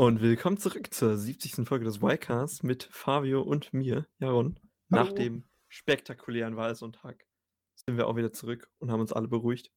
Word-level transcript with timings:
Und 0.00 0.22
willkommen 0.22 0.56
zurück 0.56 0.94
zur 0.94 1.14
70. 1.14 1.68
Folge 1.68 1.84
des 1.84 1.98
Ycasts 2.02 2.62
mit 2.62 2.84
Fabio 2.84 3.42
und 3.42 3.74
mir, 3.74 4.06
Jaron. 4.18 4.58
Nach 4.88 5.12
dem 5.12 5.44
spektakulären 5.68 6.56
Wahlsonntag 6.56 7.26
sind 7.74 7.98
wir 7.98 8.08
auch 8.08 8.16
wieder 8.16 8.32
zurück 8.32 8.70
und 8.78 8.90
haben 8.90 9.02
uns 9.02 9.12
alle 9.12 9.28
beruhigt. 9.28 9.70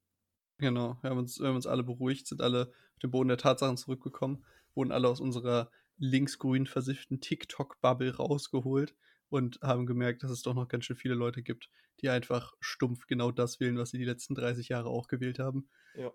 Genau, 0.59 0.97
wir 1.01 1.09
haben, 1.09 1.17
uns, 1.17 1.41
wir 1.41 1.47
haben 1.49 1.57
uns 1.57 1.67
alle 1.67 1.83
beruhigt, 1.83 2.25
sind 2.25 2.39
alle 2.39 2.69
auf 2.69 2.99
den 3.01 3.11
Boden 3.11 3.27
der 3.27 3.37
Tatsachen 3.37 3.75
zurückgekommen, 3.75 4.45
wurden 4.75 4.93
alle 4.93 5.09
aus 5.09 5.19
unserer 5.19 5.69
linksgrün 5.97 6.67
versifften 6.67 7.19
TikTok-Bubble 7.19 8.15
rausgeholt 8.15 8.95
und 9.27 9.59
haben 9.61 9.85
gemerkt, 9.85 10.23
dass 10.23 10.31
es 10.31 10.41
doch 10.41 10.53
noch 10.53 10.69
ganz 10.69 10.85
schön 10.85 10.95
viele 10.95 11.15
Leute 11.15 11.43
gibt, 11.43 11.69
die 11.99 12.07
einfach 12.07 12.53
stumpf 12.61 13.07
genau 13.07 13.31
das 13.31 13.59
wählen, 13.59 13.77
was 13.77 13.89
sie 13.89 13.97
die 13.97 14.05
letzten 14.05 14.35
30 14.35 14.69
Jahre 14.69 14.87
auch 14.87 15.09
gewählt 15.09 15.39
haben. 15.39 15.67
Ja. 15.95 16.13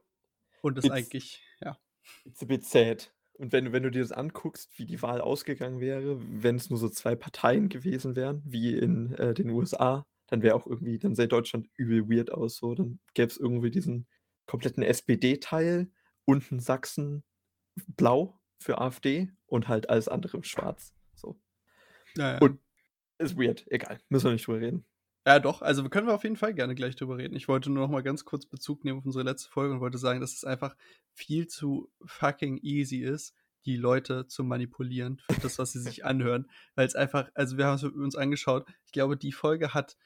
Und 0.63 0.79
das 0.79 0.87
It's- 0.87 0.93
eigentlich, 0.93 1.43
ja. 1.61 1.79
It's 2.25 2.43
a 2.43 2.47
bit 2.47 2.65
sad. 2.65 3.13
Und 3.39 3.53
wenn, 3.53 3.67
du- 3.67 3.73
wenn 3.73 3.83
du 3.85 3.91
dir 3.91 4.03
das 4.03 4.13
anguckst, 4.13 4.79
wie 4.79 4.85
die 4.87 5.01
Wahl 5.01 5.21
ausgegangen 5.21 5.81
wäre, 5.81 6.19
wenn 6.43 6.57
es 6.57 6.71
nur 6.71 6.79
so 6.79 6.89
zwei 6.89 7.15
Parteien 7.15 7.69
gewesen 7.69 8.17
wären, 8.17 8.43
wie 8.45 8.75
in 8.77 9.13
äh, 9.15 9.33
den 9.35 9.51
USA, 9.51 10.05
dann 10.27 10.43
wäre 10.43 10.55
auch 10.57 10.67
irgendwie, 10.67 10.99
dann 10.99 11.15
sähe 11.15 11.29
Deutschland 11.29 11.69
übel 11.77 12.09
weird 12.11 12.31
aus. 12.33 12.57
So, 12.57 12.75
dann 12.75 12.99
gäbe 13.15 13.31
es 13.31 13.37
irgendwie 13.39 13.71
diesen 13.71 14.07
kompletten 14.47 14.83
SPD-Teil, 14.83 15.91
unten 16.25 16.59
Sachsen 16.61 17.23
blau 17.97 18.39
für 18.61 18.79
AfD 18.81 19.31
und 19.47 19.69
halt 19.69 19.89
alles 19.89 20.09
andere 20.09 20.43
schwarz. 20.45 20.93
So. 21.15 21.41
Ja, 22.17 22.33
ja. 22.35 22.39
Und- 22.41 22.59
Ist 23.21 23.37
weird, 23.37 23.67
egal. 23.71 23.99
Müssen 24.09 24.27
wir 24.27 24.33
nicht 24.33 24.47
drüber 24.47 24.61
reden. 24.61 24.85
Ja, 25.29 25.41
doch, 25.41 25.61
also 25.61 25.87
können 25.91 26.07
wir 26.07 26.15
auf 26.15 26.23
jeden 26.23 26.37
Fall 26.37 26.55
gerne 26.55 26.75
gleich 26.75 26.97
drüber 26.97 27.19
reden. 27.19 27.37
Ich 27.37 27.49
wollte 27.49 27.69
nur 27.69 27.85
noch 27.85 27.93
mal 27.93 28.03
ganz 28.03 28.25
kurz 28.25 28.47
Bezug 28.47 28.83
nehmen 28.83 29.01
auf 29.01 29.05
unsere 29.05 29.25
letzte 29.25 29.51
Folge 29.51 29.75
und 29.75 29.81
wollte 29.81 29.99
sagen, 29.99 30.23
dass 30.23 30.33
es 30.33 30.43
einfach 30.43 30.75
viel 31.13 31.47
zu 31.47 31.93
fucking 32.07 32.57
easy 32.63 33.01
ist, 33.03 33.35
die 33.67 33.77
Leute 33.77 34.27
zu 34.27 34.43
manipulieren 34.43 35.21
für 35.31 35.39
das, 35.43 35.59
was 35.59 35.73
sie 35.73 35.81
sich 35.81 36.03
anhören. 36.07 36.51
Weil 36.77 36.87
es 36.87 36.95
einfach, 36.95 37.29
also 37.35 37.59
wir 37.59 37.67
haben 37.67 37.75
es 37.75 37.85
uns 37.85 38.17
angeschaut, 38.17 38.67
ich 38.87 38.93
glaube, 38.93 39.19
die 39.19 39.33
Folge 39.33 39.75
hat 39.75 39.99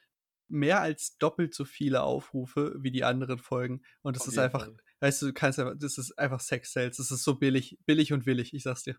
mehr 0.49 0.81
als 0.81 1.17
doppelt 1.19 1.55
so 1.55 1.65
viele 1.65 2.03
Aufrufe 2.03 2.75
wie 2.81 2.91
die 2.91 3.05
anderen 3.05 3.39
Folgen. 3.39 3.83
Und 4.03 4.17
es 4.17 4.23
Auf 4.23 4.29
ist 4.29 4.39
einfach, 4.39 4.65
Fall. 4.65 4.77
weißt 4.99 5.23
du, 5.23 5.27
du 5.27 5.35
kannst 5.35 5.61
einfach, 5.61 5.75
das 5.79 5.99
ist 5.99 6.19
einfach 6.19 6.41
Sex 6.41 6.73
Sales. 6.73 6.97
Das 6.97 7.13
ist 7.13 7.23
so 7.23 7.37
billig, 7.37 7.79
billig 7.87 8.13
und 8.13 8.27
willig, 8.27 8.55
ich 8.55 8.65
sag's 8.65 8.83
dir. 8.83 8.97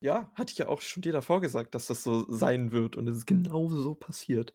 Ja, 0.00 0.32
hatte 0.34 0.50
ich 0.50 0.58
ja 0.58 0.68
auch 0.68 0.80
schon 0.80 1.02
dir 1.02 1.12
davor 1.12 1.42
gesagt, 1.42 1.74
dass 1.74 1.88
das 1.88 2.02
so 2.02 2.24
sein 2.32 2.72
wird 2.72 2.96
und 2.96 3.06
es 3.06 3.18
ist 3.18 3.26
genau 3.26 3.68
so 3.68 3.94
passiert. 3.94 4.54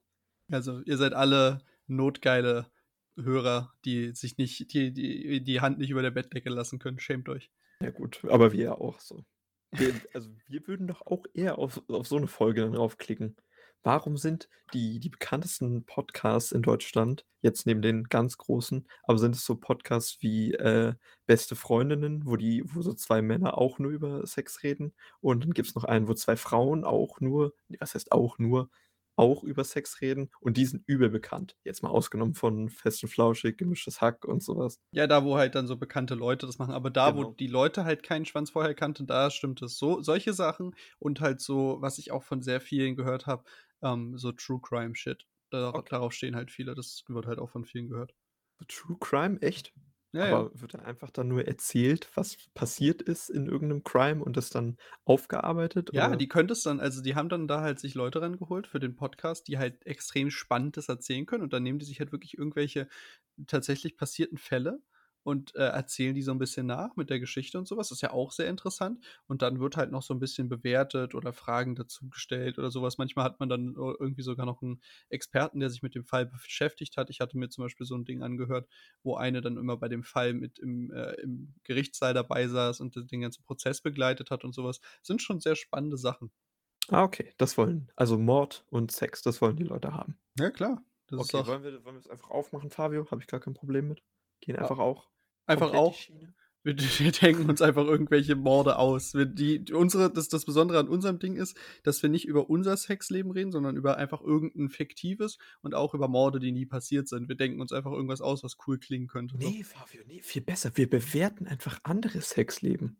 Also, 0.51 0.81
ihr 0.81 0.97
seid 0.97 1.13
alle 1.13 1.61
notgeile 1.87 2.67
Hörer, 3.15 3.73
die 3.85 4.11
sich 4.11 4.37
nicht, 4.37 4.73
die, 4.73 4.91
die, 4.91 5.43
die 5.43 5.61
Hand 5.61 5.77
nicht 5.77 5.89
über 5.89 6.01
der 6.01 6.11
Bettdecke 6.11 6.49
lassen 6.49 6.79
können. 6.79 6.99
Schämt 6.99 7.29
euch. 7.29 7.51
Ja 7.81 7.91
gut, 7.91 8.23
aber 8.29 8.53
wir 8.53 8.79
auch 8.79 8.99
so. 8.99 9.23
Wir, 9.71 9.93
also 10.13 10.29
wir 10.47 10.67
würden 10.67 10.87
doch 10.87 11.05
auch 11.05 11.25
eher 11.33 11.57
auf, 11.57 11.81
auf 11.89 12.07
so 12.07 12.17
eine 12.17 12.27
Folge 12.27 12.61
dann 12.61 12.73
draufklicken. 12.73 13.35
Warum 13.83 14.15
sind 14.15 14.47
die, 14.73 14.99
die 14.99 15.09
bekanntesten 15.09 15.85
Podcasts 15.85 16.53
in 16.53 16.61
Deutschland, 16.61 17.25
jetzt 17.41 17.65
neben 17.65 17.81
den 17.81 18.05
ganz 18.05 18.37
großen, 18.37 18.87
aber 19.03 19.17
sind 19.17 19.35
es 19.35 19.43
so 19.43 19.57
Podcasts 19.57 20.17
wie 20.21 20.53
äh, 20.53 20.93
Beste 21.25 21.57
Freundinnen, 21.57 22.25
wo 22.25 22.37
die, 22.37 22.63
wo 22.65 22.81
so 22.81 22.93
zwei 22.93 23.21
Männer 23.21 23.57
auch 23.57 23.79
nur 23.79 23.91
über 23.91 24.25
Sex 24.25 24.63
reden 24.63 24.93
und 25.19 25.43
dann 25.43 25.51
gibt 25.51 25.67
es 25.67 25.75
noch 25.75 25.83
einen, 25.83 26.07
wo 26.07 26.13
zwei 26.13 26.37
Frauen 26.37 26.85
auch 26.85 27.19
nur, 27.19 27.53
was 27.79 27.95
heißt 27.95 28.13
auch 28.13 28.39
nur, 28.39 28.69
auch 29.15 29.43
über 29.43 29.63
Sex 29.63 30.01
reden 30.01 30.29
und 30.39 30.57
die 30.57 30.65
sind 30.65 30.83
übel 30.87 31.09
bekannt. 31.09 31.57
Jetzt 31.63 31.83
mal 31.83 31.89
ausgenommen 31.89 32.33
von 32.35 32.69
Fest 32.69 33.03
und 33.03 33.09
Flauschig, 33.09 33.57
Gemischtes 33.57 34.01
Hack 34.01 34.25
und 34.25 34.43
sowas. 34.43 34.79
Ja, 34.95 35.07
da, 35.07 35.23
wo 35.25 35.37
halt 35.37 35.55
dann 35.55 35.65
so 35.67 35.75
bekannte 35.77 36.13
Leute 36.15 36.45
das 36.45 36.59
machen. 36.59 36.73
Aber 36.73 36.89
da, 36.91 37.15
wo 37.15 37.23
Genau. 37.23 37.33
die 37.39 37.47
Leute 37.47 37.83
halt 37.83 38.03
keinen 38.03 38.25
Schwanz 38.25 38.51
vorher 38.51 38.75
kannten, 38.75 39.07
da 39.07 39.29
stimmt 39.31 39.61
es. 39.63 39.77
So, 39.77 40.01
solche 40.01 40.33
Sachen 40.33 40.75
und 40.99 41.19
halt 41.19 41.41
so, 41.41 41.77
was 41.81 41.97
ich 41.97 42.11
auch 42.11 42.23
von 42.23 42.41
sehr 42.43 42.61
vielen 42.61 42.95
gehört 42.95 43.25
habe, 43.25 43.43
ähm, 43.81 44.17
so 44.17 44.31
True 44.31 44.59
Crime 44.61 44.95
Shit. 44.95 45.25
Da, 45.49 45.73
Okay. 45.73 45.89
Darauf 45.89 46.13
stehen 46.13 46.35
halt 46.35 46.51
viele. 46.51 46.75
Das 46.75 47.03
wird 47.07 47.25
halt 47.25 47.39
auch 47.39 47.49
von 47.49 47.65
vielen 47.65 47.89
gehört. 47.89 48.13
True 48.67 48.97
Crime, 48.99 49.39
echt? 49.41 49.73
Ja, 50.13 50.27
ja. 50.27 50.35
Aber 50.35 50.51
wird 50.53 50.75
dann 50.75 50.81
einfach 50.81 51.09
dann 51.09 51.27
nur 51.27 51.47
erzählt, 51.47 52.07
was 52.13 52.37
passiert 52.53 53.01
ist 53.01 53.29
in 53.29 53.47
irgendeinem 53.47 53.83
Crime 53.83 54.23
und 54.23 54.37
das 54.37 54.51
dann 54.51 54.77
aufgearbeitet? 55.05 55.89
Ja, 55.91 56.09
oder? 56.09 56.17
die 56.17 56.27
könnte 56.27 56.53
es 56.53 56.61
dann, 56.61 56.79
also 56.79 57.01
die 57.01 57.15
haben 57.15 57.29
dann 57.29 57.47
da 57.47 57.61
halt 57.61 57.79
sich 57.79 57.95
Leute 57.95 58.21
rangeholt 58.21 58.67
für 58.67 58.79
den 58.79 58.95
Podcast, 58.95 59.47
die 59.47 59.57
halt 59.57 59.85
extrem 59.87 60.29
Spannendes 60.29 60.87
erzählen 60.87 61.25
können 61.25 61.43
und 61.43 61.51
dann 61.51 61.63
nehmen 61.63 61.79
die 61.79 61.85
sich 61.85 61.99
halt 61.99 62.11
wirklich 62.11 62.37
irgendwelche 62.37 62.87
tatsächlich 63.47 63.97
passierten 63.97 64.37
Fälle 64.37 64.81
und 65.23 65.55
äh, 65.55 65.59
erzählen 65.67 66.13
die 66.15 66.21
so 66.21 66.31
ein 66.31 66.37
bisschen 66.39 66.65
nach 66.65 66.95
mit 66.95 67.09
der 67.09 67.19
Geschichte 67.19 67.57
und 67.57 67.67
sowas. 67.67 67.89
Das 67.89 67.97
ist 67.97 68.01
ja 68.01 68.11
auch 68.11 68.31
sehr 68.31 68.49
interessant. 68.49 69.03
Und 69.27 69.41
dann 69.41 69.59
wird 69.59 69.77
halt 69.77 69.91
noch 69.91 70.03
so 70.03 70.13
ein 70.13 70.19
bisschen 70.19 70.49
bewertet 70.49 71.15
oder 71.15 71.33
Fragen 71.33 71.75
dazu 71.75 72.09
gestellt 72.09 72.57
oder 72.59 72.71
sowas. 72.71 72.97
Manchmal 72.97 73.25
hat 73.25 73.39
man 73.39 73.49
dann 73.49 73.75
irgendwie 73.75 74.21
sogar 74.23 74.45
noch 74.45 74.61
einen 74.61 74.81
Experten, 75.09 75.59
der 75.59 75.69
sich 75.69 75.81
mit 75.81 75.95
dem 75.95 76.05
Fall 76.05 76.25
beschäftigt 76.25 76.97
hat. 76.97 77.09
Ich 77.09 77.19
hatte 77.19 77.37
mir 77.37 77.49
zum 77.49 77.63
Beispiel 77.63 77.85
so 77.85 77.95
ein 77.95 78.05
Ding 78.05 78.21
angehört, 78.23 78.69
wo 79.03 79.15
eine 79.15 79.41
dann 79.41 79.57
immer 79.57 79.77
bei 79.77 79.87
dem 79.89 80.03
Fall 80.03 80.33
mit 80.33 80.59
im, 80.59 80.91
äh, 80.91 81.13
im 81.21 81.55
Gerichtssaal 81.63 82.13
dabei 82.13 82.47
saß 82.47 82.79
und 82.81 82.95
den 83.11 83.21
ganzen 83.21 83.43
Prozess 83.43 83.81
begleitet 83.81 84.31
hat 84.31 84.43
und 84.43 84.53
sowas. 84.53 84.79
Sind 85.01 85.21
schon 85.21 85.39
sehr 85.39 85.55
spannende 85.55 85.97
Sachen. 85.97 86.31
Ah, 86.89 87.03
okay. 87.03 87.33
Das 87.37 87.57
wollen, 87.57 87.91
also 87.97 88.17
Mord 88.17 88.65
und 88.69 88.91
Sex, 88.91 89.21
das 89.21 89.41
wollen 89.41 89.57
die 89.57 89.63
Leute 89.63 89.93
haben. 89.93 90.17
Ja, 90.39 90.49
klar. 90.51 90.83
Das 91.07 91.17
okay, 91.19 91.45
wollen 91.47 91.63
wir, 91.63 91.83
wollen 91.85 91.95
wir 91.95 91.99
es 91.99 92.07
einfach 92.09 92.29
aufmachen, 92.29 92.69
Fabio? 92.71 93.09
Habe 93.11 93.21
ich 93.21 93.27
gar 93.27 93.39
kein 93.39 93.53
Problem 93.55 93.87
mit. 93.87 94.03
Gehen 94.41 94.55
Ja. 94.59 94.69
einfach 94.69 94.79
auch. 94.79 95.09
Einfach 95.45 95.71
komplett 95.71 95.81
auch. 95.81 95.97
Wir, 96.65 96.77
wir 96.77 97.11
denken 97.11 97.49
uns 97.49 97.61
einfach 97.61 97.83
irgendwelche 97.83 98.37
Morde 98.37 98.77
aus. 98.77 99.13
Wir, 99.13 99.25
die, 99.25 99.65
die- 99.65 99.73
unsere, 99.73 100.09
das, 100.09 100.29
das 100.29 100.45
Besondere 100.45 100.79
an 100.79 100.87
unserem 100.87 101.19
Ding 101.19 101.35
ist, 101.35 101.57
dass 101.83 102.01
wir 102.01 102.09
nicht 102.09 102.23
über 102.25 102.49
unser 102.49 102.77
Sexleben 102.77 103.31
reden, 103.31 103.51
sondern 103.51 103.75
über 103.75 103.97
einfach 103.97 104.21
irgendein 104.21 104.69
fiktives 104.69 105.39
und 105.61 105.75
auch 105.75 105.93
über 105.93 106.07
Morde, 106.07 106.39
die 106.39 106.53
nie 106.53 106.65
passiert 106.65 107.09
sind. 107.09 107.27
Wir 107.27 107.35
denken 107.35 107.59
uns 107.59 107.73
einfach 107.73 107.91
irgendwas 107.91 108.21
aus, 108.21 108.45
was 108.45 108.55
cool 108.65 108.79
klingen 108.79 109.07
könnte. 109.07 109.35
So. 109.37 109.45
Nee, 109.45 109.63
Fabio, 109.65 110.03
nee, 110.07 110.21
viel 110.21 110.41
besser. 110.41 110.71
Wir 110.75 110.89
bewerten 110.89 111.47
einfach 111.47 111.81
andere 111.83 112.21
Sexleben. 112.21 112.97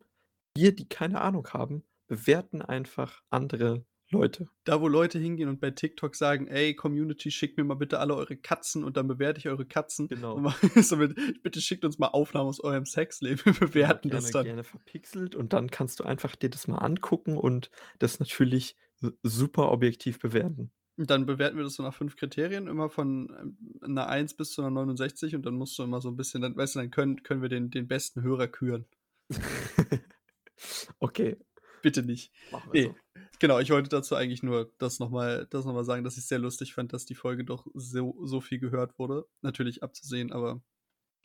Wir, 0.58 0.76
die 0.76 0.90
keine 0.90 1.22
Ahnung 1.22 1.48
haben, 1.54 1.86
bewerten 2.10 2.62
einfach 2.62 3.24
andere 3.30 3.86
Leute. 4.14 4.48
Da, 4.64 4.80
wo 4.80 4.88
Leute 4.88 5.20
hingehen 5.20 5.50
und 5.50 5.60
bei 5.60 5.72
TikTok 5.72 6.16
sagen, 6.16 6.48
ey, 6.48 6.76
Community, 6.76 7.32
schickt 7.32 7.58
mir 7.58 7.64
mal 7.64 7.76
bitte 7.76 8.00
alle 8.00 8.16
eure 8.16 8.38
Katzen 8.38 8.84
und 8.84 8.96
dann 8.96 9.08
bewerte 9.08 9.40
ich 9.40 9.50
eure 9.50 9.66
Katzen. 9.66 10.08
Genau. 10.08 10.38
Mal, 10.38 10.56
so 10.82 10.96
mit, 10.96 11.44
bitte 11.44 11.60
schickt 11.60 11.84
uns 11.84 12.00
mal 12.00 12.08
Aufnahmen 12.08 12.48
aus 12.48 12.62
eurem 12.62 12.86
Sexleben. 12.86 13.42
Wir 13.46 13.54
bewerten 13.54 14.10
gerne, 14.10 14.22
das 14.22 14.32
dann. 14.32 14.46
gerne 14.46 14.64
verpixelt 14.64 15.36
und 15.36 15.52
dann 15.54 15.70
kannst 15.70 16.00
du 16.00 16.04
einfach 16.06 16.36
dir 16.36 16.50
das 16.50 16.68
mal 16.68 16.78
angucken 16.78 17.38
und 17.38 17.70
das 18.00 18.20
natürlich 18.20 18.78
super 19.24 19.72
objektiv 19.72 20.20
bewerten. 20.20 20.72
Und 20.96 21.10
dann 21.10 21.26
bewerten 21.26 21.58
wir 21.58 21.64
das 21.64 21.74
so 21.74 21.84
nach 21.84 21.96
fünf 21.96 22.16
Kriterien, 22.16 22.68
immer 22.68 22.88
von 22.88 23.36
ähm, 23.40 23.58
einer 23.82 24.08
1 24.08 24.36
bis 24.36 24.52
zu 24.52 24.62
einer 24.62 24.70
69 24.70 25.36
und 25.36 25.44
dann 25.44 25.56
musst 25.56 25.78
du 25.78 25.84
immer 25.84 26.00
so 26.00 26.10
ein 26.10 26.16
bisschen, 26.16 26.42
dann, 26.42 26.56
weißt 26.56 26.76
du, 26.76 26.80
dann 26.80 26.92
können, 26.92 27.24
können 27.24 27.42
wir 27.42 27.50
den, 27.50 27.72
den 27.72 27.88
besten 27.88 28.22
Hörer 28.22 28.48
küren. 28.48 28.86
okay, 31.00 31.38
Bitte 31.84 32.02
nicht. 32.02 32.32
machen 32.50 32.72
wir 32.72 32.82
Nee. 32.82 32.88
so. 32.88 33.13
Genau, 33.40 33.60
ich 33.60 33.70
wollte 33.72 33.90
dazu 33.90 34.16
eigentlich 34.16 34.44
nur 34.44 34.72
das 34.78 35.00
nochmal 35.00 35.48
das 35.50 35.66
noch 35.66 35.74
mal 35.74 35.84
sagen, 35.84 36.04
dass 36.04 36.14
ich 36.14 36.20
es 36.24 36.28
sehr 36.28 36.40
lustig 36.40 36.74
fand, 36.74 36.94
dass 36.94 37.06
die 37.06 37.16
Folge 37.16 37.44
doch 37.44 37.68
so, 37.74 38.16
so 38.26 38.42
viel 38.42 38.60
gehört 38.60 38.98
wurde. 39.00 39.26
Natürlich 39.42 39.84
abzusehen, 39.84 40.32
aber 40.32 40.62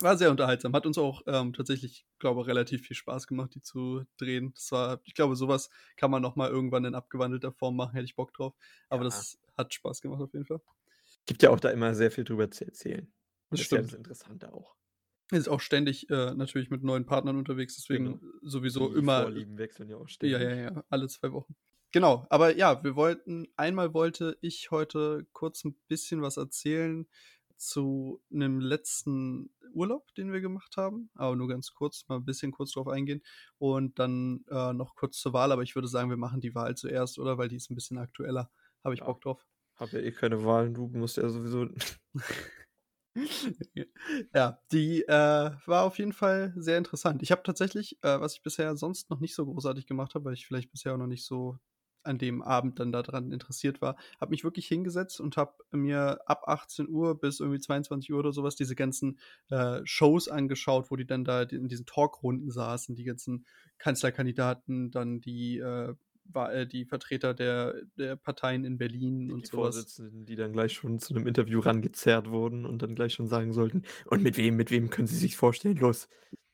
war 0.01 0.19
sehr 0.19 0.31
unterhaltsam. 0.33 0.75
Hat 0.75 0.87
uns 0.87 0.99
auch 0.99 1.23
ähm, 1.27 1.55
tatsächlich, 1.55 2.07
glaube 2.19 2.43
ich, 2.43 2.49
relativ 2.49 2.87
viel 2.87 2.97
Spaß 2.97 3.27
gemacht, 3.29 3.55
die 3.55 3.63
zu 3.63 4.05
drehen. 4.19 4.53
Das 4.55 4.73
war, 4.73 5.01
ich 5.05 5.15
glaube, 5.15 5.37
sowas 5.37 5.71
kann 5.97 6.11
man 6.11 6.23
nochmal 6.23 6.51
irgendwann 6.51 6.85
in 6.87 6.95
abgewandelter 6.97 7.53
Form 7.53 7.77
machen, 7.77 7.95
hätte 7.95 8.07
ich 8.07 8.17
Bock 8.17 8.33
drauf. 8.35 8.55
Aber 8.91 9.05
Ja. 9.05 9.05
das 9.05 9.39
hat 9.57 9.75
Spaß 9.75 10.03
gemacht 10.03 10.22
auf 10.22 10.33
jeden 10.34 10.47
Fall. 10.47 10.61
Gibt 11.27 11.43
ja 11.45 11.51
auch 11.51 11.61
da 11.61 11.71
immer 11.71 11.95
sehr 11.95 12.11
viel 12.11 12.25
drüber 12.25 12.51
zu 12.51 12.65
erzählen. 12.65 13.13
Das 13.51 13.61
Das 13.61 13.66
ist 13.66 13.72
ja 13.72 13.81
stimmt. 13.81 13.83
das 13.83 13.93
Interessante 13.95 14.53
auch. 14.54 14.75
Ist 15.31 15.49
auch 15.49 15.61
ständig 15.61 16.09
äh, 16.11 16.34
natürlich 16.34 16.71
mit 16.71 16.83
neuen 16.83 17.04
Partnern 17.07 17.37
unterwegs, 17.37 17.77
deswegen 17.77 18.19
Genau. 18.19 18.21
sowieso 18.43 18.95
Die 18.95 18.95
immer. 18.95 19.04
Vorlieben 19.04 19.59
wechseln 19.59 19.91
ja 19.91 19.97
auch 19.99 20.09
Ja, 20.22 20.39
ständig. 20.39 20.41
ja, 20.41 20.54
ja, 20.54 20.84
alle 20.91 21.09
zwei 21.09 21.33
Wochen. 21.33 21.57
Genau, 21.91 22.27
aber 22.29 22.55
ja, 22.57 22.85
wir 22.85 22.97
wollten, 22.97 23.49
einmal 23.57 23.95
wollte 23.95 24.37
ich 24.43 24.71
heute 24.71 25.27
kurz 25.33 25.65
ein 25.65 25.75
bisschen 25.89 26.21
was 26.21 26.37
erzählen 26.37 27.07
zu 27.57 28.23
einem 28.33 28.61
letzten 28.61 29.51
Urlaub, 29.73 30.15
den 30.15 30.33
wir 30.33 30.41
gemacht 30.41 30.77
haben, 30.77 31.11
aber 31.15 31.35
nur 31.35 31.49
ganz 31.49 31.73
kurz, 31.73 32.07
mal 32.09 32.17
ein 32.17 32.25
bisschen 32.25 32.53
kurz 32.53 32.73
drauf 32.73 32.89
eingehen 32.89 33.23
und 33.59 33.99
dann 33.99 34.45
äh, 34.49 34.73
noch 34.75 34.97
kurz 34.97 35.19
zur 35.19 35.33
Wahl, 35.33 35.51
aber 35.51 35.63
ich 35.63 35.75
würde 35.75 35.89
sagen, 35.89 36.11
wir 36.11 36.17
machen 36.19 36.41
die 36.41 36.55
Wahl 36.55 36.77
zuerst, 36.77 37.19
oder? 37.19 37.39
Weil 37.39 37.49
die 37.49 37.57
ist 37.57 37.71
ein 37.71 37.75
bisschen 37.75 37.99
aktueller. 37.99 38.51
Habe 38.85 38.95
ich 38.95 39.01
Ja. 39.01 39.07
Bock 39.07 39.23
drauf. 39.23 39.47
Hab 39.77 39.93
ja 39.93 40.01
eh 40.01 40.13
keine 40.13 40.45
Wahlen, 40.45 40.75
du 40.75 40.89
musst 40.89 41.17
ja 41.17 41.29
sowieso. 41.29 41.69
ja, 44.35 44.59
die 44.73 45.03
äh, 45.03 45.51
war 45.67 45.85
auf 45.85 45.99
jeden 45.99 46.13
Fall 46.13 46.53
sehr 46.57 46.79
interessant. 46.79 47.23
Ich 47.23 47.33
habe 47.33 47.43
tatsächlich, 47.43 47.99
äh, 48.03 48.21
was 48.21 48.35
ich 48.35 48.43
bisher 48.43 48.77
sonst 48.77 49.11
noch 49.11 49.21
nicht 49.21 49.35
so 49.35 49.47
großartig 49.47 49.87
gemacht 49.87 50.15
habe, 50.15 50.27
weil 50.27 50.35
ich 50.35 50.47
vielleicht 50.47 50.71
bisher 50.71 50.95
auch 50.95 50.99
noch 50.99 51.07
nicht 51.07 51.25
so 51.25 51.59
an 52.09 52.19
dem 52.19 52.43
Abend 52.43 52.81
dann 52.81 52.91
daran 52.93 53.31
interessiert 53.31 53.81
war, 53.81 53.97
habe 54.21 54.31
mich 54.31 54.45
wirklich 54.45 54.66
hingesetzt 54.66 55.21
und 55.21 55.37
habe 55.37 55.53
mir 55.71 56.21
ab 56.27 56.45
18 56.47 56.89
Uhr 56.89 57.21
bis 57.21 57.41
irgendwie 57.41 57.60
22 57.60 58.13
Uhr 58.13 58.19
oder 58.19 58.33
sowas 58.33 58.57
diese 58.57 58.75
ganzen 58.75 59.19
äh, 59.51 59.81
Shows 59.84 60.28
angeschaut, 60.28 60.91
wo 60.91 60.97
die 60.97 61.07
dann 61.07 61.25
da 61.25 61.43
in 61.43 61.69
diesen 61.69 61.87
Talkrunden 61.87 62.51
saßen, 62.51 62.97
die 62.97 63.05
ganzen 63.05 63.47
Kanzlerkandidaten, 63.78 64.91
dann 64.91 65.21
die 65.21 65.59
äh, 65.59 65.95
äh, 66.34 66.66
die 66.66 66.84
Vertreter 66.84 67.34
der, 67.34 67.75
der 67.97 68.16
Parteien 68.16 68.65
in 68.65 68.78
Berlin 68.78 69.28
Die, 69.28 69.33
und 69.33 69.43
die 69.43 69.47
sowas. 69.47 69.77
Vorsitzenden, 69.77 70.27
die 70.27 70.37
dann 70.37 70.53
gleich 70.53 70.72
schon 70.72 70.99
zu 70.99 71.15
einem 71.15 71.27
Interview 71.27 71.61
rangezerrt 71.61 72.31
wurden 72.31 72.66
und 72.66 72.83
dann 72.83 72.95
gleich 72.95 73.15
schon 73.15 73.28
sagen 73.28 73.53
sollten, 73.53 73.83
und 74.07 74.22
mit 74.22 74.37
wem, 74.37 74.57
mit 74.57 74.71
wem 74.71 74.91
können 74.91 75.07
Sie 75.09 75.16
sich 75.16 75.37
vorstellen, 75.37 75.77
los. 75.77 76.09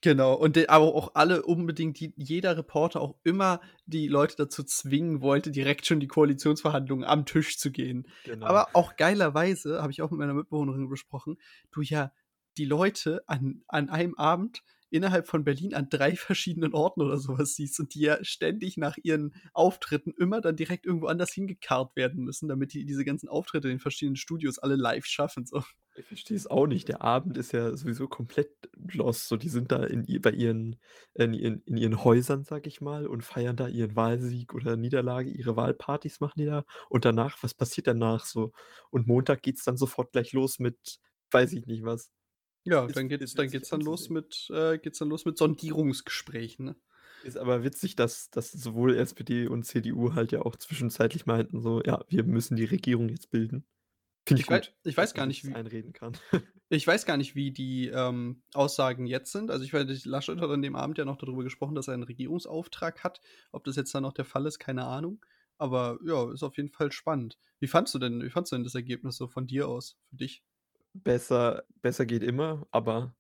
Genau, 0.05 0.35
und 0.35 0.69
aber 0.69 0.95
auch 0.95 1.13
alle 1.15 1.45
unbedingt, 1.45 1.99
die, 1.99 2.13
jeder 2.19 2.59
Reporter 2.59 3.01
auch 3.01 3.15
immer 3.25 3.63
die 3.87 4.07
Leute 4.07 4.37
dazu 4.37 4.63
zwingen 4.63 5.23
wollte, 5.23 5.51
direkt 5.51 5.87
schon 5.87 5.99
die 5.99 6.09
Koalitionsverhandlungen 6.09 7.07
am 7.07 7.25
Tisch 7.25 7.57
zu 7.57 7.71
gehen. 7.71 8.07
Genau. 8.25 8.45
Aber 8.45 8.69
auch 8.75 8.97
geilerweise, 8.97 9.81
habe 9.81 9.93
ich 9.93 10.03
auch 10.03 10.11
mit 10.11 10.21
meiner 10.21 10.35
Mitbewohnerin 10.35 10.91
besprochen, 10.91 11.39
du 11.71 11.81
ja 11.81 12.13
die 12.59 12.67
Leute 12.67 13.23
an, 13.29 13.63
an 13.67 13.89
einem 13.89 14.15
Abend 14.17 14.63
innerhalb 14.91 15.27
von 15.27 15.43
Berlin 15.43 15.73
an 15.73 15.89
drei 15.89 16.17
verschiedenen 16.17 16.75
Orten 16.75 17.01
oder 17.01 17.17
sowas 17.17 17.55
siehst 17.55 17.81
und 17.81 17.95
die 17.95 18.03
ja 18.03 18.23
ständig 18.23 18.77
nach 18.77 18.99
ihren 19.03 19.35
Auftritten 19.55 20.13
immer 20.19 20.43
dann 20.43 20.57
direkt 20.57 20.85
irgendwo 20.85 21.07
anders 21.07 21.33
hingekarrt 21.33 21.97
werden 21.97 22.25
müssen, 22.25 22.47
damit 22.47 22.75
die 22.75 22.85
diese 22.85 23.07
ganzen 23.07 23.31
Auftritte 23.31 23.69
in 23.69 23.77
den 23.77 23.81
verschiedenen 23.81 24.17
Studios 24.17 24.59
alle 24.59 24.77
live 24.77 25.07
schaffen. 25.07 25.47
So. 25.47 25.63
Ich 25.97 26.07
verstehe 26.07 26.37
es 26.37 26.49
auch 26.49 26.67
nicht. 26.67 26.89
Der 26.89 27.03
Abend 27.03 27.39
ist 27.39 27.53
ja 27.53 27.77
sowieso 27.77 28.09
komplett 28.09 28.51
lost. 28.93 29.29
So, 29.29 29.37
die 29.37 29.49
sind 29.49 29.71
da 29.71 29.85
in, 29.85 30.05
bei 30.23 30.33
ihren, 30.33 30.77
in, 31.15 31.33
ihren, 31.35 31.61
in 31.63 31.77
ihren 31.77 32.03
Häusern, 32.03 32.43
sag 32.43 32.67
ich 32.67 32.81
mal, 32.81 33.07
und 33.07 33.23
feiern 33.23 33.55
da 33.57 33.69
ihren 33.69 33.95
Wahlsieg 33.95 34.55
oder 34.55 34.77
Niederlage, 34.77 35.31
ihre 35.31 35.55
Wahlpartys 35.57 36.19
machen 36.19 36.35
die 36.41 36.47
da. 36.47 36.65
Und 36.89 37.05
danach, 37.05 37.41
was 37.45 37.55
passiert 37.55 37.87
danach 37.87 38.25
so? 38.25 38.51
Und 38.91 39.07
Montag 39.07 39.43
geht 39.43 39.59
es 39.59 39.65
dann 39.65 39.77
sofort 39.77 40.11
gleich 40.13 40.33
los 40.33 40.59
mit, 40.59 40.99
weiß 41.31 41.53
ich 41.53 41.67
nicht 41.67 41.85
was. 41.85 42.11
Ja, 42.65 42.87
Ist- 42.87 42.97
dann 42.97 43.09
geht's, 43.09 43.23
ist 43.25 43.39
dann 43.39 43.51
geht's 43.51 43.69
dann 43.69 43.81
los 43.81 44.09
mit, 44.11 44.49
äh, 44.51 44.79
geht's 44.79 44.99
dann 44.99 45.09
los 45.11 45.25
mit 45.27 45.39
Sondierungsgesprächen. 45.39 46.65
Ne? 46.67 46.77
Ist 47.23 47.37
aber 47.39 47.63
witzig, 47.65 47.95
dass, 47.97 48.31
dass 48.31 48.51
sowohl 48.53 48.97
SPD 48.97 49.47
und 49.47 49.65
CDU 49.65 50.15
halt 50.15 50.33
ja 50.33 50.43
auch 50.43 50.57
zwischenzeitlich 50.57 51.27
meinten, 51.27 51.61
so, 51.61 51.83
ja, 51.85 52.05
wir 52.09 52.25
müssen 52.25 52.57
die 52.57 52.65
Regierung 52.65 53.09
jetzt 53.09 53.31
bilden. 53.31 53.67
Finde 54.27 54.41
ich, 54.43 54.49
Ich 54.51 54.55
gut. 54.55 54.75
ich 54.85 54.97
weiß 54.97 55.15
gar 55.15 55.27
nicht, 55.27 55.45
wie- 55.45 55.55
einreden 55.55 55.93
kann. 55.93 56.17
Ich 56.71 56.87
weiß 56.87 57.05
gar 57.05 57.19
nicht, 57.19 57.35
wie 57.37 57.53
die 57.53 57.89
ähm, 57.89 58.43
Aussagen 58.55 59.07
jetzt 59.07 59.31
sind. 59.33 59.51
Also 59.51 59.65
ich 59.65 59.73
weiß, 59.73 60.07
Laschet 60.07 60.41
hat 60.41 60.51
an 60.51 60.63
dem 60.63 60.75
Abend 60.75 60.97
ja 60.99 61.05
noch 61.05 61.19
darüber 61.19 61.45
gesprochen, 61.45 61.75
dass 61.75 61.89
er 61.89 61.95
einen 61.95 62.03
Regierungsauftrag 62.05 63.05
hat. 63.05 63.21
Ob 63.53 63.65
das 63.65 63.77
jetzt 63.77 63.95
dann 63.95 64.03
noch 64.03 64.15
der 64.15 64.25
Fall 64.25 64.47
ist, 64.47 64.59
keine 64.59 64.85
Ahnung. 64.87 65.25
Aber 65.59 65.99
ja, 66.05 66.33
ist 66.33 66.43
auf 66.43 66.57
jeden 66.57 66.71
Fall 66.71 66.91
spannend. 66.91 67.39
Wie 67.61 67.69
fandst 67.69 67.95
du 67.95 67.99
denn, 67.99 68.23
wie 68.23 68.31
fandst 68.31 68.51
du 68.51 68.57
denn 68.57 68.65
das 68.65 68.75
Ergebnis 68.75 69.17
so 69.19 69.29
von 69.29 69.47
dir 69.47 69.69
aus, 69.69 69.99
für 70.09 70.17
dich? 70.17 70.43
besser, 70.93 71.65
besser 71.83 72.07
geht 72.07 72.23
immer, 72.23 72.67
aber 72.71 73.15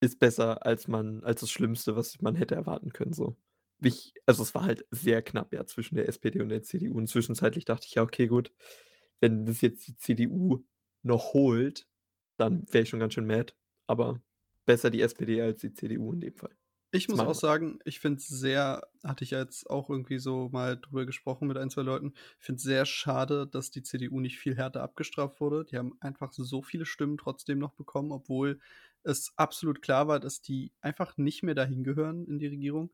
ist 0.00 0.18
besser 0.20 0.64
als 0.66 0.88
man, 0.88 1.22
als 1.24 1.40
das 1.40 1.50
Schlimmste, 1.50 1.96
was 1.96 2.20
man 2.22 2.34
hätte 2.36 2.54
erwarten 2.54 2.92
können. 2.92 3.12
So. 3.12 3.36
Ich, 3.82 4.14
also 4.26 4.42
es 4.42 4.54
war 4.54 4.64
halt 4.64 4.86
sehr 4.90 5.22
knapp 5.22 5.52
ja 5.52 5.66
zwischen 5.66 5.96
der 5.96 6.08
SPD 6.08 6.40
und 6.40 6.48
der 6.50 6.62
CDU. 6.62 6.96
Und 6.98 7.08
zwischenzeitlich 7.08 7.64
dachte 7.66 7.86
ich, 7.88 7.94
ja, 7.94 8.02
okay, 8.02 8.26
gut, 8.26 8.52
wenn 9.20 9.46
das 9.46 9.60
jetzt 9.60 9.86
die 9.86 9.96
CDU 9.96 10.64
noch 11.02 11.34
holt, 11.34 11.86
dann 12.36 12.64
wäre 12.72 12.82
ich 12.82 12.88
schon 12.88 13.00
ganz 13.00 13.14
schön 13.14 13.26
mad. 13.26 13.54
Aber 13.86 14.20
besser 14.66 14.90
die 14.90 15.02
SPD 15.02 15.40
als 15.42 15.60
die 15.60 15.72
CDU 15.72 16.12
in 16.12 16.20
dem 16.20 16.34
Fall. 16.34 16.56
Ich 16.92 17.08
muss 17.08 17.18
Meine 17.18 17.30
auch 17.30 17.34
sagen, 17.34 17.78
ich 17.84 18.00
finde 18.00 18.18
es 18.18 18.26
sehr, 18.26 18.82
hatte 19.04 19.22
ich 19.22 19.30
jetzt 19.30 19.70
auch 19.70 19.90
irgendwie 19.90 20.18
so 20.18 20.48
mal 20.50 20.76
drüber 20.76 21.06
gesprochen 21.06 21.46
mit 21.46 21.56
ein, 21.56 21.70
zwei 21.70 21.82
Leuten, 21.82 22.14
ich 22.40 22.44
finde 22.44 22.56
es 22.56 22.64
sehr 22.64 22.84
schade, 22.84 23.46
dass 23.46 23.70
die 23.70 23.82
CDU 23.82 24.18
nicht 24.18 24.38
viel 24.38 24.56
härter 24.56 24.82
abgestraft 24.82 25.40
wurde. 25.40 25.64
Die 25.64 25.76
haben 25.76 25.96
einfach 26.00 26.32
so 26.32 26.62
viele 26.62 26.86
Stimmen 26.86 27.16
trotzdem 27.16 27.60
noch 27.60 27.74
bekommen, 27.74 28.10
obwohl 28.10 28.58
es 29.04 29.32
absolut 29.36 29.82
klar 29.82 30.08
war, 30.08 30.18
dass 30.18 30.42
die 30.42 30.72
einfach 30.80 31.16
nicht 31.16 31.44
mehr 31.44 31.54
dahin 31.54 31.84
gehören 31.84 32.26
in 32.26 32.40
die 32.40 32.48
Regierung. 32.48 32.92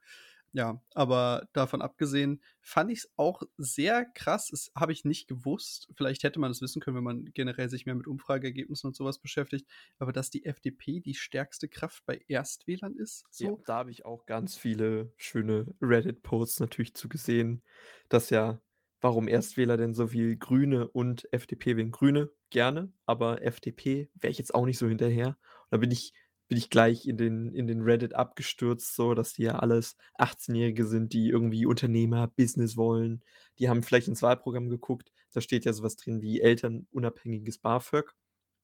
Ja, 0.57 0.83
aber 0.95 1.49
davon 1.53 1.83
abgesehen 1.83 2.43
fand 2.63 2.91
ich 2.91 3.01
es 3.01 3.13
auch 3.17 3.43
sehr 3.59 4.07
krass. 4.07 4.49
Das 4.51 4.73
habe 4.75 4.91
ich 4.91 5.05
nicht 5.05 5.29
gewusst. 5.29 5.87
Vielleicht 5.95 6.23
hätte 6.23 6.41
man 6.41 6.51
es 6.51 6.63
wissen 6.63 6.81
können, 6.81 6.97
wenn 6.97 7.05
man 7.05 7.25
generell 7.35 7.69
sich 7.69 7.85
mehr 7.85 7.95
mit 7.95 8.07
Umfrageergebnissen 8.07 8.89
und 8.89 8.97
sowas 8.97 9.19
beschäftigt. 9.19 9.69
Aber 9.99 10.15
dass 10.15 10.31
die 10.31 10.47
FDP 10.47 11.01
die 11.01 11.13
stärkste 11.13 11.69
Kraft 11.69 12.07
bei 12.07 12.23
Erstwählern 12.27 12.97
ist, 12.97 13.27
so. 13.31 13.59
Ja, 13.59 13.65
da 13.67 13.75
habe 13.75 13.91
ich 13.91 14.07
auch 14.07 14.25
ganz 14.25 14.57
viele 14.57 15.13
schöne 15.19 15.75
Reddit-Posts 15.83 16.61
natürlich 16.61 16.95
zu 16.95 17.11
gesehen, 17.11 17.63
dass 18.09 18.31
ja, 18.31 18.63
warum 19.03 19.29
Erstwähler 19.29 19.77
denn 19.77 19.93
so 19.93 20.07
viel 20.07 20.39
Grüne 20.39 20.89
und 20.89 21.31
FDP 21.35 21.77
wählen 21.77 21.91
Grüne 21.91 22.31
gerne, 22.49 22.95
aber 23.05 23.43
FDP 23.43 24.09
wäre 24.15 24.31
ich 24.31 24.39
jetzt 24.39 24.55
auch 24.55 24.65
nicht 24.65 24.79
so 24.79 24.89
hinterher. 24.89 25.37
Und 25.65 25.73
da 25.73 25.77
bin 25.77 25.91
ich, 25.91 26.15
bin 26.49 26.59
ich 26.59 26.71
gleich 26.71 27.07
in 27.07 27.17
den, 27.17 27.53
in 27.53 27.67
den 27.67 27.83
Reddit 27.83 28.15
abgestürzt, 28.15 28.95
so 28.95 29.15
dass 29.15 29.33
die 29.33 29.43
ja 29.45 29.59
alles 29.59 29.97
18-Jährige 30.19 30.87
sind, 30.87 31.13
die 31.13 31.29
irgendwie 31.29 31.67
Unternehmer, 31.67 32.29
Business 32.29 32.77
wollen. 32.77 33.23
Die 33.59 33.69
haben 33.69 33.83
vielleicht 33.83 34.09
ins 34.09 34.23
Wahlprogramm 34.23 34.69
geguckt, 34.69 35.13
da 35.33 35.41
steht 35.41 35.65
ja 35.65 35.73
sowas 35.73 35.97
drin 35.97 36.23
wie 36.23 36.41
elternunabhängiges 36.41 37.59
BAföG. 37.59 38.15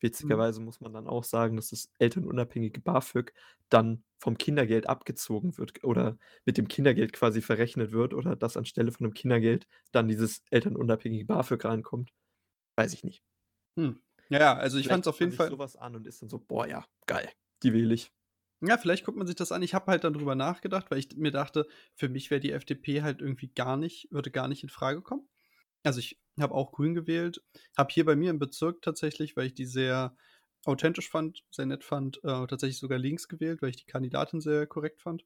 Witzigerweise 0.00 0.60
muss 0.60 0.80
man 0.80 0.92
dann 0.92 1.06
auch 1.06 1.22
sagen, 1.22 1.54
dass 1.54 1.68
das 1.68 1.88
elternunabhängige 2.00 2.80
BAföG 2.80 3.32
dann 3.68 4.02
vom 4.18 4.36
Kindergeld 4.36 4.88
abgezogen 4.88 5.56
wird 5.58 5.84
oder 5.84 6.18
mit 6.44 6.58
dem 6.58 6.66
Kindergeld 6.66 7.12
quasi 7.12 7.40
verrechnet 7.40 7.92
wird 7.92 8.12
oder 8.12 8.34
dass 8.34 8.56
anstelle 8.56 8.90
von 8.90 9.04
dem 9.04 9.14
Kindergeld 9.14 9.68
dann 9.92 10.08
dieses 10.08 10.42
elternunabhängige 10.50 11.24
BAföG 11.24 11.64
reinkommt. 11.64 12.10
Weiß 12.76 12.92
ich 12.94 13.04
nicht. 13.04 13.22
Hm. 13.78 14.00
Ja, 14.28 14.56
also 14.56 14.78
ich 14.78 14.88
fand 14.88 15.04
es 15.04 15.08
auf 15.08 15.20
jeden 15.20 15.32
Fall. 15.32 15.50
sowas 15.50 15.76
an 15.76 15.94
und 15.94 16.06
ist 16.06 16.22
dann 16.22 16.28
so, 16.28 16.38
boah, 16.38 16.66
ja, 16.66 16.84
geil, 17.06 17.30
die 17.62 17.72
wähle 17.72 17.94
ich. 17.94 18.12
Ja, 18.60 18.78
vielleicht 18.78 19.04
guckt 19.04 19.18
man 19.18 19.26
sich 19.26 19.34
das 19.34 19.50
an. 19.50 19.62
Ich 19.62 19.74
habe 19.74 19.90
halt 19.90 20.04
dann 20.04 20.12
drüber 20.12 20.36
nachgedacht, 20.36 20.90
weil 20.90 20.98
ich 20.98 21.16
mir 21.16 21.32
dachte, 21.32 21.66
für 21.96 22.08
mich 22.08 22.30
wäre 22.30 22.40
die 22.40 22.52
FDP 22.52 23.02
halt 23.02 23.20
irgendwie 23.20 23.48
gar 23.48 23.76
nicht, 23.76 24.06
würde 24.12 24.30
gar 24.30 24.46
nicht 24.46 24.62
in 24.62 24.68
Frage 24.68 25.02
kommen. 25.02 25.28
Also 25.82 25.98
ich 25.98 26.20
habe 26.38 26.54
auch 26.54 26.70
Grün 26.70 26.94
gewählt, 26.94 27.42
habe 27.76 27.92
hier 27.92 28.04
bei 28.04 28.14
mir 28.14 28.30
im 28.30 28.38
Bezirk 28.38 28.82
tatsächlich, 28.82 29.36
weil 29.36 29.46
ich 29.46 29.54
die 29.54 29.66
sehr 29.66 30.16
authentisch 30.64 31.10
fand, 31.10 31.42
sehr 31.50 31.66
nett 31.66 31.82
fand, 31.82 32.18
äh, 32.18 32.46
tatsächlich 32.46 32.78
sogar 32.78 32.98
links 32.98 33.26
gewählt, 33.26 33.62
weil 33.62 33.70
ich 33.70 33.76
die 33.76 33.90
Kandidatin 33.90 34.40
sehr 34.40 34.66
korrekt 34.68 35.02
fand. 35.02 35.24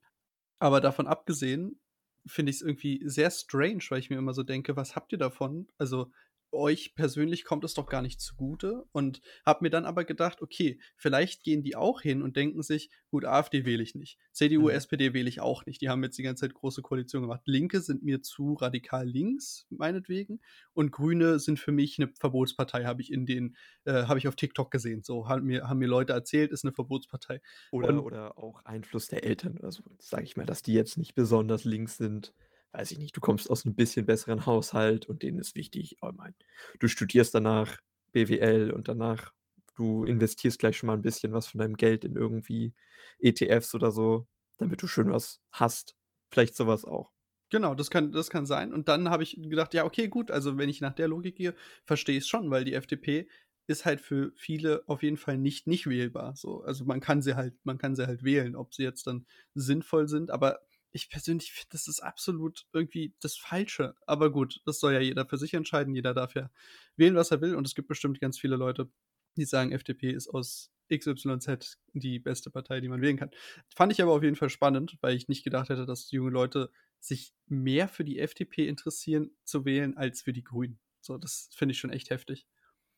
Aber 0.59 0.81
davon 0.81 1.05
abgesehen 1.05 1.79
finde 2.25 2.49
ich 2.49 2.57
es 2.57 2.61
irgendwie 2.63 3.01
sehr 3.05 3.29
strange, 3.29 3.83
weil 3.89 3.99
ich 3.99 4.09
mir 4.09 4.17
immer 4.17 4.33
so 4.33 4.43
denke, 4.43 4.75
was 4.75 4.95
habt 4.95 5.11
ihr 5.11 5.19
davon? 5.19 5.67
Also 5.77 6.11
euch 6.51 6.95
persönlich 6.95 7.43
kommt 7.43 7.63
es 7.63 7.73
doch 7.73 7.87
gar 7.87 8.01
nicht 8.01 8.19
zugute 8.21 8.85
und 8.91 9.21
habe 9.45 9.63
mir 9.63 9.69
dann 9.69 9.85
aber 9.85 10.05
gedacht, 10.05 10.41
okay, 10.41 10.79
vielleicht 10.95 11.43
gehen 11.43 11.61
die 11.63 11.75
auch 11.75 12.01
hin 12.01 12.21
und 12.21 12.35
denken 12.35 12.63
sich, 12.63 12.89
gut, 13.09 13.25
AfD 13.25 13.65
wähle 13.65 13.83
ich 13.83 13.95
nicht, 13.95 14.17
CDU, 14.31 14.63
Mhm. 14.63 14.69
SPD 14.69 15.13
wähle 15.13 15.29
ich 15.29 15.39
auch 15.41 15.65
nicht. 15.65 15.81
Die 15.81 15.89
haben 15.89 16.03
jetzt 16.03 16.17
die 16.17 16.23
ganze 16.23 16.41
Zeit 16.41 16.53
große 16.53 16.81
Koalition 16.81 17.21
gemacht. 17.21 17.41
Linke 17.45 17.81
sind 17.81 18.03
mir 18.03 18.21
zu 18.21 18.53
radikal 18.53 19.07
links, 19.07 19.65
meinetwegen, 19.69 20.39
und 20.73 20.91
Grüne 20.91 21.39
sind 21.39 21.59
für 21.59 21.71
mich 21.71 21.99
eine 21.99 22.07
Verbotspartei, 22.19 22.85
habe 22.85 23.01
ich 23.01 23.11
in 23.11 23.25
den, 23.25 23.55
äh, 23.85 24.03
habe 24.03 24.19
ich 24.19 24.27
auf 24.27 24.35
TikTok 24.35 24.71
gesehen. 24.71 25.03
So 25.03 25.27
haben 25.27 25.45
mir, 25.45 25.67
haben 25.67 25.79
mir 25.79 25.87
Leute 25.87 26.13
erzählt, 26.13 26.51
ist 26.51 26.63
eine 26.63 26.73
Verbotspartei. 26.73 27.41
Oder, 27.71 27.89
Und- 27.89 27.99
oder 27.99 28.37
auch 28.37 28.63
Einfluss 28.65 29.07
der 29.07 29.23
Eltern 29.23 29.57
oder 29.57 29.71
so. 29.71 29.83
Sage 29.99 30.23
ich 30.23 30.37
mal, 30.37 30.45
dass 30.45 30.61
die 30.63 30.73
jetzt 30.73 30.97
nicht 30.97 31.13
besonders 31.15 31.65
links 31.65 31.97
sind. 31.97 32.33
Weiß 32.71 32.91
ich 32.91 32.99
nicht, 32.99 33.15
du 33.15 33.21
kommst 33.21 33.49
aus 33.49 33.65
einem 33.65 33.75
bisschen 33.75 34.05
besseren 34.05 34.45
Haushalt 34.45 35.07
und 35.07 35.23
denen 35.23 35.39
ist 35.39 35.55
wichtig, 35.55 35.97
oh 36.01 36.11
mein, 36.13 36.35
du 36.79 36.87
studierst 36.87 37.33
danach 37.33 37.77
BWL 38.11 38.71
und 38.71 38.87
danach, 38.87 39.33
du 39.75 40.03
investierst 40.03 40.59
gleich 40.59 40.77
schon 40.77 40.87
mal 40.87 40.93
ein 40.93 41.01
bisschen 41.01 41.33
was 41.33 41.47
von 41.47 41.59
deinem 41.59 41.77
Geld 41.77 42.03
in 42.03 42.15
irgendwie 42.15 42.73
ETFs 43.19 43.73
oder 43.73 43.91
so, 43.91 44.27
damit 44.57 44.81
du 44.81 44.87
schön 44.87 45.11
was 45.11 45.39
hast. 45.51 45.95
Vielleicht 46.29 46.55
sowas 46.55 46.83
auch. 46.83 47.11
Genau, 47.49 47.75
das 47.75 47.89
kann, 47.89 48.11
das 48.11 48.29
kann 48.29 48.45
sein. 48.45 48.73
Und 48.73 48.89
dann 48.89 49.09
habe 49.09 49.23
ich 49.23 49.39
gedacht, 49.41 49.73
ja, 49.73 49.85
okay, 49.85 50.09
gut, 50.09 50.31
also 50.31 50.57
wenn 50.57 50.67
ich 50.67 50.81
nach 50.81 50.93
der 50.93 51.07
Logik 51.07 51.37
gehe, 51.37 51.55
verstehe 51.85 52.17
ich 52.17 52.23
es 52.23 52.27
schon, 52.27 52.49
weil 52.51 52.65
die 52.65 52.73
FDP 52.73 53.29
ist 53.67 53.85
halt 53.85 54.01
für 54.01 54.31
viele 54.35 54.83
auf 54.87 55.03
jeden 55.03 55.17
Fall 55.17 55.37
nicht 55.37 55.67
nicht 55.67 55.87
wählbar. 55.87 56.35
So, 56.35 56.61
also 56.63 56.85
man 56.85 56.99
kann 56.99 57.21
sie 57.21 57.35
halt, 57.35 57.53
man 57.65 57.77
kann 57.77 57.95
sie 57.95 58.07
halt 58.07 58.23
wählen, 58.23 58.55
ob 58.55 58.73
sie 58.73 58.83
jetzt 58.83 59.07
dann 59.07 59.25
sinnvoll 59.55 60.07
sind, 60.07 60.31
aber 60.31 60.59
ich 60.91 61.09
persönlich 61.09 61.51
finde, 61.51 61.69
das 61.71 61.87
ist 61.87 61.99
absolut 61.99 62.65
irgendwie 62.73 63.13
das 63.21 63.37
Falsche. 63.37 63.95
Aber 64.05 64.31
gut, 64.31 64.61
das 64.65 64.79
soll 64.79 64.93
ja 64.93 64.99
jeder 64.99 65.25
für 65.25 65.37
sich 65.37 65.53
entscheiden. 65.53 65.93
Jeder 65.95 66.13
darf 66.13 66.35
ja 66.35 66.49
wählen, 66.95 67.15
was 67.15 67.31
er 67.31 67.41
will. 67.41 67.55
Und 67.55 67.67
es 67.67 67.75
gibt 67.75 67.87
bestimmt 67.87 68.19
ganz 68.19 68.39
viele 68.39 68.55
Leute, 68.55 68.89
die 69.35 69.45
sagen, 69.45 69.71
FDP 69.71 70.11
ist 70.11 70.29
aus 70.29 70.71
XYZ 70.89 71.77
die 71.93 72.19
beste 72.19 72.49
Partei, 72.49 72.79
die 72.79 72.87
man 72.87 73.01
wählen 73.01 73.17
kann. 73.17 73.31
Fand 73.75 73.91
ich 73.91 74.01
aber 74.01 74.13
auf 74.13 74.23
jeden 74.23 74.35
Fall 74.35 74.49
spannend, 74.49 74.97
weil 75.01 75.15
ich 75.15 75.27
nicht 75.27 75.43
gedacht 75.43 75.69
hätte, 75.69 75.85
dass 75.85 76.11
junge 76.11 76.31
Leute 76.31 76.71
sich 76.99 77.33
mehr 77.45 77.87
für 77.87 78.03
die 78.03 78.19
FDP 78.19 78.67
interessieren 78.67 79.31
zu 79.43 79.65
wählen 79.65 79.97
als 79.97 80.21
für 80.21 80.33
die 80.33 80.43
Grünen. 80.43 80.79
So, 81.01 81.17
das 81.17 81.49
finde 81.53 81.73
ich 81.73 81.79
schon 81.79 81.91
echt 81.91 82.09
heftig. 82.09 82.47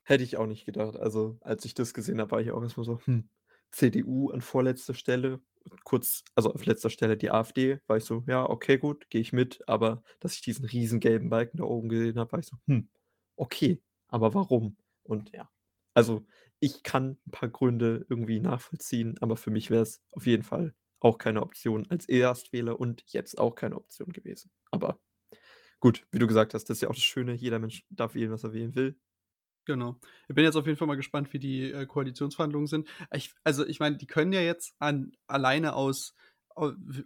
Hätte 0.02 0.24
ich 0.24 0.36
auch 0.36 0.46
nicht 0.46 0.64
gedacht. 0.64 0.96
Also, 0.96 1.38
als 1.42 1.64
ich 1.64 1.74
das 1.74 1.92
gesehen 1.94 2.20
habe, 2.20 2.30
war 2.30 2.40
ich 2.40 2.50
auch 2.52 2.62
erstmal 2.62 2.86
so, 2.86 3.00
hm, 3.04 3.28
CDU 3.70 4.30
an 4.30 4.40
vorletzter 4.40 4.94
Stelle 4.94 5.40
kurz, 5.84 6.24
also 6.34 6.52
auf 6.54 6.66
letzter 6.66 6.90
Stelle 6.90 7.16
die 7.16 7.30
AfD, 7.30 7.80
war 7.86 7.96
ich 7.96 8.04
so, 8.04 8.24
ja, 8.26 8.48
okay, 8.48 8.78
gut, 8.78 9.08
gehe 9.10 9.20
ich 9.20 9.32
mit, 9.32 9.66
aber 9.68 10.02
dass 10.20 10.34
ich 10.34 10.42
diesen 10.42 10.64
riesen 10.64 11.00
gelben 11.00 11.30
Balken 11.30 11.58
da 11.58 11.64
oben 11.64 11.88
gesehen 11.88 12.18
habe, 12.18 12.32
war 12.32 12.38
ich 12.40 12.46
so, 12.46 12.56
hm, 12.66 12.88
okay, 13.36 13.82
aber 14.08 14.34
warum? 14.34 14.76
Und 15.02 15.32
ja, 15.32 15.50
also 15.94 16.26
ich 16.60 16.82
kann 16.82 17.18
ein 17.26 17.30
paar 17.30 17.48
Gründe 17.48 18.06
irgendwie 18.08 18.40
nachvollziehen, 18.40 19.16
aber 19.20 19.36
für 19.36 19.50
mich 19.50 19.70
wäre 19.70 19.82
es 19.82 20.02
auf 20.12 20.26
jeden 20.26 20.42
Fall 20.42 20.74
auch 21.00 21.18
keine 21.18 21.42
Option 21.42 21.86
als 21.90 22.08
Erstwähler 22.08 22.78
und 22.78 23.02
jetzt 23.06 23.38
auch 23.38 23.54
keine 23.54 23.76
Option 23.76 24.12
gewesen. 24.12 24.50
Aber 24.70 25.00
gut, 25.80 26.06
wie 26.12 26.18
du 26.18 26.26
gesagt 26.26 26.54
hast, 26.54 26.64
das 26.64 26.78
ist 26.78 26.82
ja 26.82 26.90
auch 26.90 26.94
das 26.94 27.04
Schöne, 27.04 27.34
jeder 27.34 27.58
Mensch 27.58 27.84
darf 27.90 28.14
wählen, 28.14 28.30
was 28.30 28.44
er 28.44 28.52
wählen 28.52 28.74
will. 28.74 28.98
Genau. 29.64 29.96
Ich 30.28 30.34
bin 30.34 30.44
jetzt 30.44 30.56
auf 30.56 30.66
jeden 30.66 30.78
Fall 30.78 30.88
mal 30.88 30.96
gespannt, 30.96 31.32
wie 31.32 31.38
die 31.38 31.70
äh, 31.70 31.86
Koalitionsverhandlungen 31.86 32.66
sind. 32.66 32.88
Ich, 33.14 33.34
also 33.44 33.66
ich 33.66 33.80
meine, 33.80 33.96
die 33.96 34.06
können 34.06 34.32
ja 34.32 34.40
jetzt 34.40 34.74
an, 34.78 35.12
alleine 35.26 35.74
aus, 35.74 36.14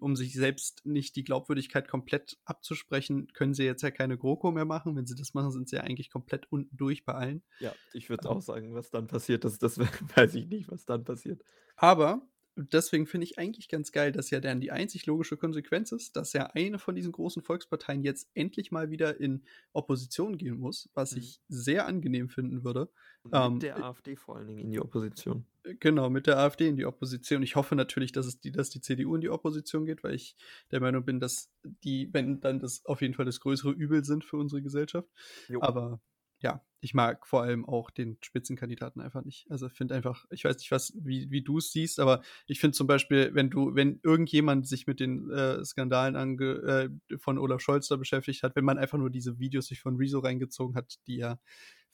um 0.00 0.16
sich 0.16 0.32
selbst 0.34 0.84
nicht 0.84 1.16
die 1.16 1.23
Glaubwürdigkeit 1.23 1.87
komplett 1.87 2.38
abzusprechen, 2.44 3.28
können 3.34 3.54
sie 3.54 3.64
jetzt 3.64 3.82
ja 3.82 3.90
keine 3.90 4.16
GroKo 4.16 4.50
mehr 4.50 4.64
machen. 4.64 4.96
Wenn 4.96 5.06
sie 5.06 5.14
das 5.14 5.34
machen, 5.34 5.52
sind 5.52 5.68
sie 5.68 5.76
ja 5.76 5.82
eigentlich 5.82 6.11
komplett 6.11 6.50
unten 6.50 6.76
durch 6.76 7.04
bei 7.04 7.14
allen. 7.14 7.42
Ja, 7.61 7.73
ich 7.92 8.08
würde 8.08 8.28
ähm. 8.28 8.37
auch 8.37 8.40
sagen, 8.40 8.75
was 8.75 8.90
dann 8.90 9.06
passiert, 9.06 9.44
das, 9.44 9.58
das 9.58 9.78
weiß 10.16 10.34
ich 10.34 10.46
nicht, 10.49 10.70
was 10.70 10.87
dann 10.87 11.04
passiert. 11.04 11.42
Aber 11.76 12.26
deswegen 12.56 13.06
finde 13.06 13.25
ich 13.25 13.38
eigentlich 13.38 13.68
ganz 13.68 13.92
geil, 13.92 14.12
dass 14.12 14.30
ja 14.30 14.40
dann 14.40 14.61
die 14.61 14.70
einzig 14.70 15.06
logische 15.06 15.37
Konsequenz 15.37 15.92
ist, 15.92 16.16
dass 16.16 16.32
ja 16.32 16.46
eine 16.54 16.78
von 16.78 16.94
diesen 16.94 17.12
großen 17.12 17.42
Volksparteien 17.42 18.02
jetzt 18.02 18.30
endlich 18.34 18.70
mal 18.70 18.90
wieder 18.90 19.20
in 19.20 19.44
Opposition 19.73 20.38
gehen 20.38 20.58
muss, 20.58 20.88
was 20.94 21.12
mhm. 21.12 21.18
ich 21.18 21.40
sehr 21.49 21.87
angenehm 21.87 22.28
finden 22.28 22.64
würde. 22.64 22.88
Mit 23.25 23.34
ähm, 23.34 23.58
der 23.61 23.82
AfD 23.82 24.16
vor 24.16 24.37
allen 24.37 24.46
Dingen 24.46 24.61
in 24.61 24.70
die 24.70 24.80
Opposition. 24.80 25.46
Äh, 25.64 25.75
genau, 25.75 26.11
mit 26.11 26.26
der 26.26 26.38
AfD 26.38 26.68
in 26.68 26.76
die 26.76 26.87
Opposition. 26.87 27.42
Ich 27.42 27.56
hoffe 27.56 27.75
natürlich, 27.75 28.12
dass 28.12 28.26
es 28.26 28.40
die, 28.40 28.52
dass 28.52 28.70
die 28.70 28.80
CDU 28.80 29.14
in 29.14 29.20
die 29.20 29.30
Opposition 29.30 29.87
geht, 29.87 30.04
weil 30.04 30.14
ich 30.14 30.37
der 30.70 30.80
Meinung 30.80 31.04
bin, 31.04 31.20
dass 31.20 31.50
die, 31.62 32.08
wenn 32.12 32.40
dann 32.40 32.61
das 32.61 32.84
auf 32.84 33.00
jeden 33.00 33.14
Fall 33.14 33.25
das 33.25 33.40
größere 33.40 33.73
Übel 33.73 34.04
sind 34.04 34.25
für 34.25 34.37
unsere 34.37 34.62
Gesellschaft. 34.62 35.08
Jo. 35.49 35.61
Aber 35.62 36.00
ja, 36.44 36.62
ich 36.80 36.92
mag 36.92 37.26
vor 37.26 37.42
allem 37.42 37.64
auch 37.64 37.90
den 37.90 38.18
Spitzenkandidaten 38.20 39.00
einfach 39.00 39.24
nicht. 39.24 39.50
Also 39.50 39.70
finde 39.70 39.94
einfach, 39.94 40.26
ich 40.28 40.44
weiß 40.44 40.58
nicht, 40.58 40.70
was, 40.70 40.92
wie, 40.94 41.30
wie 41.30 41.40
du 41.42 41.56
es 41.56 41.72
siehst, 41.72 41.98
aber 41.98 42.20
ich 42.46 42.60
finde 42.60 42.76
zum 42.76 42.86
Beispiel, 42.86 43.30
wenn 43.32 43.48
du, 43.48 43.74
wenn 43.74 43.98
irgendjemand 44.02 44.68
sich 44.68 44.86
mit 44.86 45.00
den 45.00 45.30
äh, 45.30 45.64
Skandalen 45.64 46.16
ange, 46.16 46.90
äh, 47.10 47.16
von 47.16 47.38
Olaf 47.38 47.62
Scholz 47.62 47.88
da 47.88 47.96
beschäftigt 47.96 48.42
hat, 48.42 48.56
wenn 48.56 48.64
man 48.66 48.76
einfach 48.76 48.98
nur 48.98 49.08
diese 49.08 49.38
Videos 49.38 49.68
sich 49.68 49.80
von 49.80 49.96
Rezo 49.96 50.18
reingezogen 50.18 50.76
hat, 50.76 50.98
die 51.06 51.16
ja 51.16 51.38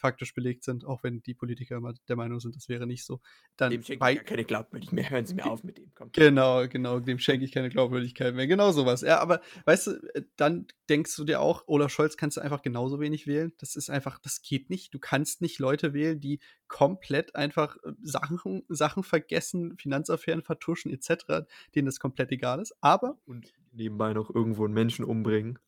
faktisch 0.01 0.35
belegt 0.35 0.65
sind, 0.65 0.85
auch 0.85 1.03
wenn 1.03 1.23
die 1.23 1.35
Politiker 1.35 1.77
immer 1.77 1.93
der 2.09 2.17
Meinung 2.17 2.41
sind, 2.41 2.57
das 2.57 2.69
wäre 2.69 2.87
nicht 2.87 3.05
so. 3.05 3.21
Dann 3.57 3.71
dem 3.71 3.83
schenke 3.83 4.11
ich 4.11 4.17
ja 4.17 4.23
keine 4.23 4.45
Glaubwürdigkeit 4.45 4.95
mehr. 4.95 5.11
Hören 5.11 5.27
Sie 5.27 5.35
mir 5.35 5.47
auf 5.47 5.63
mit 5.63 5.77
dem. 5.77 5.93
Komm. 5.95 6.11
Genau, 6.13 6.67
genau, 6.67 7.01
dem 7.01 7.19
schenke 7.19 7.45
ich 7.45 7.53
keine 7.53 7.69
Glaubwürdigkeit 7.69 8.35
mehr. 8.35 8.47
Genau 8.47 8.73
sowas. 8.73 9.03
Ja, 9.03 9.21
aber 9.21 9.43
weißt 9.67 9.87
du, 9.89 9.91
äh, 10.15 10.23
dann 10.37 10.67
denkst 10.89 11.15
du 11.17 11.25
dir 11.25 11.41
auch, 11.41 11.65
Olaf 11.67 11.93
Scholz 11.93 12.17
kannst 12.17 12.39
du 12.39 12.41
einfach 12.41 12.63
genauso 12.63 12.99
wenig 12.99 13.27
wählen. 13.27 13.53
Das 13.59 13.77
ist 13.77 13.91
einfach, 13.91 14.19
das 14.19 14.41
geht 14.41 14.71
nicht. 14.71 14.95
Du 14.95 14.99
kannst 14.99 15.43
nicht 15.43 15.59
Leute 15.59 15.93
wählen, 15.93 16.19
die 16.19 16.41
komplett 16.67 17.37
einfach 17.37 17.77
äh, 17.85 17.93
Sachen, 18.03 18.63
Sachen 18.69 19.05
vergessen, 19.05 19.77
Finanzaffären 19.77 20.43
vertuschen, 20.43 20.91
etc., 20.91 21.47
denen 21.75 21.87
das 21.87 22.01
komplett 22.01 22.33
egal 22.33 22.61
ist. 22.61 22.75
Aber. 22.81 23.19
Und 23.27 23.53
nebenbei 23.73 24.15
noch 24.15 24.35
irgendwo 24.35 24.65
einen 24.65 24.75
Menschen 24.75 25.05
umbringen. 25.05 25.59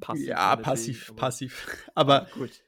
Passiv 0.00 0.28
ja, 0.28 0.56
passiv, 0.56 1.08
aber 1.10 1.16
passiv. 1.18 1.86
Aber 1.94 2.28
gut 2.32 2.62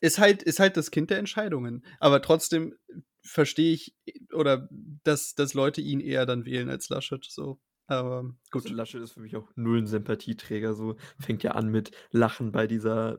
ist 0.00 0.18
halt, 0.18 0.42
ist 0.42 0.60
halt 0.60 0.76
das 0.76 0.90
Kind 0.90 1.10
der 1.10 1.18
Entscheidungen. 1.18 1.84
Aber 2.00 2.22
trotzdem 2.22 2.74
verstehe 3.22 3.72
ich, 3.72 3.96
oder 4.32 4.68
dass, 5.04 5.34
dass 5.34 5.54
Leute 5.54 5.80
ihn 5.80 6.00
eher 6.00 6.26
dann 6.26 6.44
wählen 6.44 6.68
als 6.68 6.88
Laschet. 6.88 7.24
So. 7.28 7.60
Aber 7.86 8.22
gut. 8.50 8.64
Also 8.64 8.74
Laschet 8.74 9.02
ist 9.02 9.12
für 9.12 9.20
mich 9.20 9.36
auch 9.36 9.50
null 9.54 9.78
ein 9.78 9.86
Sympathieträger. 9.86 10.74
So 10.74 10.96
fängt 11.18 11.42
ja 11.42 11.52
an 11.52 11.68
mit 11.68 11.90
Lachen 12.10 12.52
bei 12.52 12.66
dieser 12.66 13.18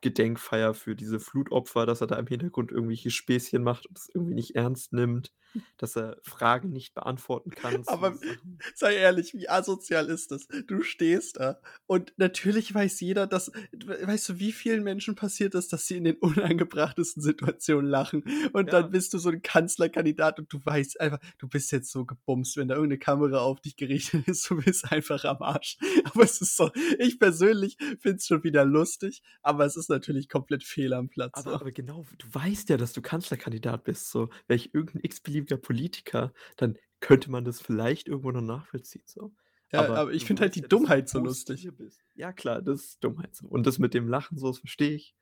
Gedenkfeier 0.00 0.74
für 0.74 0.96
diese 0.96 1.20
Flutopfer, 1.20 1.86
dass 1.86 2.00
er 2.00 2.08
da 2.08 2.16
im 2.16 2.26
Hintergrund 2.26 2.72
irgendwelche 2.72 3.10
Späßchen 3.10 3.62
macht 3.62 3.86
und 3.86 3.98
es 3.98 4.10
irgendwie 4.12 4.34
nicht 4.34 4.56
ernst 4.56 4.92
nimmt, 4.92 5.32
dass 5.78 5.96
er 5.96 6.18
Fragen 6.22 6.70
nicht 6.70 6.94
beantworten 6.94 7.50
kann. 7.50 7.82
Aber 7.86 8.16
sei 8.74 8.96
ehrlich, 8.96 9.34
wie 9.34 9.48
asozial 9.48 10.08
ist 10.08 10.30
das? 10.30 10.46
Du 10.66 10.82
stehst 10.82 11.38
da 11.38 11.60
und 11.86 12.12
natürlich 12.16 12.74
weiß 12.74 13.00
jeder, 13.00 13.26
dass, 13.26 13.50
weißt 13.72 14.30
du, 14.30 14.38
wie 14.38 14.52
vielen 14.52 14.82
Menschen 14.82 15.14
passiert 15.14 15.54
ist, 15.54 15.72
dass 15.72 15.86
sie 15.86 15.96
in 15.96 16.04
den 16.04 16.16
unangebrachtesten 16.16 17.22
Situationen 17.22 17.90
lachen 17.90 18.24
und 18.52 18.66
ja. 18.66 18.82
dann 18.82 18.90
bist 18.90 19.14
du 19.14 19.18
so 19.18 19.30
ein 19.30 19.42
Kanzlerkandidat 19.42 20.38
und 20.38 20.52
du 20.52 20.60
weißt 20.64 21.00
einfach, 21.00 21.18
du 21.38 21.48
bist 21.48 21.72
jetzt 21.72 21.90
so 21.90 22.04
gebumst, 22.04 22.56
wenn 22.56 22.68
da 22.68 22.74
irgendeine 22.74 22.98
Kamera 22.98 23.38
auf 23.38 23.60
dich 23.60 23.76
gerichtet 23.76 24.28
ist, 24.28 24.48
du 24.48 24.56
bist 24.56 24.90
einfach 24.90 25.24
am 25.24 25.42
Arsch. 25.42 25.76
Aber 26.04 26.24
es 26.24 26.40
ist 26.40 26.56
so, 26.56 26.70
ich 26.98 27.18
persönlich 27.18 27.76
finde 28.00 28.16
es 28.16 28.26
schon 28.26 28.42
wieder 28.44 28.64
lustig, 28.64 29.22
aber 29.42 29.64
es 29.64 29.76
ist 29.76 29.88
natürlich 29.88 30.28
komplett 30.28 30.64
fehl 30.64 30.92
am 30.92 31.08
Platz. 31.08 31.32
Aber, 31.34 31.54
aber, 31.54 31.72
genau, 31.72 32.04
du 32.18 32.26
weißt 32.32 32.68
ja, 32.68 32.76
dass 32.76 32.92
du 32.92 33.02
Kanzlerkandidat 33.02 33.84
bist. 33.84 34.10
So, 34.10 34.28
wäre 34.46 34.56
ich 34.56 34.74
irgendein 34.74 35.02
x-beliebiger 35.42 35.56
Politiker, 35.56 36.32
dann 36.56 36.78
könnte 37.00 37.30
man 37.30 37.44
das 37.44 37.60
vielleicht 37.60 38.08
irgendwo 38.08 38.30
noch 38.30 38.42
nachvollziehen. 38.42 39.04
So. 39.06 39.32
Ja, 39.72 39.84
aber, 39.84 39.98
aber 39.98 40.12
ich 40.12 40.24
finde 40.24 40.42
halt 40.42 40.54
die 40.54 40.60
ja, 40.60 40.68
Dummheit 40.68 41.08
so 41.08 41.18
lustig. 41.18 41.68
Ja, 42.14 42.32
klar, 42.32 42.62
das 42.62 42.82
ist 42.82 43.04
Dummheit 43.04 43.34
so. 43.34 43.46
Und 43.48 43.66
das 43.66 43.78
mit 43.78 43.94
dem 43.94 44.08
Lachen, 44.08 44.38
so, 44.38 44.48
das 44.48 44.58
verstehe 44.58 44.92
ich. 44.92 45.14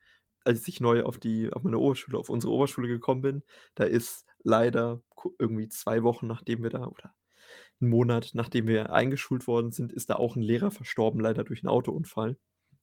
Als 0.43 0.67
ich 0.67 0.81
neu 0.81 1.03
auf 1.03 1.19
die, 1.19 1.51
auf 1.53 1.63
meine 1.63 1.77
Oberschule, 1.77 2.17
auf 2.17 2.29
unsere 2.29 2.51
Oberschule 2.51 2.87
gekommen 2.87 3.21
bin, 3.21 3.43
da 3.75 3.83
ist 3.83 4.25
leider 4.43 5.01
irgendwie 5.37 5.69
zwei 5.69 6.03
Wochen, 6.03 6.27
nachdem 6.27 6.63
wir 6.63 6.71
da, 6.71 6.87
oder 6.87 7.13
einen 7.79 7.89
Monat, 7.89 8.31
nachdem 8.33 8.67
wir 8.67 8.91
eingeschult 8.91 9.47
worden 9.47 9.71
sind, 9.71 9.91
ist 9.93 10.09
da 10.09 10.15
auch 10.15 10.35
ein 10.35 10.41
Lehrer 10.41 10.71
verstorben, 10.71 11.19
leider 11.19 11.43
durch 11.43 11.63
einen 11.63 11.69
Autounfall. 11.69 12.37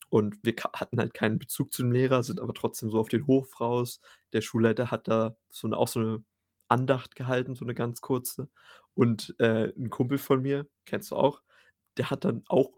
Und 0.08 0.38
wir 0.42 0.54
hatten 0.72 0.98
halt 0.98 1.14
keinen 1.14 1.38
Bezug 1.38 1.72
zu 1.72 1.82
dem 1.82 1.92
Lehrer, 1.92 2.22
sind 2.22 2.40
aber 2.40 2.54
trotzdem 2.54 2.90
so 2.90 2.98
auf 2.98 3.08
den 3.08 3.26
Hof 3.26 3.60
raus. 3.60 4.00
Der 4.32 4.40
Schulleiter 4.40 4.90
hat 4.90 5.08
da 5.08 5.36
so 5.50 5.68
'ne 5.68 5.76
auch 5.76 5.88
so 5.88 6.00
eine 6.00 6.24
Andacht 6.68 7.16
gehalten, 7.16 7.54
so 7.54 7.64
eine 7.64 7.74
ganz 7.74 8.00
kurze. 8.00 8.50
Und, 8.94 9.34
äh, 9.40 9.72
'n 9.76 9.90
Kumpel 9.90 10.18
von 10.18 10.42
mir, 10.42 10.68
kennst 10.86 11.10
du 11.12 11.16
auch, 11.16 11.42
der 11.96 12.10
hat 12.10 12.24
dann 12.24 12.42
auch 12.48 12.72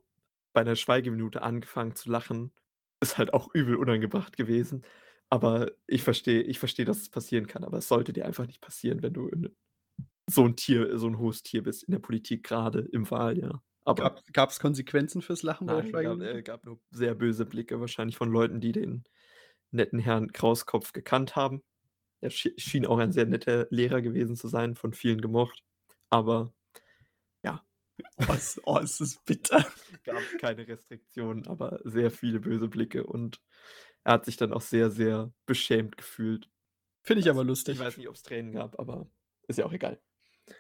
bei 0.53 0.61
einer 0.63 0.77
Schweigeminute 0.77 1.43
angefangen 1.43 1.95
zu 1.97 2.11
lachen. 2.11 2.53
Ist 3.01 3.19
halt 3.19 3.33
auch 3.35 3.55
übel 3.55 3.77
unangebracht 3.77 4.37
gewesen. 4.37 4.85
Aber 5.31 5.73
ich 5.87 6.03
verstehe 6.03 6.43
ich 6.43 6.59
verstehe, 6.59 6.85
dass 6.87 6.99
es 7.03 7.09
passieren 7.11 7.47
kann, 7.47 7.65
aber 7.65 7.79
es 7.79 7.89
sollte 7.89 8.13
dir 8.13 8.27
einfach 8.27 8.47
nicht 8.47 8.61
passieren, 8.61 9.03
wenn 9.03 9.15
du 9.15 9.29
in 9.29 9.55
so 10.29 10.45
ein 10.47 10.57
Tier 10.57 10.99
so 10.99 11.09
ein 11.09 11.19
hohes 11.19 11.43
Tier 11.43 11.63
bist 11.63 11.85
in 11.85 11.93
der 11.93 11.99
Politik, 12.01 12.45
gerade 12.45 12.81
im 12.93 13.11
Wahljahr. 13.11 13.65
Aber 13.85 14.23
gab 14.33 14.51
es 14.51 14.61
Konsequenzen 14.61 15.23
fürs 15.23 15.43
Lachen 15.43 15.69
bei 15.69 15.75
der 15.77 15.85
nein, 15.85 15.99
gab, 16.01 16.21
äh, 16.21 16.43
gab 16.43 16.65
nur 16.65 16.81
sehr 16.91 17.15
böse 17.15 17.47
Blicke, 17.47 17.81
wahrscheinlich 17.81 18.17
von 18.17 18.31
Leuten, 18.31 18.61
die 18.61 18.73
den 18.73 19.05
netten 19.71 19.99
Herrn 19.99 20.33
Krauskopf 20.33 20.93
gekannt 20.93 21.37
haben. 21.37 21.63
Er 22.21 22.31
schien 22.31 22.87
auch 22.87 22.99
ein 22.99 23.13
sehr 23.13 23.27
netter 23.27 23.67
Lehrer 23.71 24.03
gewesen 24.03 24.37
zu 24.37 24.49
sein, 24.49 24.75
von 24.75 24.93
vielen 24.93 25.21
gemocht. 25.21 25.65
Aber 26.11 26.53
ja, 27.43 27.65
Oh, 28.29 28.33
es 28.33 28.61
oh, 28.65 28.79
es 28.79 29.01
ist 29.01 29.25
bitter. 29.25 29.65
gab 30.05 30.23
keine 30.41 30.67
Restriktionen, 30.67 31.47
aber 31.47 31.81
sehr 31.85 32.11
viele 32.11 32.41
böse 32.41 32.69
Blicke 32.69 33.05
und 33.05 33.41
er 34.05 34.15
hat 34.15 34.25
sich 34.25 34.37
dann 34.37 34.53
auch 34.53 34.63
sehr, 34.63 34.91
sehr 34.91 35.33
beschämt 35.47 35.97
gefühlt. 35.97 36.49
Finde 37.03 37.21
ich 37.21 37.31
aber 37.31 37.45
lustig. 37.45 37.75
Ich 37.75 37.81
weiß 37.81 37.97
nicht, 37.97 38.09
ob 38.09 38.15
es 38.15 38.23
Tränen 38.23 38.53
gab, 38.53 38.79
aber 38.79 39.07
ist 39.47 39.59
ja 39.59 39.67
auch 39.67 39.73
egal. 39.73 40.01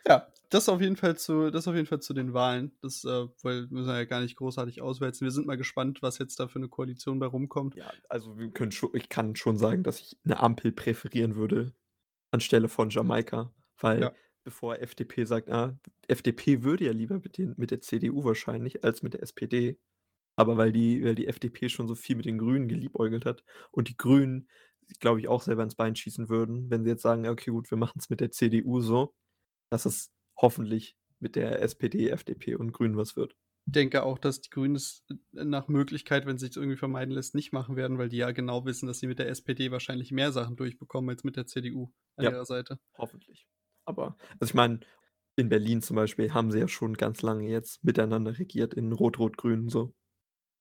Ja, 0.06 0.26
das 0.50 0.68
auf 0.68 0.80
jeden 0.80 0.96
Fall 0.96 1.16
zu, 1.16 1.50
das 1.50 1.68
auf 1.68 1.74
jeden 1.74 1.86
Fall 1.86 2.00
zu 2.00 2.12
den 2.12 2.34
Wahlen. 2.34 2.72
Das 2.82 3.04
äh, 3.04 3.26
weil 3.42 3.66
müssen 3.68 3.86
wir 3.86 3.96
ja 3.96 4.04
gar 4.04 4.20
nicht 4.20 4.36
großartig 4.36 4.82
auswälzen. 4.82 5.24
Wir 5.24 5.32
sind 5.32 5.46
mal 5.46 5.56
gespannt, 5.56 6.02
was 6.02 6.18
jetzt 6.18 6.40
da 6.40 6.48
für 6.48 6.58
eine 6.58 6.68
Koalition 6.68 7.18
bei 7.18 7.26
rumkommt. 7.26 7.76
Ja, 7.76 7.92
also 8.08 8.38
wir 8.38 8.50
können 8.50 8.72
schon, 8.72 8.90
ich 8.94 9.08
kann 9.08 9.36
schon 9.36 9.56
sagen, 9.56 9.82
dass 9.82 10.00
ich 10.00 10.18
eine 10.24 10.40
Ampel 10.40 10.72
präferieren 10.72 11.36
würde 11.36 11.72
anstelle 12.30 12.68
von 12.68 12.90
Jamaika, 12.90 13.52
weil 13.78 14.02
ja. 14.02 14.12
bevor 14.44 14.78
FDP 14.78 15.24
sagt, 15.24 15.50
ah, 15.50 15.78
FDP 16.08 16.62
würde 16.62 16.84
ja 16.84 16.92
lieber 16.92 17.18
mit, 17.18 17.38
den, 17.38 17.54
mit 17.56 17.70
der 17.70 17.80
CDU 17.80 18.24
wahrscheinlich 18.24 18.84
als 18.84 19.02
mit 19.02 19.14
der 19.14 19.22
SPD. 19.22 19.78
Aber 20.36 20.56
weil 20.56 20.72
die, 20.72 21.04
weil 21.04 21.14
die 21.14 21.26
FDP 21.26 21.68
schon 21.68 21.88
so 21.88 21.94
viel 21.94 22.16
mit 22.16 22.24
den 22.24 22.38
Grünen 22.38 22.68
geliebäugelt 22.68 23.26
hat 23.26 23.44
und 23.72 23.88
die 23.88 23.96
Grünen, 23.96 24.48
glaube 25.00 25.20
ich, 25.20 25.28
auch 25.28 25.42
selber 25.42 25.62
ins 25.62 25.74
Bein 25.74 25.94
schießen 25.94 26.28
würden, 26.28 26.70
wenn 26.70 26.84
sie 26.84 26.90
jetzt 26.90 27.02
sagen, 27.02 27.26
okay, 27.28 27.50
gut, 27.50 27.70
wir 27.70 27.78
machen 27.78 27.98
es 27.98 28.10
mit 28.10 28.20
der 28.20 28.30
CDU 28.30 28.80
so 28.80 29.14
dass 29.70 29.86
es 29.86 30.12
hoffentlich 30.36 30.96
mit 31.18 31.36
der 31.36 31.62
SPD, 31.62 32.08
FDP 32.08 32.56
und 32.56 32.72
Grünen 32.72 32.96
was 32.96 33.16
wird. 33.16 33.36
Ich 33.66 33.72
denke 33.72 34.02
auch, 34.02 34.18
dass 34.18 34.40
die 34.40 34.50
Grünen 34.50 34.74
es 34.74 35.04
äh, 35.08 35.44
nach 35.44 35.68
Möglichkeit, 35.68 36.26
wenn 36.26 36.38
sich 36.38 36.56
irgendwie 36.56 36.76
vermeiden 36.76 37.14
lässt, 37.14 37.34
nicht 37.34 37.52
machen 37.52 37.76
werden, 37.76 37.98
weil 37.98 38.08
die 38.08 38.16
ja 38.16 38.30
genau 38.32 38.64
wissen, 38.64 38.86
dass 38.86 38.98
sie 38.98 39.06
mit 39.06 39.18
der 39.18 39.28
SPD 39.28 39.70
wahrscheinlich 39.70 40.12
mehr 40.12 40.32
Sachen 40.32 40.56
durchbekommen 40.56 41.10
als 41.10 41.24
mit 41.24 41.36
der 41.36 41.46
CDU 41.46 41.92
an 42.16 42.24
ja, 42.24 42.30
ihrer 42.32 42.44
Seite. 42.46 42.78
Hoffentlich. 42.96 43.46
Aber, 43.84 44.16
also 44.38 44.50
ich 44.50 44.54
meine, 44.54 44.80
in 45.36 45.48
Berlin 45.48 45.82
zum 45.82 45.96
Beispiel 45.96 46.32
haben 46.32 46.50
sie 46.50 46.58
ja 46.58 46.68
schon 46.68 46.94
ganz 46.94 47.22
lange 47.22 47.48
jetzt 47.48 47.84
miteinander 47.84 48.38
regiert 48.38 48.74
in 48.74 48.92
Rot-Rot-Grün 48.92 49.68
so. 49.68 49.94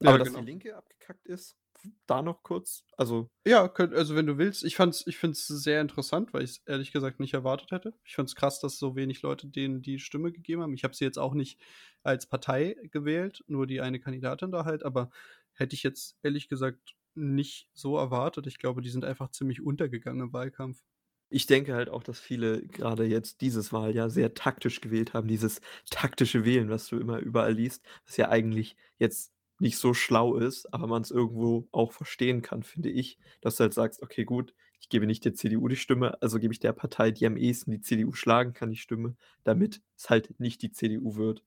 Aber 0.01 0.11
ja, 0.11 0.17
dass 0.19 0.29
genau. 0.29 0.39
die 0.41 0.45
Linke 0.45 0.75
abgekackt 0.75 1.25
ist, 1.27 1.57
da 2.07 2.21
noch 2.21 2.43
kurz? 2.43 2.83
Also 2.97 3.29
Ja, 3.45 3.67
könnt 3.67 3.93
also, 3.93 4.15
wenn 4.15 4.25
du 4.27 4.37
willst. 4.37 4.63
Ich 4.63 4.75
fand's 4.75 5.05
ich 5.07 5.17
finde 5.17 5.33
es 5.33 5.47
sehr 5.47 5.81
interessant, 5.81 6.33
weil 6.33 6.43
ich's 6.43 6.61
ehrlich 6.65 6.91
gesagt 6.91 7.19
nicht 7.19 7.33
erwartet 7.33 7.71
hätte. 7.71 7.93
Ich 8.03 8.15
fand's 8.15 8.35
krass, 8.35 8.59
dass 8.59 8.77
so 8.77 8.95
wenig 8.95 9.21
Leute 9.21 9.47
denen 9.47 9.81
die 9.81 9.99
Stimme 9.99 10.31
gegeben 10.31 10.61
haben. 10.61 10.73
Ich 10.73 10.83
habe 10.83 10.95
sie 10.95 11.05
jetzt 11.05 11.19
auch 11.19 11.33
nicht 11.33 11.59
als 12.03 12.27
Partei 12.27 12.75
gewählt, 12.91 13.43
nur 13.47 13.67
die 13.67 13.81
eine 13.81 13.99
Kandidatin 13.99 14.51
da 14.51 14.65
halt, 14.65 14.83
aber 14.83 15.09
hätte 15.53 15.75
ich 15.75 15.83
jetzt 15.83 16.17
ehrlich 16.23 16.49
gesagt 16.49 16.95
nicht 17.15 17.69
so 17.73 17.97
erwartet. 17.97 18.47
Ich 18.47 18.59
glaube, 18.59 18.81
die 18.81 18.89
sind 18.89 19.05
einfach 19.05 19.31
ziemlich 19.31 19.61
untergegangen 19.61 20.21
im 20.27 20.33
Wahlkampf. 20.33 20.81
Ich 21.31 21.45
denke 21.45 21.75
halt 21.75 21.89
auch, 21.89 22.01
dass 22.03 22.19
viele 22.19 22.65
gerade 22.67 23.05
jetzt 23.05 23.41
dieses 23.41 23.71
Wahljahr 23.71 24.09
sehr 24.09 24.33
taktisch 24.33 24.81
gewählt 24.81 25.13
haben, 25.13 25.27
dieses 25.27 25.61
taktische 25.89 26.43
Wählen, 26.43 26.69
was 26.69 26.87
du 26.87 26.97
immer 26.97 27.19
überall 27.19 27.53
liest, 27.53 27.83
was 28.05 28.17
ja 28.17 28.29
eigentlich 28.29 28.75
jetzt 28.97 29.31
nicht 29.59 29.77
so 29.77 29.93
schlau 29.93 30.35
ist, 30.37 30.73
aber 30.73 30.87
man's 30.87 31.11
irgendwo 31.11 31.67
auch 31.71 31.91
verstehen 31.91 32.41
kann, 32.41 32.63
finde 32.63 32.89
ich, 32.89 33.19
dass 33.41 33.57
du 33.57 33.63
halt 33.63 33.73
sagst: 33.73 34.01
„Okay, 34.01 34.23
gut, 34.25 34.53
ich 34.79 34.89
gebe 34.89 35.05
nicht 35.07 35.25
der 35.25 35.33
CDU 35.33 35.67
die 35.67 35.75
Stimme, 35.75 36.21
also 36.21 36.39
gebe 36.39 36.53
ich 36.53 36.59
der 36.59 36.73
Partei, 36.73 37.11
die 37.11 37.25
am 37.25 37.37
ehesten 37.37 37.71
die 37.71 37.81
CDU 37.81 38.13
schlagen 38.13 38.53
kann, 38.53 38.71
die 38.71 38.77
Stimme, 38.77 39.15
damit 39.43 39.81
es 39.97 40.09
halt 40.09 40.39
nicht 40.39 40.61
die 40.61 40.71
CDU 40.71 41.15
wird.“ 41.15 41.43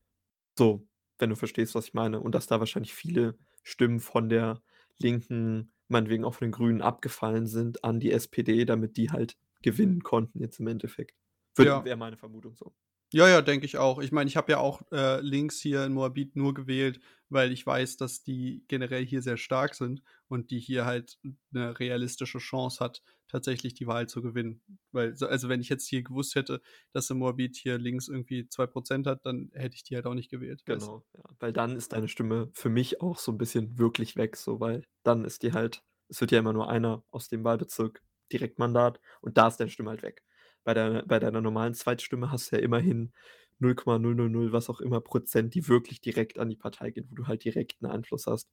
So, 0.58 0.86
wenn 1.18 1.30
du 1.30 1.36
verstehst, 1.36 1.74
was 1.74 1.86
ich 1.86 1.94
meine. 1.94 2.20
Und 2.20 2.34
dass 2.34 2.46
da 2.46 2.60
wahrscheinlich 2.60 2.94
viele 2.94 3.38
Stimmen 3.62 4.00
von 4.00 4.28
der 4.28 4.62
Linken, 4.98 5.72
meinetwegen 5.88 6.24
auch 6.24 6.34
von 6.34 6.46
den 6.48 6.52
Grünen 6.52 6.82
abgefallen 6.82 7.46
sind 7.46 7.84
an 7.84 8.00
die 8.00 8.12
SPD, 8.12 8.64
damit 8.64 8.96
die 8.96 9.10
halt 9.10 9.36
gewinnen 9.62 10.02
konnten 10.02 10.40
jetzt 10.40 10.60
im 10.60 10.66
Endeffekt. 10.68 11.16
Ja. 11.58 11.84
wäre 11.84 11.96
meine 11.96 12.16
Vermutung 12.16 12.54
so. 12.56 12.74
Ja, 13.14 13.28
ja, 13.28 13.42
denke 13.42 13.66
ich 13.66 13.76
auch. 13.76 13.98
Ich 14.00 14.10
meine, 14.10 14.28
ich 14.28 14.38
habe 14.38 14.52
ja 14.52 14.58
auch, 14.58 14.80
äh, 14.90 15.20
links 15.20 15.60
hier 15.60 15.84
in 15.84 15.92
Moabit 15.92 16.34
nur 16.34 16.54
gewählt, 16.54 16.98
weil 17.28 17.52
ich 17.52 17.66
weiß, 17.66 17.98
dass 17.98 18.22
die 18.22 18.64
generell 18.68 19.04
hier 19.04 19.20
sehr 19.20 19.36
stark 19.36 19.74
sind 19.74 20.02
und 20.28 20.50
die 20.50 20.58
hier 20.58 20.86
halt 20.86 21.18
'ne 21.50 21.78
realistische 21.78 22.38
Chance 22.38 22.82
hat, 22.82 23.02
tatsächlich 23.28 23.74
die 23.74 23.86
Wahl 23.86 24.08
zu 24.08 24.22
gewinnen. 24.22 24.62
Weil 24.92 25.14
so 25.14 25.26
also, 25.26 25.50
wenn 25.50 25.60
ich 25.60 25.68
jetzt 25.68 25.86
hier 25.88 26.02
gewusst 26.02 26.36
hätte, 26.36 26.62
dass 26.92 27.10
in 27.10 27.18
Moabit 27.18 27.54
hier 27.56 27.76
links 27.76 28.08
irgendwie 28.08 28.48
2% 28.48 29.06
hat, 29.06 29.26
dann 29.26 29.50
hätte 29.52 29.76
ich 29.76 29.84
die 29.84 29.94
halt 29.94 30.06
auch 30.06 30.14
nicht 30.14 30.30
gewählt, 30.30 30.64
Genau, 30.68 31.04
ja. 31.16 31.24
Weil 31.40 31.52
dann 31.52 31.76
ist 31.76 31.92
deine 31.92 32.06
Stimme 32.08 32.50
für 32.54 32.68
mich 32.68 33.00
auch 33.00 33.18
so 33.18 33.32
'n 33.32 33.38
bisschen 33.38 33.78
wirklich 33.78 34.16
weg 34.16 34.36
so, 34.36 34.60
weil 34.60 34.84
dann 35.02 35.24
ist 35.24 35.42
die 35.42 35.52
halt 35.52 35.82
es 36.08 36.20
wird 36.20 36.30
ja 36.30 36.38
immer 36.38 36.52
nur 36.52 36.68
einer 36.68 37.04
aus 37.10 37.28
dem 37.28 37.42
Wahlbezirk 37.42 38.02
Direktmandat 38.32 39.00
und 39.22 39.38
da 39.38 39.48
ist 39.48 39.56
deine 39.58 39.70
Stimme 39.70 39.90
halt 39.90 40.02
weg. 40.02 40.22
Bei 40.64 40.74
deiner 40.74 41.02
bei 41.04 41.18
deiner 41.18 41.40
normalen 41.40 41.74
Zweitstimme 41.74 42.30
hast 42.30 42.52
du 42.52 42.56
ja 42.56 42.62
immerhin 42.62 43.12
0,000 43.58 44.52
was 44.52 44.70
auch 44.70 44.80
immer 44.80 45.00
Prozent, 45.00 45.54
die 45.54 45.68
wirklich 45.68 46.00
direkt 46.00 46.38
an 46.38 46.48
die 46.50 46.56
Partei 46.56 46.90
gehen, 46.90 47.06
wo 47.10 47.14
du 47.16 47.26
halt 47.26 47.44
direkt 47.44 47.82
'n 47.82 47.86
Einfluss 47.86 48.26
hast. 48.26 48.48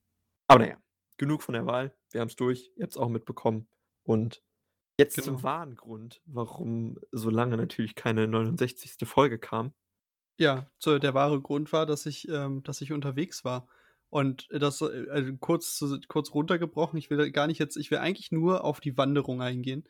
Aber 0.48 0.60
na 0.62 0.70
ja, 0.70 0.78
genug 1.18 1.44
von 1.44 1.54
der 1.54 1.66
Wahl. 1.68 1.96
Wir 2.12 2.22
haben's 2.22 2.36
durch. 2.38 2.72
Ihr 2.78 2.84
habt's 2.84 2.98
auch 2.98 3.10
mitbekommen. 3.10 3.68
Und 4.04 4.44
jetzt 5.00 5.22
zum 5.24 5.42
Genau. 5.42 5.44
wahren 5.44 5.75
Grund, 5.75 6.22
warum 6.25 7.00
so 7.12 7.30
lange 7.32 7.58
natürlich 7.58 7.96
keine 7.96 8.28
69. 8.28 9.06
Folge 9.08 9.39
kam. 9.39 9.74
Ja, 10.39 10.72
so 10.80 11.00
der 11.00 11.13
wahre 11.13 11.42
Grund 11.42 11.74
war, 11.74 11.86
dass 11.86 12.06
ich 12.06 12.25
ähm, 12.30 12.63
dass 12.63 12.80
ich 12.80 12.94
unterwegs 12.94 13.44
war. 13.44 13.68
Und 14.10 14.48
das, 14.51 14.80
äh, 14.82 15.06
also 15.10 15.34
kurz 15.38 15.84
kurz 16.08 16.34
runtergebrochen, 16.34 16.98
ich 16.98 17.10
will 17.10 17.30
gar 17.32 17.46
nicht 17.48 17.60
jetzt 17.60 17.75
ich 17.75 17.92
will 17.92 17.98
eigentlich 17.98 18.32
nur 18.32 18.63
auf 18.63 18.80
die 18.80 18.98
Wanderung 18.98 19.42
eingehen, 19.42 19.84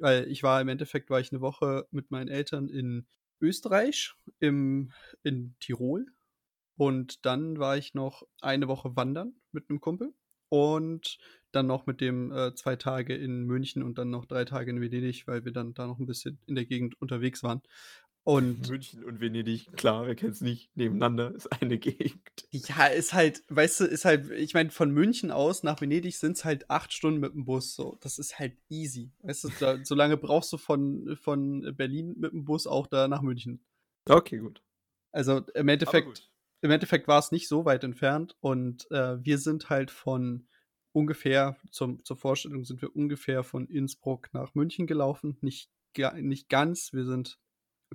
weil 0.00 0.28
ich 0.30 0.42
war 0.42 0.60
im 0.60 0.68
Endeffekt 0.68 1.10
war 1.10 1.20
ich 1.20 1.32
'ne 1.32 1.40
Woche 1.42 1.86
mit 1.92 2.10
meinen 2.10 2.28
Eltern 2.28 2.68
in 2.68 3.06
Österreich, 3.40 4.14
im 4.40 4.92
in 5.24 5.54
Tirol 5.60 6.06
und 6.78 7.26
dann 7.26 7.58
war 7.60 7.76
ich 7.78 7.94
noch 7.94 8.24
eine 8.42 8.68
Woche 8.68 8.96
wandern 8.96 9.34
mit 9.52 9.70
'nem 9.70 9.80
Kumpel 9.80 10.14
und 10.50 11.18
dann 11.52 11.66
noch 11.68 11.86
mit 11.86 12.00
dem, 12.02 12.32
äh, 12.32 12.54
2 12.56 12.76
Tage 12.76 13.14
in 13.16 13.44
München 13.46 13.82
und 13.84 13.98
dann 13.98 14.10
noch 14.10 14.26
3 14.26 14.44
Tage 14.46 14.70
in 14.72 14.80
Venedig, 14.82 15.26
weil 15.28 15.44
wir 15.46 15.52
dann 15.52 15.74
da 15.74 15.86
noch 15.88 15.98
'n 16.00 16.06
bisschen 16.06 16.40
in 16.46 16.54
der 16.56 16.66
Gegend 16.66 17.00
unterwegs 17.02 17.42
waren. 17.44 17.62
Und 18.26 18.68
München 18.68 19.02
und 19.04 19.20
Venedig, 19.20 19.72
klar, 19.76 20.06
wer 20.06 20.14
kennt's 20.14 20.40
nicht? 20.40 20.76
Nebeneinander, 20.76 21.34
ist 21.34 21.50
eine 21.62 21.78
Gegend. 21.78 22.20
Ja, 22.52 22.86
ist 22.86 23.12
halt 23.12 23.44
weißt 23.48 23.80
du, 23.80 23.84
ist 23.84 24.04
halt 24.04 24.28
ich 24.32 24.54
meine, 24.54 24.70
von 24.70 24.90
München 24.90 25.30
aus 25.30 25.62
nach 25.62 25.80
Venedig 25.80 26.16
sind's 26.16 26.44
halt 26.44 26.68
8 26.68 26.92
Stunden 26.92 27.20
mit 27.20 27.32
'm 27.34 27.44
Bus 27.44 27.74
so. 27.76 27.96
Das 28.00 28.18
ist 28.18 28.38
halt 28.40 28.58
easy. 28.68 29.12
Weißt 29.22 29.44
du, 29.44 29.50
da 29.60 29.78
so 29.84 29.94
lange 29.94 30.16
brauchst 30.16 30.52
du 30.52 30.56
von 30.58 31.16
von 31.16 31.74
Berlin 31.76 32.16
mit 32.18 32.32
'm 32.32 32.44
Bus 32.44 32.66
auch 32.66 32.88
da 32.88 33.06
nach 33.06 33.22
München. 33.22 33.64
Okay, 34.08 34.38
gut. 34.38 34.62
Also, 35.12 35.38
im 35.54 35.68
Endeffekt 35.68 36.30
im 36.62 36.70
Endeffekt 36.70 37.08
war's 37.08 37.32
nicht 37.32 37.48
so 37.48 37.64
weit 37.64 37.84
entfernt 37.84 38.36
und, 38.40 38.90
äh, 38.90 39.24
wir 39.24 39.38
sind 39.38 39.70
halt 39.70 39.90
von 39.90 40.46
ungefähr 40.92 41.56
zum 41.70 42.04
zur 42.04 42.16
Vorstellung 42.16 42.64
sind 42.64 42.82
wir 42.82 42.94
ungefähr 42.94 43.44
von 43.44 43.66
Innsbruck 43.68 44.28
nach 44.34 44.54
München 44.54 44.86
gelaufen, 44.86 45.38
nicht 45.40 45.70
nicht 46.16 46.48
ganz. 46.48 46.92
Wir 46.92 47.04
sind 47.06 47.38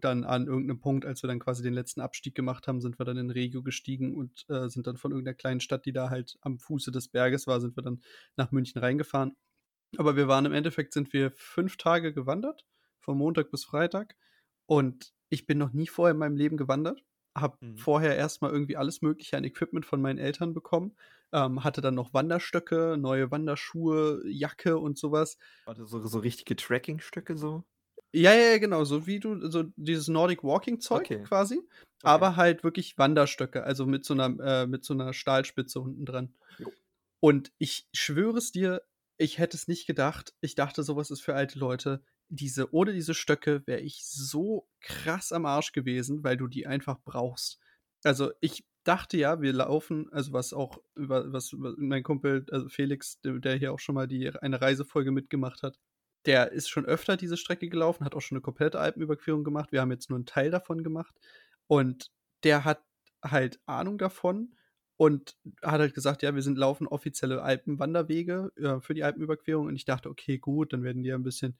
dann 0.02 0.24
an 0.24 0.48
irgend 0.48 0.68
'nem 0.68 0.80
Punkt, 0.80 1.06
als 1.06 1.24
wir 1.24 1.28
dann 1.28 1.40
quasi 1.40 1.64
den 1.64 1.74
letzten 1.74 2.02
Abstieg 2.02 2.36
gemacht 2.36 2.68
haben, 2.68 2.82
sind 2.82 3.00
wir 3.00 3.06
dann 3.06 3.18
in 3.18 3.30
Regio 3.32 3.64
gestiegen 3.64 4.16
und, 4.16 4.46
äh, 4.50 4.70
sind 4.70 4.88
dann 4.88 4.98
von 4.98 5.12
irgend 5.12 5.26
'ner 5.28 5.34
kleinen 5.34 5.60
Stadt, 5.62 5.86
die 5.86 5.94
da 5.94 6.10
halt 6.10 6.38
am 6.42 6.60
Fuße 6.60 6.92
des 6.92 7.08
Berges 7.10 7.48
war, 7.48 7.62
sind 7.62 7.76
wir 7.78 7.84
dann 7.84 8.02
nach 8.38 8.52
München 8.52 8.80
reingefahren. 8.82 9.36
Aber 9.98 10.16
wir 10.16 10.28
waren 10.28 10.46
im 10.46 10.54
Endeffekt 10.54 10.94
sind 10.94 11.14
wir 11.14 11.32
5 11.32 11.78
Tage 11.78 12.14
gewandert, 12.14 12.66
von 13.00 13.18
Montag 13.18 13.52
bis 13.52 13.66
Freitag. 13.66 14.16
Und 14.68 15.14
ich 15.30 15.46
bin 15.46 15.58
noch 15.58 15.74
nie 15.74 15.88
vorher 15.88 16.14
in 16.14 16.20
meinem 16.20 16.36
Leben 16.38 16.58
gewandert, 16.58 17.04
habe 17.38 17.60
Mhm. 17.62 17.86
vorher 17.86 18.16
erst 18.16 18.42
mal 18.42 18.52
irgendwie 18.52 18.78
alles 18.78 19.02
Mögliche 19.02 19.38
an 19.38 19.44
Equipment 19.44 19.86
von 19.86 20.02
meinen 20.02 20.20
Eltern 20.20 20.54
bekommen, 20.54 20.96
ähm, 21.34 21.64
hatte 21.64 21.82
dann 21.82 21.96
noch 21.96 22.14
Wanderstöcke, 22.14 22.98
neue 22.98 23.32
Wanderschuhe, 23.32 24.22
Jacke 24.28 24.78
und 24.80 24.98
so 24.98 25.12
was. 25.12 25.38
Warte, 25.68 25.86
so 25.86 26.04
so 26.06 26.20
richtige 26.20 26.56
Trekkingstöcke 26.56 27.38
so? 27.38 27.66
Ja, 28.18 28.34
ja, 28.34 28.58
genau, 28.60 28.86
so 28.86 29.08
wie 29.08 29.20
du 29.20 29.50
so 29.50 29.64
dieses 29.76 30.08
Nordic 30.08 30.42
Walking 30.44 30.80
Zeug 30.80 31.10
Okay. 31.10 31.28
quasi, 31.28 31.62
Okay. 32.04 32.26
aber 32.26 32.38
halt 32.38 32.64
wirklich 32.64 32.98
Wanderstöcke, 32.98 33.64
also 33.66 33.86
mit 33.86 34.06
so 34.06 34.14
'ner 34.14 34.38
äh, 34.40 34.68
mit 34.68 34.86
so 34.86 34.94
'ner 34.94 35.12
Stahlspitze 35.14 35.82
unten 35.82 36.06
dran. 36.06 36.34
Jo. 36.60 36.76
Und 37.22 37.54
ich 37.60 37.90
schwöre 37.94 38.38
es 38.40 38.52
dir, 38.52 38.84
ich 39.18 39.40
hätte 39.40 39.58
es 39.58 39.68
nicht 39.68 39.88
gedacht. 39.88 40.36
Ich 40.42 40.56
dachte, 40.56 40.84
so 40.84 40.96
was 40.98 41.12
ist 41.12 41.22
für 41.22 41.36
alte 41.36 41.60
Leute. 41.60 42.04
Diese 42.30 42.74
ohne 42.74 42.94
diese 42.94 43.14
Stöcke 43.16 43.64
wäre 43.68 43.82
ich 43.82 44.06
so 44.06 44.70
krass 44.82 45.32
am 45.34 45.46
Arsch 45.46 45.74
gewesen, 45.74 46.24
weil 46.24 46.38
du 46.38 46.48
die 46.48 46.68
einfach 46.68 47.00
brauchst. 47.06 47.60
Also, 48.04 48.32
ich 48.42 48.66
dachte 48.86 49.18
ja, 49.18 49.42
wir 49.42 49.54
laufen 49.54 50.10
also, 50.14 50.34
was 50.34 50.54
auch 50.54 50.80
über 50.96 51.34
was 51.34 51.54
über 51.54 51.76
mein 51.78 52.04
Kumpel, 52.04 52.46
also 52.52 52.70
Felix, 52.70 53.22
de 53.22 53.40
der 53.42 53.56
hier 53.58 53.74
auch 53.74 53.80
schon 53.80 53.96
mal 53.96 54.08
die 54.08 54.30
eine 54.32 54.62
Reisefolge 54.62 55.12
mitgemacht 55.12 55.64
hat, 55.64 55.80
der 56.26 56.52
ist 56.52 56.70
schon 56.70 56.86
öfter 56.86 57.18
diese 57.18 57.38
Strecke 57.38 57.70
gelaufen, 57.70 58.06
hat 58.06 58.16
auch 58.16 58.22
schon 58.22 58.38
'ne 58.38 58.42
komplette 58.42 58.80
Alpenüberquerung 58.80 59.44
gemacht. 59.44 59.72
Wir 59.72 59.82
haben 59.82 59.92
jetzt 59.92 60.10
nur 60.10 60.20
'n 60.20 60.26
Teil 60.26 60.52
davon 60.52 60.84
gemacht. 60.84 61.14
Und 61.68 62.12
der 62.44 62.66
hat 62.66 62.84
halt 63.24 63.60
Ahnung 63.66 63.98
davon 63.98 64.56
und 64.98 65.36
hat 65.62 65.80
halt 65.82 65.94
gesagt: 65.94 66.24
„Ja, 66.24 66.34
wir 66.36 66.42
sind 66.42 66.58
laufen 66.58 66.88
offizielle 66.88 67.42
Alpenwanderwege, 67.44 68.52
äh, 68.58 68.80
für 68.82 68.94
die 68.94 69.04
Alpenüberquerung.“ 69.04 69.68
Und 69.68 69.76
ich 69.76 69.86
dachte: 69.86 70.10
„Okay, 70.10 70.38
gut, 70.40 70.74
dann 70.74 70.84
werden 70.84 71.04
die 71.04 71.10
ja 71.10 71.16
'n 71.16 71.24
bisschen, 71.24 71.58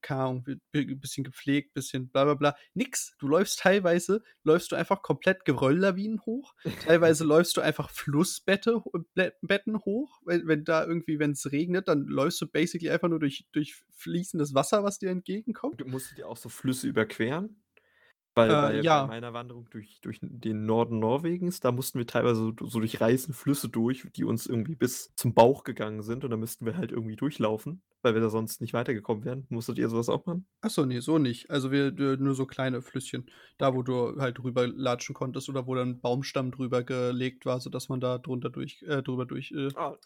keine 0.00 0.42
bisschen 0.72 1.24
gepflegt, 1.24 1.74
bisschen 1.74 2.08
bla 2.08 2.24
bla 2.24 2.34
bla.“ 2.34 2.56
Nix. 2.74 3.14
Du 3.18 3.28
läufst 3.28 3.60
teilweise 3.60 4.22
läufst 4.44 4.72
du 4.72 4.76
einfach 4.76 5.02
komplett 5.02 5.44
Gerölllawinen 5.44 6.20
hoch. 6.26 6.54
Teilweise 6.78 7.24
läufst 7.24 7.56
du 7.56 7.60
einfach 7.60 7.90
Flussbette 7.90 8.82
Bä 9.14 9.32
Betten 9.42 9.78
hoch, 9.84 10.20
weil 10.24 10.46
wenn 10.46 10.64
da 10.64 10.84
irgendwie 10.84 11.18
wenn's 11.18 11.50
regnet, 11.52 11.88
dann 11.88 12.06
läufst 12.06 12.40
du 12.40 12.46
basically 12.46 12.90
einfach 12.90 13.08
nur 13.08 13.20
durch 13.20 13.46
durch 13.52 13.74
fließendes 13.92 14.54
Wasser, 14.54 14.84
was 14.84 14.98
dir 14.98 15.10
entgegenkommt. 15.10 15.78
Du 15.78 15.84
musstet 15.86 16.18
ihr 16.18 16.28
auch 16.28 16.36
so 16.38 16.48
Flüsse 16.48 16.88
überqueren? 16.88 17.61
Weil 18.36 18.56
Äh, 18.56 18.56
bei 18.56 18.82
bei 18.84 19.02
ja. 19.02 19.02
meiner 19.02 19.34
Wanderung 19.34 19.68
durch 19.70 20.00
durch 20.00 20.18
den 20.22 20.64
Norden 20.64 20.98
Norwegens, 21.00 21.60
da 21.60 21.70
mussten 21.70 21.98
wir 21.98 22.06
teilweise 22.06 22.40
so 22.58 22.66
so 22.66 22.78
durch 22.78 22.98
reißende 23.00 23.36
Flüsse 23.36 23.68
durch, 23.68 24.06
die 24.16 24.24
uns 24.24 24.46
irgendwie 24.46 24.74
bis 24.74 25.12
zum 25.16 25.34
Bauch 25.34 25.64
gegangen 25.64 26.02
sind 26.02 26.24
und 26.24 26.30
da 26.30 26.38
müssten 26.38 26.64
wir 26.64 26.76
halt 26.78 26.92
irgendwie 26.92 27.16
durchlaufen, 27.16 27.82
weil 28.00 28.14
wir 28.14 28.22
da 28.22 28.30
sonst 28.30 28.62
nicht 28.62 28.72
weitergekommen 28.72 29.24
wären. 29.26 29.46
Musstet 29.50 29.76
ihr 29.78 29.88
so 29.90 29.98
was 29.98 30.08
auch 30.08 30.24
machen? 30.24 30.46
Ach 30.64 30.70
so, 30.70 30.84
ne, 30.84 31.00
so 31.02 31.18
nicht. 31.18 31.50
Also, 31.50 31.72
wir 31.72 31.90
d 31.90 32.16
nur 32.18 32.34
so 32.36 32.46
kleine 32.46 32.82
Flüsschen, 32.82 33.28
da, 33.58 33.74
wo 33.74 33.82
du 33.82 34.20
halt 34.20 34.38
drüber 34.38 34.68
latschen 34.68 35.12
konntest 35.12 35.48
oder 35.48 35.66
wo 35.66 35.74
dann 35.74 35.88
'n 35.96 36.00
Baumstamm 36.00 36.52
drüber 36.52 36.84
gelegt 36.84 37.46
war, 37.46 37.58
sodass 37.60 37.88
man 37.88 37.98
da 38.00 38.18
drunter 38.18 38.48
durch 38.48 38.80
äh, 38.82 39.02
drüber 39.02 39.26
durch, 39.26 39.50
äh, 39.50 39.72
Ah. 39.74 39.96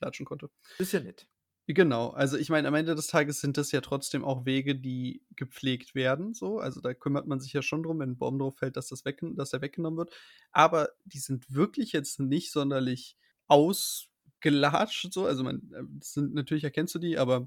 latschen 0.00 0.26
konnte. 0.26 0.50
Ist 0.80 0.92
ja 0.92 1.00
nett. 1.00 1.26
Genau. 1.68 2.08
Also, 2.10 2.36
ich 2.38 2.50
meine, 2.50 2.66
am 2.66 2.74
Ende 2.74 2.94
des 2.96 3.06
Tages 3.06 3.40
sind 3.40 3.56
das 3.56 3.70
ja 3.70 3.80
trotzdem 3.80 4.24
auch 4.24 4.44
Wege, 4.44 4.74
die 4.74 5.22
gepflegt 5.36 5.94
werden 5.94 6.34
so. 6.34 6.58
Also, 6.58 6.80
da 6.80 6.92
kümmert 6.92 7.26
man 7.28 7.38
sich 7.40 7.52
ja 7.52 7.62
schon 7.62 7.82
drum, 7.84 8.00
wenn 8.00 8.10
'n 8.10 8.18
Baum 8.18 8.38
drauf 8.38 8.56
fällt, 8.58 8.76
dass 8.76 8.88
das 8.88 9.04
weggen 9.04 9.36
dass 9.36 9.50
der 9.50 9.60
weggenommen 9.62 9.96
wird. 9.98 10.12
Aber 10.50 10.88
die 11.04 11.18
sind 11.20 11.54
wirklich 11.54 11.92
jetzt 11.92 12.18
nicht 12.18 12.50
sonderlich 12.50 13.16
ausgelatscht 13.46 15.12
so. 15.12 15.24
Also, 15.26 15.44
man 15.44 15.70
äh, 15.72 15.82
sind 16.02 16.34
natürlich 16.34 16.64
erkennst 16.64 16.94
du 16.96 16.98
die, 16.98 17.16
aber 17.16 17.46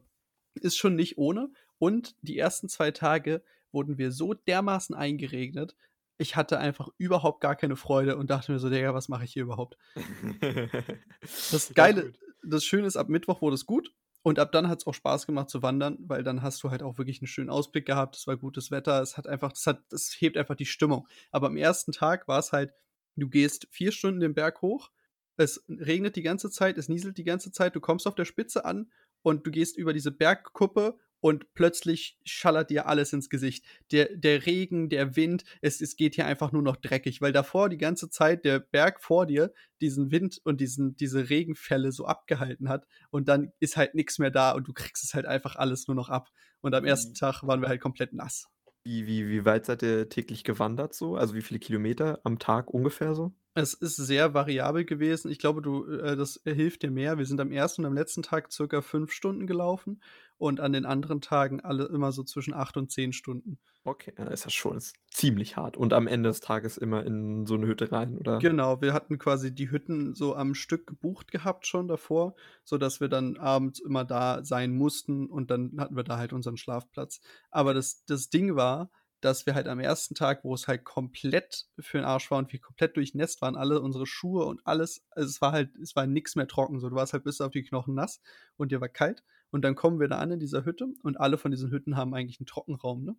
ist 0.55 0.77
schon 0.77 0.95
nicht 0.95 1.17
ohne. 1.17 1.51
Und 1.77 2.15
die 2.21 2.37
ersten 2.37 2.69
2 2.69 2.91
Tage 2.91 3.43
wurden 3.73 3.97
wir 3.97 4.11
so 4.13 4.33
dermaßen 4.33 4.95
eingeregnet. 4.95 5.75
Ich 6.17 6.37
hatte 6.37 6.57
einfach 6.59 6.87
überhaupt 6.97 7.41
gar 7.41 7.57
keine 7.57 7.75
Freude 7.75 8.15
und 8.17 8.29
dachte 8.29 8.53
mir 8.53 8.59
so: 8.59 8.69
„Digga, 8.69 8.93
was 8.93 9.09
mache 9.09 9.25
ich 9.25 9.33
hier 9.33 9.43
überhaupt?“ 9.43 9.77
Das 11.49 11.73
Geile 11.73 12.13
das 12.43 12.63
Schöne 12.63 12.85
ist, 12.87 12.95
ab 12.97 13.09
Mittwoch 13.09 13.41
wurde 13.41 13.55
es 13.55 13.65
gut. 13.65 13.91
Und 14.25 14.39
ab 14.39 14.51
dann 14.51 14.69
hat 14.69 14.79
es 14.79 14.87
auch 14.87 14.95
Spaß 14.95 15.27
gemacht 15.27 15.51
zu 15.51 15.61
wandern, 15.61 15.99
weil 15.99 16.23
dann 16.23 16.41
hast 16.41 16.63
du 16.63 16.71
halt 16.71 16.81
auch 16.81 16.97
wirklich 16.97 17.21
einen 17.21 17.27
schönen 17.27 17.51
Ausblick 17.51 17.85
gehabt. 17.85 18.15
Es 18.15 18.25
war 18.25 18.35
gutes 18.35 18.71
Wetter. 18.71 18.99
Es 18.99 19.17
hat 19.17 19.27
einfach, 19.27 19.51
das 19.51 19.67
hat, 19.67 19.83
das 19.89 20.15
hebt 20.19 20.35
einfach 20.35 20.55
die 20.55 20.65
Stimmung. 20.65 21.07
Aber 21.29 21.45
am 21.45 21.57
ersten 21.57 21.91
Tag 21.91 22.27
war 22.27 22.39
es 22.39 22.51
halt, 22.51 22.73
du 23.15 23.29
gehst 23.29 23.67
vier 23.69 23.91
Stunden 23.91 24.21
den 24.21 24.33
Berg 24.33 24.63
hoch. 24.63 24.89
Es 25.37 25.63
regnet 25.69 26.15
die 26.15 26.23
ganze 26.23 26.49
Zeit, 26.49 26.79
es 26.79 26.89
nieselt 26.89 27.19
die 27.19 27.23
ganze 27.23 27.51
Zeit. 27.51 27.75
Du 27.75 27.79
kommst 27.79 28.07
auf 28.07 28.15
der 28.15 28.25
Spitze 28.25 28.65
an 28.65 28.91
und 29.21 29.45
du 29.45 29.51
gehst 29.51 29.77
über 29.77 29.93
diese 29.93 30.11
Bergkuppe 30.11 30.97
und 31.19 31.53
plötzlich 31.53 32.17
schallert 32.23 32.69
dir 32.69 32.87
alles 32.87 33.13
ins 33.13 33.29
Gesicht. 33.29 33.65
Der, 33.91 34.15
der 34.15 34.45
Regen, 34.45 34.89
der 34.89 35.15
Wind, 35.15 35.43
es, 35.61 35.81
es 35.81 35.95
geht 35.95 36.15
hier 36.15 36.25
einfach 36.25 36.51
nur 36.51 36.61
noch 36.61 36.75
dreckig, 36.75 37.21
weil 37.21 37.31
davor 37.31 37.69
die 37.69 37.77
ganze 37.77 38.09
Zeit 38.09 38.45
der 38.45 38.59
Berg 38.59 39.01
vor 39.01 39.25
dir 39.25 39.53
diesen 39.81 40.11
Wind 40.11 40.39
und 40.43 40.61
diesen, 40.61 40.95
diese 40.95 41.29
Regenfälle 41.29 41.91
so 41.91 42.05
abgehalten 42.05 42.69
hat 42.69 42.85
und 43.09 43.27
dann 43.27 43.51
ist 43.59 43.77
halt 43.77 43.95
nichts 43.95 44.19
mehr 44.19 44.31
da 44.31 44.51
und 44.51 44.67
du 44.67 44.73
kriegst 44.73 45.03
es 45.03 45.13
halt 45.13 45.25
einfach 45.25 45.55
alles 45.55 45.87
nur 45.87 45.95
noch 45.95 46.09
ab. 46.09 46.29
Und 46.61 46.73
am 46.73 46.85
ersten 46.85 47.13
Tag 47.13 47.43
waren 47.43 47.61
wir 47.61 47.69
halt 47.69 47.81
komplett 47.81 48.13
nass. 48.13 48.47
Wie, 48.83 49.07
wie, 49.07 49.27
wie 49.27 49.45
weit 49.45 49.65
seid 49.65 49.81
ihr 49.81 50.09
täglich 50.09 50.43
gewandert 50.43 50.93
so? 50.93 51.15
Also 51.15 51.33
wie 51.33 51.41
viele 51.41 51.59
Kilometer 51.59 52.19
am 52.23 52.39
Tag 52.39 52.71
ungefähr 52.71 53.15
so? 53.15 53.33
Es 53.57 53.73
ist 53.73 53.95
sehr 53.95 54.33
variabel 54.33 54.83
gewesen. 54.83 55.31
Ich 55.31 55.39
glaube, 55.39 55.61
du, 55.61 55.85
äh, 55.85 56.17
das 56.17 56.41
hilft 56.43 56.83
dir 56.83 56.91
mehr. 56.91 57.17
Wir 57.17 57.25
sind 57.25 57.39
am 57.39 57.53
ersten 57.53 57.81
und 57.81 57.87
am 57.87 57.93
letzten 57.93 58.21
Tag 58.21 58.51
circa 58.51 58.81
fünf 58.81 59.13
Stunden 59.13 59.47
gelaufen 59.47 60.01
und 60.37 60.59
an 60.59 60.73
den 60.73 60.85
anderen 60.85 61.21
Tagen 61.21 61.61
alle 61.61 61.85
immer 61.85 62.11
so 62.11 62.23
zwischen 62.23 62.53
acht 62.53 62.75
und 62.75 62.91
zehn 62.91 63.13
Stunden. 63.13 63.57
Okay, 63.85 64.11
ja, 64.17 64.25
ist 64.25 64.45
das 64.45 64.53
schon 64.53 64.75
ist 64.75 64.97
ziemlich 65.09 65.55
hart. 65.55 65.77
Und 65.77 65.93
am 65.93 66.07
Ende 66.07 66.29
des 66.29 66.41
Tages 66.41 66.75
immer 66.77 67.05
in 67.05 67.45
so 67.45 67.53
eine 67.53 67.65
Hütte 67.67 67.93
rein, 67.93 68.17
oder? 68.17 68.39
Genau, 68.39 68.81
wir 68.81 68.91
hatten 68.91 69.17
quasi 69.19 69.55
die 69.55 69.71
Hütten 69.71 70.15
so 70.15 70.35
am 70.35 70.53
Stück 70.53 70.85
gebucht 70.85 71.31
gehabt 71.31 71.65
schon 71.65 71.87
davor, 71.87 72.35
sodass 72.65 72.99
wir 72.99 73.07
dann 73.07 73.37
abends 73.37 73.79
immer 73.79 74.03
da 74.03 74.43
sein 74.43 74.75
mussten 74.75 75.27
und 75.27 75.49
dann 75.49 75.75
hatten 75.77 75.95
wir 75.95 76.03
da 76.03 76.17
halt 76.17 76.33
unseren 76.33 76.57
Schlafplatz. 76.57 77.21
Aber 77.51 77.73
das, 77.73 78.03
das 78.05 78.29
Ding 78.29 78.57
war, 78.57 78.89
dass 79.21 79.45
wir 79.45 79.55
halt 79.55 79.67
am 79.67 79.79
ersten 79.79 80.15
Tag, 80.15 80.43
wo 80.43 80.53
es 80.53 80.67
halt 80.67 80.83
komplett 80.83 81.65
für 81.79 81.97
den 81.97 82.05
Arsch 82.05 82.29
war 82.31 82.37
und 82.37 82.51
wir 82.51 82.59
komplett 82.59 82.95
durchnässt 82.97 83.41
waren, 83.41 83.55
alle 83.55 83.81
unsere 83.81 84.05
Schuhe 84.05 84.45
und 84.45 84.61
alles, 84.65 85.03
also 85.11 85.29
es 85.29 85.41
war 85.41 85.51
halt, 85.51 85.75
es 85.77 85.95
war 85.95 86.05
nichts 86.05 86.35
mehr 86.35 86.47
trocken, 86.47 86.79
so 86.79 86.89
du 86.89 86.95
warst 86.95 87.13
halt 87.13 87.23
bis 87.23 87.41
auf 87.41 87.51
die 87.51 87.63
Knochen 87.63 87.95
nass 87.95 88.21
und 88.57 88.71
dir 88.71 88.81
war 88.81 88.89
kalt 88.89 89.23
und 89.51 89.63
dann 89.63 89.75
kommen 89.75 89.99
wir 89.99 90.07
da 90.07 90.19
an 90.19 90.31
in 90.31 90.39
dieser 90.39 90.65
Hütte 90.65 90.87
und 91.03 91.19
alle 91.19 91.37
von 91.37 91.51
diesen 91.51 91.71
Hütten 91.71 91.95
haben 91.95 92.13
eigentlich 92.13 92.39
einen 92.39 92.47
Trockenraum, 92.47 93.03
ne? 93.03 93.15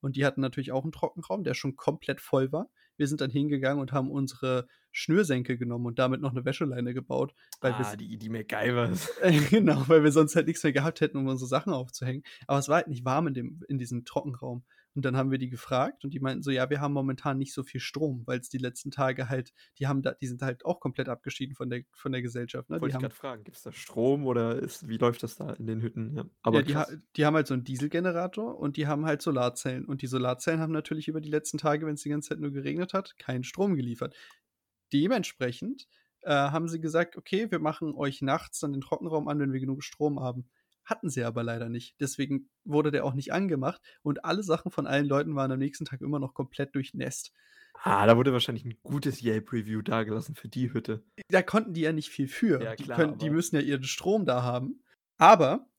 Und 0.00 0.16
die 0.16 0.24
hatten 0.24 0.40
natürlich 0.40 0.72
auch 0.72 0.82
einen 0.82 0.92
Trockenraum, 0.92 1.44
der 1.44 1.54
schon 1.54 1.76
komplett 1.76 2.20
voll 2.20 2.52
war. 2.52 2.70
Wir 2.96 3.06
sind 3.06 3.20
dann 3.20 3.30
hingegangen 3.30 3.80
und 3.80 3.92
haben 3.92 4.10
unsere 4.10 4.66
Schnürsenkel 4.92 5.56
genommen 5.56 5.86
und 5.86 5.98
damit 5.98 6.20
noch 6.20 6.32
eine 6.32 6.44
Wäscheleine 6.44 6.94
gebaut. 6.94 7.34
Weil 7.60 7.72
ah, 7.72 7.96
die, 7.96 8.16
die 8.18 8.28
MacGyvers. 8.28 9.10
genau, 9.50 9.84
weil 9.88 10.02
wir 10.02 10.12
sonst 10.12 10.36
halt 10.36 10.46
nichts 10.46 10.62
mehr 10.62 10.72
gehabt 10.72 11.00
hätten, 11.00 11.18
um 11.18 11.26
unsere 11.26 11.48
Sachen 11.48 11.72
aufzuhängen. 11.72 12.22
Aber 12.46 12.58
es 12.58 12.68
war 12.68 12.76
halt 12.76 12.88
nicht 12.88 13.04
warm 13.04 13.26
in, 13.28 13.34
dem, 13.34 13.62
in 13.68 13.78
diesem 13.78 14.04
Trockenraum. 14.04 14.64
Und 14.94 15.04
dann 15.04 15.16
haben 15.16 15.30
wir 15.30 15.38
die 15.38 15.48
gefragt 15.48 16.04
und 16.04 16.12
die 16.12 16.20
meinten 16.20 16.42
so, 16.42 16.50
ja, 16.50 16.68
wir 16.68 16.80
haben 16.80 16.92
momentan 16.92 17.38
nicht 17.38 17.54
so 17.54 17.62
viel 17.62 17.80
Strom, 17.80 18.22
weil 18.26 18.40
es 18.40 18.48
die 18.48 18.58
letzten 18.58 18.90
Tage 18.90 19.28
halt, 19.28 19.52
die 19.78 19.86
haben 19.86 20.02
da, 20.02 20.14
die 20.14 20.26
sind 20.26 20.42
halt 20.42 20.64
auch 20.64 20.80
komplett 20.80 21.08
abgeschieden 21.08 21.54
von 21.54 21.70
der, 21.70 21.82
von 21.92 22.10
der 22.10 22.22
Gesellschaft. 22.22 22.68
Ne? 22.70 22.80
Wollte 22.80 22.96
ich 22.96 23.00
gerade 23.00 23.14
fragen, 23.14 23.44
gibt 23.44 23.56
es 23.56 23.62
da 23.62 23.70
Strom 23.70 24.26
oder 24.26 24.56
ist, 24.56 24.88
wie 24.88 24.96
läuft 24.96 25.22
das 25.22 25.36
da 25.36 25.52
in 25.52 25.66
den 25.66 25.80
Hütten? 25.80 26.16
Ja, 26.16 26.24
aber 26.42 26.64
ja, 26.64 26.86
die, 26.86 26.96
die, 27.16 27.24
haben 27.24 27.36
halt 27.36 27.46
so 27.46 27.54
einen 27.54 27.62
Dieselgenerator 27.62 28.58
und 28.58 28.76
die 28.76 28.88
haben 28.88 29.06
halt 29.06 29.22
Solarzellen. 29.22 29.84
Und 29.84 30.02
die 30.02 30.08
Solarzellen 30.08 30.60
haben 30.60 30.72
natürlich 30.72 31.06
über 31.06 31.20
die 31.20 31.30
letzten 31.30 31.58
Tage, 31.58 31.86
wenn 31.86 31.94
es 31.94 32.02
die 32.02 32.10
ganze 32.10 32.30
Zeit 32.30 32.40
nur 32.40 32.50
geregnet 32.50 32.92
hat, 32.92 33.16
keinen 33.18 33.44
Strom 33.44 33.76
geliefert. 33.76 34.16
Dementsprechend 34.92 35.86
äh, 36.22 36.32
haben 36.32 36.68
sie 36.68 36.80
gesagt, 36.80 37.16
okay, 37.16 37.50
wir 37.50 37.60
machen 37.60 37.94
euch 37.94 38.22
nachts 38.22 38.58
dann 38.58 38.72
den 38.72 38.80
Trockenraum 38.80 39.28
an, 39.28 39.38
wenn 39.38 39.52
wir 39.52 39.60
genug 39.60 39.84
Strom 39.84 40.20
haben. 40.20 40.48
Hatten 40.84 41.10
sie 41.10 41.24
aber 41.24 41.42
leider 41.42 41.68
nicht. 41.68 41.96
Deswegen 42.00 42.48
wurde 42.64 42.90
der 42.90 43.04
auch 43.04 43.14
nicht 43.14 43.32
angemacht 43.32 43.80
und 44.02 44.24
alle 44.24 44.42
Sachen 44.42 44.70
von 44.70 44.86
allen 44.86 45.06
Leuten 45.06 45.34
waren 45.34 45.52
am 45.52 45.58
nächsten 45.58 45.84
Tag 45.84 46.00
immer 46.00 46.18
noch 46.18 46.34
komplett 46.34 46.74
durchnässt. 46.74 47.32
Ah, 47.82 48.06
da 48.06 48.16
wurde 48.16 48.32
wahrscheinlich 48.32 48.64
ein 48.64 48.78
gutes 48.82 49.22
Yelp-Review 49.22 49.82
dagelassen 49.82 50.34
für 50.34 50.48
die 50.48 50.72
Hütte. 50.72 51.02
Da 51.28 51.42
konnten 51.42 51.72
die 51.72 51.82
ja 51.82 51.92
nicht 51.92 52.10
viel 52.10 52.28
für. 52.28 52.62
Ja, 52.62 52.74
klar, 52.74 52.76
die, 52.76 53.02
können, 53.02 53.18
die 53.18 53.30
müssen 53.30 53.56
ja 53.56 53.62
ihren 53.62 53.84
Strom 53.84 54.26
da 54.26 54.42
haben. 54.42 54.82
Aber 55.16 55.70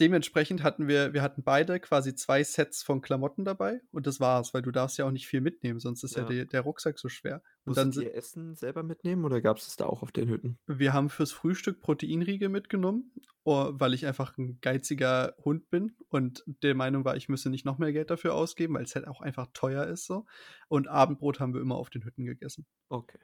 dementsprechend 0.00 0.62
hatten 0.62 0.88
wir, 0.88 1.12
wir 1.12 1.22
hatten 1.22 1.42
beide 1.42 1.80
quasi 1.80 2.14
zwei 2.14 2.44
Sets 2.44 2.82
von 2.82 3.00
Klamotten 3.00 3.44
dabei 3.44 3.80
und 3.90 4.06
das 4.06 4.20
war's, 4.20 4.54
weil 4.54 4.62
du 4.62 4.70
darfst 4.70 4.98
ja 4.98 5.06
auch 5.06 5.10
nicht 5.10 5.26
viel 5.26 5.40
mitnehmen, 5.40 5.80
sonst 5.80 6.04
ist 6.04 6.16
ja, 6.16 6.22
ja 6.22 6.28
der, 6.28 6.44
der, 6.44 6.60
Rucksack 6.60 6.98
so 6.98 7.08
schwer. 7.08 7.42
Und 7.64 7.76
Musstet 7.76 7.96
dann 7.96 8.02
ihr 8.02 8.14
Essen 8.14 8.54
selber 8.54 8.82
mitnehmen 8.82 9.24
oder 9.24 9.40
gab 9.40 9.56
es 9.56 9.64
das 9.64 9.76
da 9.76 9.86
auch 9.86 10.02
auf 10.02 10.12
den 10.12 10.28
Hütten? 10.28 10.58
Wir 10.66 10.92
haben 10.92 11.10
fürs 11.10 11.32
Frühstück 11.32 11.80
Proteinriegel 11.80 12.48
mitgenommen, 12.48 13.12
weil 13.48 13.94
ich 13.94 14.06
einfach 14.06 14.36
ein 14.38 14.58
geiziger 14.60 15.34
Hund 15.44 15.70
bin 15.70 15.96
und 16.08 16.44
der 16.62 16.74
Meinung 16.74 17.04
war, 17.04 17.16
ich 17.16 17.28
müsse 17.28 17.50
nicht 17.50 17.64
noch 17.64 17.78
mehr 17.78 17.92
Geld 17.92 18.10
dafür 18.10 18.34
ausgeben, 18.34 18.74
weil 18.74 18.84
es 18.84 18.94
halt 18.94 19.06
auch 19.06 19.20
einfach 19.20 19.48
teuer 19.52 19.86
ist 19.86 20.06
so. 20.06 20.26
Und 20.68 20.88
Abendbrot 20.88 21.40
haben 21.40 21.54
wir 21.54 21.60
immer 21.60 21.76
auf 21.76 21.90
den 21.90 22.04
Hütten 22.04 22.24
gegessen. 22.24 22.66
Okay. 22.88 23.18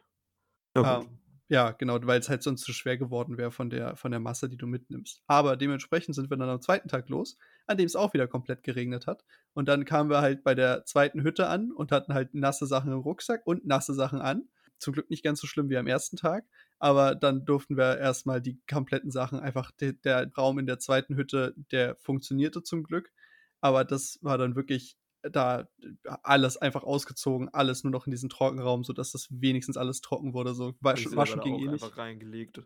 Ja, 0.76 1.00
ähm, 1.00 1.18
ja, 1.48 1.72
genau, 1.72 1.98
weil 2.02 2.20
es 2.20 2.28
halt 2.28 2.42
sonst 2.42 2.62
zu 2.62 2.72
schwer 2.72 2.96
geworden 2.96 3.36
wäre 3.36 3.50
von 3.50 3.68
der, 3.68 3.96
von 3.96 4.10
der 4.10 4.20
Masse, 4.20 4.48
die 4.48 4.56
du 4.56 4.66
mitnimmst. 4.66 5.22
Aber 5.26 5.56
dementsprechend 5.56 6.14
sind 6.14 6.30
wir 6.30 6.36
dann 6.38 6.48
am 6.48 6.62
zweiten 6.62 6.88
Tag 6.88 7.08
los, 7.10 7.36
an 7.66 7.76
dem 7.76 7.86
es 7.86 7.96
auch 7.96 8.14
wieder 8.14 8.26
komplett 8.26 8.62
geregnet 8.62 9.06
hat. 9.06 9.24
Und 9.52 9.68
dann 9.68 9.84
kamen 9.84 10.08
wir 10.08 10.22
halt 10.22 10.42
bei 10.42 10.54
der 10.54 10.84
zweiten 10.86 11.22
Hütte 11.22 11.48
an 11.48 11.70
und 11.70 11.92
hatten 11.92 12.14
halt 12.14 12.34
nasse 12.34 12.66
Sachen 12.66 12.92
im 12.92 13.00
Rucksack 13.00 13.46
und 13.46 13.66
nasse 13.66 13.92
Sachen 13.94 14.20
an. 14.20 14.48
Zum 14.78 14.94
Glück 14.94 15.10
nicht 15.10 15.24
ganz 15.24 15.40
so 15.40 15.46
schlimm 15.46 15.68
wie 15.70 15.76
am 15.76 15.86
ersten 15.86 16.16
Tag, 16.16 16.44
aber 16.78 17.14
dann 17.14 17.44
durften 17.44 17.76
wir 17.76 17.98
erstmal 17.98 18.40
die 18.40 18.60
kompletten 18.70 19.10
Sachen 19.10 19.40
einfach, 19.40 19.70
de, 19.72 19.94
der 20.04 20.30
Raum 20.34 20.58
in 20.58 20.66
der 20.66 20.78
zweiten 20.78 21.16
Hütte, 21.16 21.54
der 21.70 21.96
funktionierte 21.96 22.62
zum 22.62 22.82
Glück. 22.82 23.12
Aber 23.60 23.84
das 23.84 24.18
war 24.20 24.36
dann 24.36 24.56
wirklich 24.56 24.98
da 25.22 25.66
alles 26.22 26.56
einfach 26.56 26.82
ausgezogen, 26.82 27.48
alles 27.48 27.82
nur 27.82 27.90
noch 27.90 28.06
in 28.06 28.10
diesen 28.10 28.28
Trockenraum, 28.28 28.84
sodass 28.84 29.12
das 29.12 29.28
wenigstens 29.30 29.76
alles 29.76 30.00
trocken 30.00 30.34
wurde. 30.34 30.54
So 30.54 30.74
waschen, 30.80 31.16
waschen 31.16 31.40
ging 31.40 31.54
eh 31.54 31.68
nicht. 31.68 31.82
einfach 31.82 31.96
reingelegt. 31.96 32.62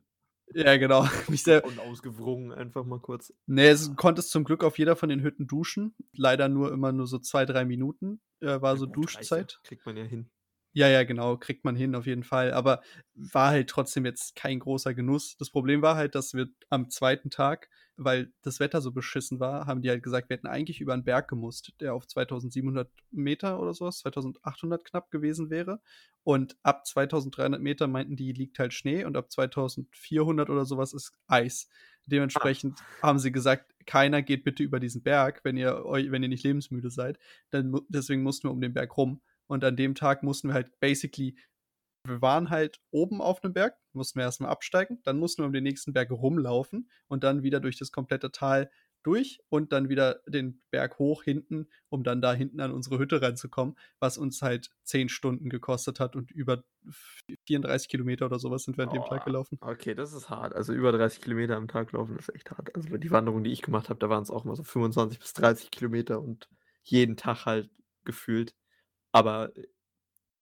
Ja, 0.54 0.76
genau. 0.76 1.02
Mich 1.28 1.42
sehr 1.42 1.64
und 1.64 1.78
ausgewrungen, 1.78 2.52
einfach 2.52 2.84
mal 2.84 3.00
kurz. 3.00 3.32
Nee, 3.46 3.68
es 3.68 3.94
konntest 3.96 4.30
zum 4.30 4.44
Glück 4.44 4.64
auf 4.64 4.78
jeder 4.78 4.96
von 4.96 5.08
den 5.08 5.22
Hütten 5.22 5.46
duschen. 5.46 5.94
Leider 6.12 6.48
nur 6.48 6.72
immer 6.72 6.92
nur 6.92 7.06
so 7.06 7.18
zwei, 7.18 7.44
drei 7.44 7.64
Minuten 7.64 8.20
äh, 8.40 8.60
war 8.60 8.72
ja, 8.72 8.76
so 8.76 8.86
Duschzeit. 8.86 9.60
Kriegt 9.64 9.84
man 9.84 9.96
ja 9.96 10.04
hin. 10.04 10.30
Ja, 10.78 10.86
ja, 10.86 11.02
genau, 11.02 11.36
kriegt 11.36 11.64
man 11.64 11.74
hin 11.74 11.96
auf 11.96 12.06
jeden 12.06 12.22
Fall. 12.22 12.52
Aber 12.52 12.82
war 13.16 13.50
halt 13.50 13.68
trotzdem 13.68 14.06
jetzt 14.06 14.36
kein 14.36 14.60
großer 14.60 14.94
Genuss. 14.94 15.36
Das 15.36 15.50
Problem 15.50 15.82
war 15.82 15.96
halt, 15.96 16.14
dass 16.14 16.34
wir 16.34 16.46
am 16.70 16.88
zweiten 16.88 17.30
Tag, 17.30 17.68
weil 17.96 18.32
das 18.42 18.60
Wetter 18.60 18.80
so 18.80 18.92
beschissen 18.92 19.40
war, 19.40 19.66
haben 19.66 19.82
die 19.82 19.90
halt 19.90 20.04
gesagt, 20.04 20.28
wir 20.28 20.36
hätten 20.36 20.46
eigentlich 20.46 20.80
über 20.80 20.92
einen 20.92 21.02
Berg 21.02 21.26
gemusst, 21.26 21.72
der 21.80 21.94
auf 21.94 22.06
2700 22.06 22.88
Meter 23.10 23.58
oder 23.58 23.74
sowas, 23.74 23.98
2800 23.98 24.84
knapp 24.84 25.10
gewesen 25.10 25.50
wäre. 25.50 25.80
Und 26.22 26.56
ab 26.62 26.86
2300 26.86 27.60
Meter 27.60 27.88
meinten 27.88 28.14
die, 28.14 28.30
liegt 28.30 28.60
halt 28.60 28.72
Schnee 28.72 29.04
und 29.04 29.16
ab 29.16 29.32
2400 29.32 30.48
oder 30.48 30.64
sowas 30.64 30.92
ist 30.92 31.18
Eis. 31.26 31.68
Dementsprechend 32.06 32.78
ah. 33.00 33.08
haben 33.08 33.18
sie 33.18 33.32
gesagt, 33.32 33.74
keiner 33.84 34.22
geht 34.22 34.44
bitte 34.44 34.62
über 34.62 34.78
diesen 34.78 35.02
Berg, 35.02 35.40
wenn 35.42 35.56
ihr 35.56 35.84
euch, 35.86 36.12
wenn 36.12 36.22
ihr 36.22 36.28
nicht 36.28 36.44
lebensmüde 36.44 36.92
seid. 36.92 37.18
Dann, 37.50 37.80
deswegen 37.88 38.22
mussten 38.22 38.46
wir 38.46 38.52
um 38.52 38.60
den 38.60 38.74
Berg 38.74 38.96
rum. 38.96 39.20
Und 39.48 39.64
an 39.64 39.76
dem 39.76 39.94
Tag 39.94 40.22
mussten 40.22 40.48
wir 40.48 40.54
halt 40.54 40.78
basically, 40.78 41.36
wir 42.06 42.22
waren 42.22 42.50
halt 42.50 42.80
oben 42.90 43.20
auf 43.20 43.42
einem 43.42 43.52
Berg, 43.52 43.76
mussten 43.92 44.20
wir 44.20 44.24
erstmal 44.24 44.50
absteigen, 44.50 45.00
dann 45.02 45.18
mussten 45.18 45.42
wir 45.42 45.46
um 45.46 45.52
den 45.52 45.64
nächsten 45.64 45.92
Berg 45.92 46.10
rumlaufen 46.10 46.88
und 47.08 47.24
dann 47.24 47.42
wieder 47.42 47.60
durch 47.60 47.76
das 47.76 47.90
komplette 47.90 48.30
Tal 48.30 48.70
durch 49.02 49.40
und 49.48 49.72
dann 49.72 49.88
wieder 49.88 50.20
den 50.26 50.62
Berg 50.70 50.98
hoch 50.98 51.22
hinten, 51.22 51.68
um 51.88 52.02
dann 52.02 52.20
da 52.20 52.32
hinten 52.32 52.60
an 52.60 52.72
unsere 52.72 52.98
Hütte 52.98 53.22
reinzukommen, 53.22 53.76
was 54.00 54.18
uns 54.18 54.42
halt 54.42 54.70
zehn 54.82 55.08
Stunden 55.08 55.48
gekostet 55.48 56.00
hat 56.00 56.16
und 56.16 56.30
über 56.30 56.64
34 57.46 57.88
Kilometer 57.88 58.26
oder 58.26 58.38
sowas 58.38 58.64
sind 58.64 58.76
wir 58.76 58.84
an 58.84 58.90
dem 58.92 59.04
Tag 59.04 59.24
gelaufen. 59.24 59.58
Okay, 59.60 59.94
das 59.94 60.12
ist 60.12 60.28
hart. 60.28 60.54
Also 60.54 60.72
über 60.72 60.92
30 60.92 61.22
Kilometer 61.22 61.56
am 61.56 61.68
Tag 61.68 61.92
laufen 61.92 62.18
ist 62.18 62.34
echt 62.34 62.50
hart. 62.50 62.74
Also 62.74 62.96
die 62.96 63.10
Wanderung, 63.10 63.44
die 63.44 63.52
ich 63.52 63.62
gemacht 63.62 63.88
habe, 63.88 63.98
da 63.98 64.08
waren 64.08 64.22
es 64.22 64.30
auch 64.30 64.44
immer 64.44 64.56
so 64.56 64.62
25 64.62 65.18
bis 65.18 65.32
30 65.32 65.70
Kilometer 65.70 66.20
und 66.20 66.48
jeden 66.82 67.16
Tag 67.16 67.46
halt 67.46 67.70
gefühlt. 68.04 68.54
Aber 69.18 69.56
äh, 69.56 69.66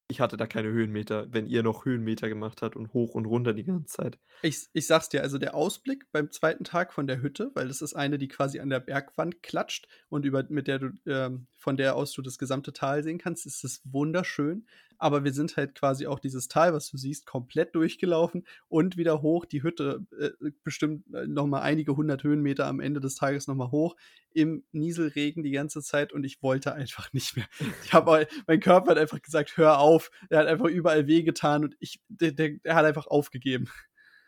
ich 0.09 0.21
hatte 0.21 0.37
da 0.37 0.47
keine 0.47 0.69
Höhenmeter, 0.69 1.27
wenn 1.33 1.47
ihr 1.47 1.63
noch 1.63 1.83
Höhenmeter 1.83 2.29
gemacht 2.29 2.61
habt 2.61 2.77
und 2.77 2.93
hoch 2.93 3.13
und 3.13 3.25
runter 3.25 3.53
die 3.53 3.65
ganze 3.65 3.97
Zeit. 3.97 4.19
Ich, 4.41 4.67
ich 4.71 4.87
sag's 4.87 5.09
dir, 5.09 5.21
also 5.21 5.37
der 5.37 5.53
Ausblick 5.53 6.09
beim 6.13 6.31
zweiten 6.31 6.63
Tag 6.63 6.93
von 6.93 7.07
der 7.07 7.21
Hütte, 7.21 7.51
weil 7.55 7.67
das 7.67 7.81
ist 7.81 7.93
eine, 7.93 8.17
die 8.17 8.29
quasi 8.29 8.59
an 8.59 8.69
der 8.69 8.79
Bergwand 8.79 9.43
klatscht 9.43 9.87
und 10.07 10.23
über, 10.23 10.45
mit 10.47 10.67
der 10.67 10.79
du, 10.79 10.91
ähm, 11.05 11.47
von 11.57 11.75
der 11.75 11.95
aus 11.95 12.13
du 12.13 12.21
das 12.21 12.37
gesamte 12.37 12.71
Tal 12.71 13.03
sehen 13.03 13.17
kannst, 13.17 13.45
ist 13.45 13.65
es 13.65 13.81
wunderschön 13.83 14.65
aber 14.97 15.23
wir 15.23 15.33
sind 15.33 15.57
halt 15.57 15.75
quasi 15.75 16.07
auch 16.07 16.19
dieses 16.19 16.47
Tal, 16.47 16.73
was 16.73 16.89
du 16.89 16.97
siehst, 16.97 17.25
komplett 17.25 17.75
durchgelaufen 17.75 18.45
und 18.67 18.97
wieder 18.97 19.21
hoch. 19.21 19.45
Die 19.45 19.63
Hütte 19.63 20.05
äh, 20.19 20.29
bestimmt 20.63 21.05
äh, 21.13 21.27
nochmal 21.27 21.61
einige 21.61 21.95
hundert 21.95 22.23
Höhenmeter 22.23 22.65
am 22.67 22.79
Ende 22.79 22.99
des 22.99 23.15
Tages 23.15 23.47
nochmal 23.47 23.71
hoch 23.71 23.95
im 24.33 24.63
Nieselregen 24.71 25.41
die 25.41 25.51
ganze 25.51 25.81
Zeit 25.81 26.13
und 26.13 26.23
ich 26.23 26.43
wollte 26.43 26.73
einfach 26.73 27.11
nicht 27.13 27.35
mehr. 27.35 27.47
Ich 27.83 27.93
habe 27.93 28.27
mein 28.45 28.59
Körper 28.59 28.91
hat 28.91 28.97
einfach 28.97 29.21
gesagt, 29.21 29.57
hör 29.57 29.79
auf. 29.79 30.11
Er 30.29 30.39
hat 30.39 30.47
einfach 30.47 30.67
überall 30.67 31.07
wehgetan 31.07 31.63
und 31.63 31.75
ich, 31.79 32.01
der, 32.07 32.31
der, 32.31 32.51
der 32.63 32.75
hat 32.75 32.85
einfach 32.85 33.07
aufgegeben. 33.07 33.69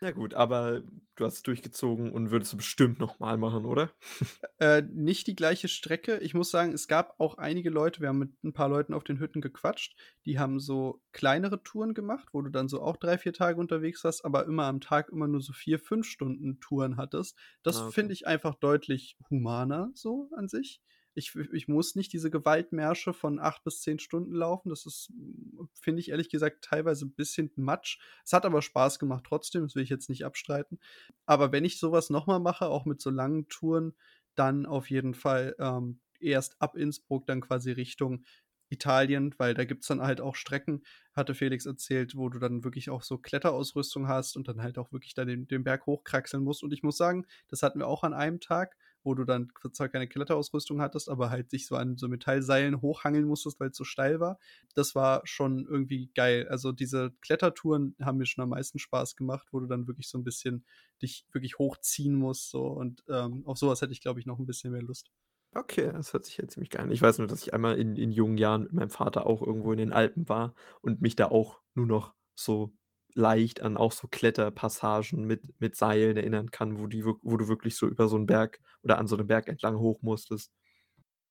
Ja 0.02 0.12
gut, 0.12 0.32
aber 0.34 0.82
du 1.16 1.24
hast 1.26 1.34
es 1.36 1.42
durchgezogen 1.42 2.12
und 2.12 2.30
würdest 2.30 2.52
du 2.52 2.56
bestimmt 2.56 2.98
noch 3.00 3.18
mal 3.18 3.36
machen, 3.36 3.64
oder? 3.66 3.92
Äh, 4.58 4.82
nicht 4.82 5.26
die 5.26 5.34
gleiche 5.36 5.68
Strecke. 5.68 6.18
Ich 6.18 6.34
muss 6.34 6.50
sagen, 6.50 6.72
es 6.72 6.86
gab 6.88 7.18
auch 7.20 7.36
einige 7.38 7.70
Leute 7.70 8.00
wir 8.00 8.08
haben 8.08 8.18
mit 8.18 8.32
'n 8.44 8.52
paar 8.52 8.68
Leuten 8.68 8.94
auf 8.94 9.04
den 9.04 9.18
Hütten 9.18 9.40
gequatscht, 9.40 9.96
die 10.24 10.38
haben 10.38 10.60
so 10.60 11.02
kleinere 11.12 11.62
Touren 11.62 11.94
gemacht, 11.94 12.28
wo 12.32 12.40
du 12.42 12.50
dann 12.50 12.68
so 12.68 12.80
auch 12.82 12.96
3, 12.96 13.18
4 13.18 13.32
Tage 13.32 13.58
unterwegs 13.60 14.04
warst, 14.04 14.24
aber 14.24 14.46
immer 14.46 14.64
am 14.64 14.80
Tag 14.80 15.08
immer 15.10 15.28
nur 15.28 15.40
so 15.42 15.52
4, 15.52 15.78
5 15.78 16.06
Stunden 16.06 16.58
Touren 16.60 16.96
hattest. 16.96 17.36
Das 17.62 17.80
Ah, 17.80 17.86
okay. 17.88 18.10
finde 18.10 18.14
ich 18.14 18.26
einfach 18.26 18.54
deutlich 18.54 19.18
humaner 19.30 19.90
so 19.94 20.30
an 20.36 20.48
sich. 20.48 20.80
Ich 21.20 21.34
ich 21.52 21.68
muss 21.68 21.94
nicht 21.94 22.12
diese 22.12 22.30
Gewaltmärsche 22.30 23.12
von 23.12 23.38
8 23.38 23.62
bis 23.64 23.80
10 23.82 23.98
Stunden 23.98 24.32
laufen. 24.34 24.70
Das 24.70 24.86
ist, 24.86 25.08
hm, 25.10 25.68
finde 25.74 26.00
ich 26.00 26.10
ehrlich 26.10 26.28
gesagt 26.30 26.64
teilweise 26.64 27.04
'n 27.06 27.12
bisschen 27.14 27.50
Matsch. 27.56 27.98
Es 28.24 28.32
hat 28.32 28.44
aber 28.46 28.62
Spaß 28.62 28.98
gemacht 28.98 29.24
trotzdem, 29.26 29.62
das 29.62 29.74
will 29.76 29.82
ich 29.84 29.90
jetzt 29.90 30.08
nicht 30.10 30.24
abstreiten. 30.24 30.78
Aber 31.26 31.52
wenn 31.52 31.64
ich 31.64 31.78
so 31.78 31.92
was 31.92 32.10
noch 32.10 32.26
mal 32.26 32.38
mache, 32.40 32.66
auch 32.66 32.84
mit 32.86 33.00
so 33.00 33.10
langen 33.10 33.48
Touren, 33.48 33.94
dann 34.34 34.66
auf 34.66 34.90
jeden 34.90 35.14
Fall, 35.14 35.54
ähm, 35.58 36.00
erst 36.20 36.60
ab 36.60 36.76
Innsbruck 36.76 37.26
dann 37.26 37.40
quasi 37.40 37.72
Richtung 37.72 38.24
Italien, 38.72 39.34
weil 39.38 39.54
da 39.54 39.64
gibt's 39.64 39.88
dann 39.88 40.00
halt 40.00 40.20
auch 40.20 40.36
Strecken, 40.36 40.84
hatte 41.12 41.34
Felix 41.34 41.66
erzählt, 41.66 42.14
wo 42.16 42.28
du 42.28 42.38
dann 42.38 42.62
wirklich 42.62 42.88
auch 42.90 43.02
so 43.02 43.18
Kletterausrüstung 43.18 44.06
hast 44.06 44.36
und 44.36 44.46
dann 44.46 44.62
halt 44.62 44.78
auch 44.78 44.92
wirklich 44.92 45.14
da 45.14 45.24
den 45.24 45.48
den 45.48 45.64
Berg 45.64 45.86
hochkraxeln 45.86 46.44
musst. 46.44 46.62
Und 46.62 46.72
ich 46.72 46.82
muss 46.84 46.96
sagen, 46.96 47.26
das 47.48 47.62
hatten 47.64 47.80
wir 47.80 47.88
auch 47.88 48.04
an 48.04 48.14
einem 48.14 48.38
Tag, 48.40 48.76
wo 49.04 49.14
du 49.14 49.24
dann 49.24 49.52
zwar 49.72 49.88
keine 49.88 50.08
Kletterausrüstung 50.08 50.80
hattest, 50.80 51.08
aber 51.08 51.30
halt 51.30 51.52
dich 51.52 51.66
so 51.66 51.76
an 51.76 51.96
so 51.98 52.08
Metallseilen 52.08 52.80
hochhangeln 52.82 53.24
musstest, 53.26 53.60
weil's 53.60 53.76
so 53.76 53.84
steil 53.84 54.20
war. 54.20 54.38
Das 54.74 54.94
war 54.94 55.22
schon 55.24 55.66
irgendwie 55.66 56.10
geil. 56.14 56.48
Also, 56.48 56.72
diese 56.72 57.12
Klettertouren 57.20 57.96
haben 58.00 58.18
mir 58.18 58.26
schon 58.26 58.42
am 58.42 58.50
meisten 58.50 58.78
Spaß 58.78 59.16
gemacht, 59.16 59.48
wo 59.52 59.60
du 59.60 59.66
dann 59.66 59.86
wirklich 59.88 60.08
so 60.08 60.18
'n 60.18 60.24
bisschen 60.24 60.64
dich 61.02 61.26
wirklich 61.32 61.58
hochziehen 61.58 62.14
musst 62.14 62.50
so 62.50 62.66
und, 62.68 63.04
ähm, 63.08 63.42
auf 63.46 63.58
so 63.58 63.68
was 63.68 63.80
hätte 63.82 63.92
ich, 63.92 64.00
glaube 64.02 64.20
ich, 64.20 64.26
noch 64.26 64.38
'n 64.38 64.46
bisschen 64.46 64.72
mehr 64.72 64.82
Lust. 64.82 65.10
Okay, 65.54 65.90
das 65.92 66.12
hört 66.12 66.24
sich 66.26 66.36
ja 66.36 66.46
ziemlich 66.46 66.70
geil 66.70 66.82
an. 66.82 66.92
Ich 66.92 67.02
weiß 67.02 67.18
nur, 67.18 67.26
dass 67.26 67.42
ich 67.42 67.52
einmal 67.52 67.76
in 67.76 67.96
in 67.96 68.12
jungen 68.12 68.38
Jahren 68.38 68.62
mit 68.62 68.72
meinem 68.72 68.90
Vater 68.90 69.26
auch 69.26 69.42
irgendwo 69.42 69.72
in 69.72 69.78
den 69.78 69.92
Alpen 69.92 70.28
war 70.28 70.54
und 70.80 71.00
mich 71.00 71.16
da 71.16 71.26
auch 71.26 71.60
nur 71.74 71.86
noch 71.86 72.14
so 72.36 72.72
leicht 73.14 73.62
an 73.62 73.76
auch 73.76 73.92
so 73.92 74.08
Kletterpassagen 74.08 75.24
mit 75.26 75.42
mit 75.60 75.76
Seilen 75.76 76.16
erinnern 76.16 76.50
kann, 76.50 76.78
wo 76.80 76.86
die 76.86 77.04
wo 77.04 77.36
du 77.36 77.48
wirklich 77.48 77.76
so 77.76 77.86
über 77.88 78.08
so 78.08 78.16
'n 78.16 78.26
Berg 78.26 78.60
oder 78.82 78.98
an 78.98 79.06
so 79.08 79.16
'nem 79.16 79.26
Berg 79.26 79.48
entlang 79.48 79.78
hoch 79.78 80.02
musstest. 80.02 80.52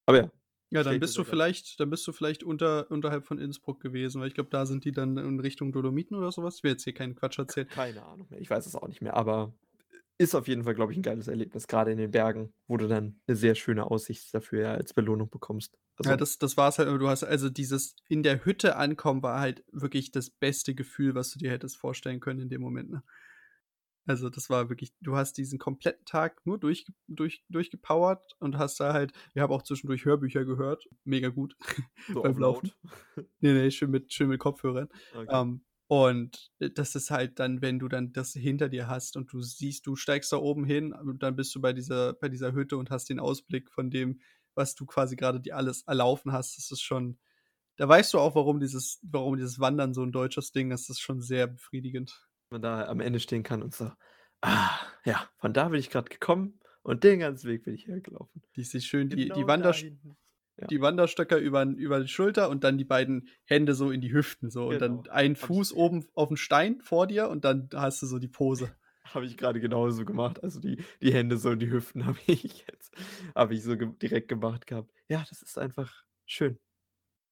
Aber 0.08 0.18
ja, 0.20 0.32
Ja, 0.72 0.84
dann 0.84 1.00
bist 1.00 1.18
du 1.18 1.24
vielleicht 1.24 1.80
dann 1.80 1.90
bist 1.90 2.06
du 2.08 2.12
vielleicht 2.12 2.44
unter 2.44 2.92
unterhalb 2.92 3.26
von 3.26 3.40
Innsbruck 3.40 3.80
gewesen, 3.82 4.22
weil 4.22 4.28
ich 4.28 4.36
glaube, 4.36 4.52
da 4.52 4.66
sind 4.68 4.86
die 4.86 4.92
dann 4.92 5.18
in 5.18 5.40
Richtung 5.40 5.72
Dolomiten 5.72 6.16
oder 6.16 6.32
so 6.32 6.44
was. 6.44 6.58
Ich 6.58 6.64
will 6.64 6.72
jetzt 6.72 6.84
hier 6.84 6.94
keinen 6.94 7.16
Quatsch 7.16 7.40
erzählen. 7.40 7.68
keine 7.70 8.04
Ahnung 8.04 8.28
mehr. 8.30 8.40
Ich 8.42 8.50
weiß 8.50 8.66
es 8.66 8.76
auch 8.76 8.88
nicht 8.88 9.02
mehr, 9.02 9.16
aber 9.16 9.54
ist 10.20 10.36
auf 10.36 10.48
jeden 10.48 10.64
Fall, 10.66 10.76
glaube 10.76 10.92
ich, 10.94 10.98
'n 11.00 11.02
geiles 11.04 11.28
Erlebnis, 11.28 11.68
grade 11.68 11.92
in 11.92 11.98
den 11.98 12.12
Bergen, 12.12 12.54
wo 12.68 12.78
du 12.78 12.88
dann 12.88 13.22
'ne 13.28 13.36
sehr 13.36 13.56
schöne 13.56 13.90
Aussicht 13.90 14.34
dafür 14.34 14.62
ja 14.64 14.74
als 14.74 14.94
Belohnung 14.94 15.30
bekommst. 15.30 15.78
Ja, 16.06 16.16
Also 16.16 16.18
das 16.18 16.38
das 16.38 16.56
war's 16.56 16.78
halt, 16.80 16.88
aber 16.88 16.98
du 16.98 17.10
hast 17.10 17.24
also 17.24 17.50
dieses 17.50 17.96
in 18.08 18.24
der 18.24 18.46
Hütte 18.46 18.78
ankommen 18.78 19.22
war 19.22 19.40
halt 19.42 19.64
wirklich 19.72 20.12
das 20.12 20.30
beste 20.30 20.74
Gefühl, 20.74 21.14
was 21.16 21.32
du 21.32 21.40
dir 21.40 21.52
hättest 21.52 21.78
vorstellen 21.78 22.22
können 22.22 22.40
in 22.40 22.50
dem 22.50 22.62
Moment, 22.62 22.90
ne? 22.90 23.04
Also, 24.08 24.30
das 24.30 24.50
war 24.50 24.70
wirklich 24.70 24.94
du 25.02 25.16
hast 25.16 25.34
diesen 25.38 25.60
kompletten 25.60 26.04
Tag 26.06 26.44
nur 26.46 26.58
durchge 26.60 26.94
durch 27.08 27.44
durchgepowert 27.50 28.36
und 28.40 28.58
hast 28.58 28.80
da 28.80 28.94
halt 28.94 29.14
wir 29.34 29.44
haben 29.44 29.54
auch 29.54 29.62
zwischendurch 29.64 30.06
Hörbücher 30.06 30.46
gehört, 30.46 30.88
mega 31.04 31.30
gut 31.30 31.56
So 32.08 32.22
beim 32.22 32.36
auf 32.36 32.40
Laufen. 32.40 32.72
laut? 32.72 32.76
Ne, 33.42 33.54
ne, 33.54 33.72
schön 33.72 33.92
mit 33.92 34.12
schön 34.14 34.30
mit 34.30 34.40
Kopfhörern. 34.40 34.90
Okay. 35.14 35.30
Ähm, 35.32 35.62
und 35.90 36.52
das 36.60 36.96
ist 36.96 37.12
halt 37.12 37.40
dann, 37.40 37.62
wenn 37.64 37.80
du 37.80 37.90
dann 37.90 38.14
das 38.14 38.34
hinter 38.34 38.70
dir 38.70 38.88
hast 38.90 39.18
und 39.18 39.34
du 39.34 39.42
siehst, 39.42 39.88
du 39.88 39.98
steigst 39.98 40.32
da 40.34 40.38
oben 40.38 40.66
hin 40.66 40.94
und 40.94 41.24
dann 41.24 41.36
bist 41.36 41.56
du 41.56 41.62
bei 41.62 41.74
dieser 41.74 42.14
bei 42.14 42.30
dieser 42.30 42.54
Hütte 42.54 42.78
und 42.78 42.92
hast 42.92 43.10
den 43.10 43.20
Ausblick 43.22 43.72
von 43.72 43.92
dem, 43.92 44.22
was 44.56 44.76
du 44.76 44.86
quasi 44.88 45.18
grade 45.18 45.42
dir 45.42 45.58
alles 45.58 45.84
erlaufen 45.84 46.34
hast. 46.34 46.58
Das 46.60 46.72
ist 46.72 46.82
schon 46.84 47.20
da 47.78 47.88
weißt 47.90 48.14
du 48.14 48.20
auch, 48.20 48.36
warum 48.36 48.60
dieses 48.60 49.00
warum 49.04 49.38
dieses 49.38 49.60
Wandern 49.60 49.94
so 49.94 50.04
'n 50.04 50.12
deutsches 50.14 50.52
Ding 50.54 50.72
ist. 50.72 50.90
Das 50.90 50.98
ist 50.98 51.02
schon 51.02 51.22
sehr 51.22 51.48
befriedigend. 51.48 52.28
Man 52.52 52.62
da 52.62 52.88
am 52.88 53.00
Ende 53.02 53.20
stehen 53.20 53.44
kann 53.44 53.64
und 53.64 53.76
so: 53.76 53.92
„Ah, 54.42 54.72
ja, 55.06 55.30
von 55.38 55.54
da 55.54 55.70
bin 55.70 55.80
ich 55.80 55.90
grad 55.92 56.10
gekommen 56.10 56.60
und 56.84 57.04
den 57.04 57.20
ganzen 57.20 57.50
Weg 57.50 57.64
bin 57.66 57.74
ich 57.76 57.88
hergelaufen. 57.88 58.44
Die 58.56 58.64
sich 58.64 58.86
schön 58.88 59.10
die 59.10 59.32
die 59.34 59.48
Genau 59.48 59.48
Wanderst 59.48 59.82
hinten.“ 59.82 60.18
Ja. 60.60 60.68
die 60.68 60.82
Wanderstöcker 60.82 61.38
übern 61.38 61.76
über 61.76 62.00
die 62.02 62.08
Schulter 62.08 62.50
und 62.50 62.64
dann 62.64 62.78
die 62.78 62.86
beiden 62.86 63.28
Hände 63.46 63.74
so 63.76 63.92
in 63.92 64.02
die 64.02 64.12
Hüften 64.14 64.50
so 64.50 64.68
und 64.70 64.80
dann 64.82 65.04
Genau. 65.04 65.12
ein 65.14 65.36
Fuß 65.36 65.74
oben 65.74 66.06
auf'm 66.16 66.36
Stein 66.38 66.82
vor 66.82 67.08
dir 67.08 67.30
und 67.30 67.46
dann 67.46 67.70
hast 67.74 68.02
du 68.02 68.06
so 68.08 68.20
die 68.20 68.28
Pose. 68.28 68.76
habe 69.16 69.26
ich 69.26 69.38
grade 69.38 69.60
genauso 69.60 70.06
gemacht. 70.06 70.44
Also, 70.44 70.60
die 70.60 70.84
die 71.02 71.14
Hände 71.14 71.38
so 71.38 71.52
in 71.52 71.60
die 71.60 71.72
Hüften 71.72 72.06
habe 72.06 72.20
ich 72.28 72.66
jetzt 72.68 72.94
habe 73.36 73.54
ich 73.56 73.64
so 73.64 73.78
ge 73.78 73.90
direkt 74.02 74.28
gemacht 74.28 74.68
gehabt. 74.68 74.92
Ja, 75.08 75.24
das 75.30 75.42
ist 75.42 75.58
einfach 75.58 76.04
schön. 76.26 76.60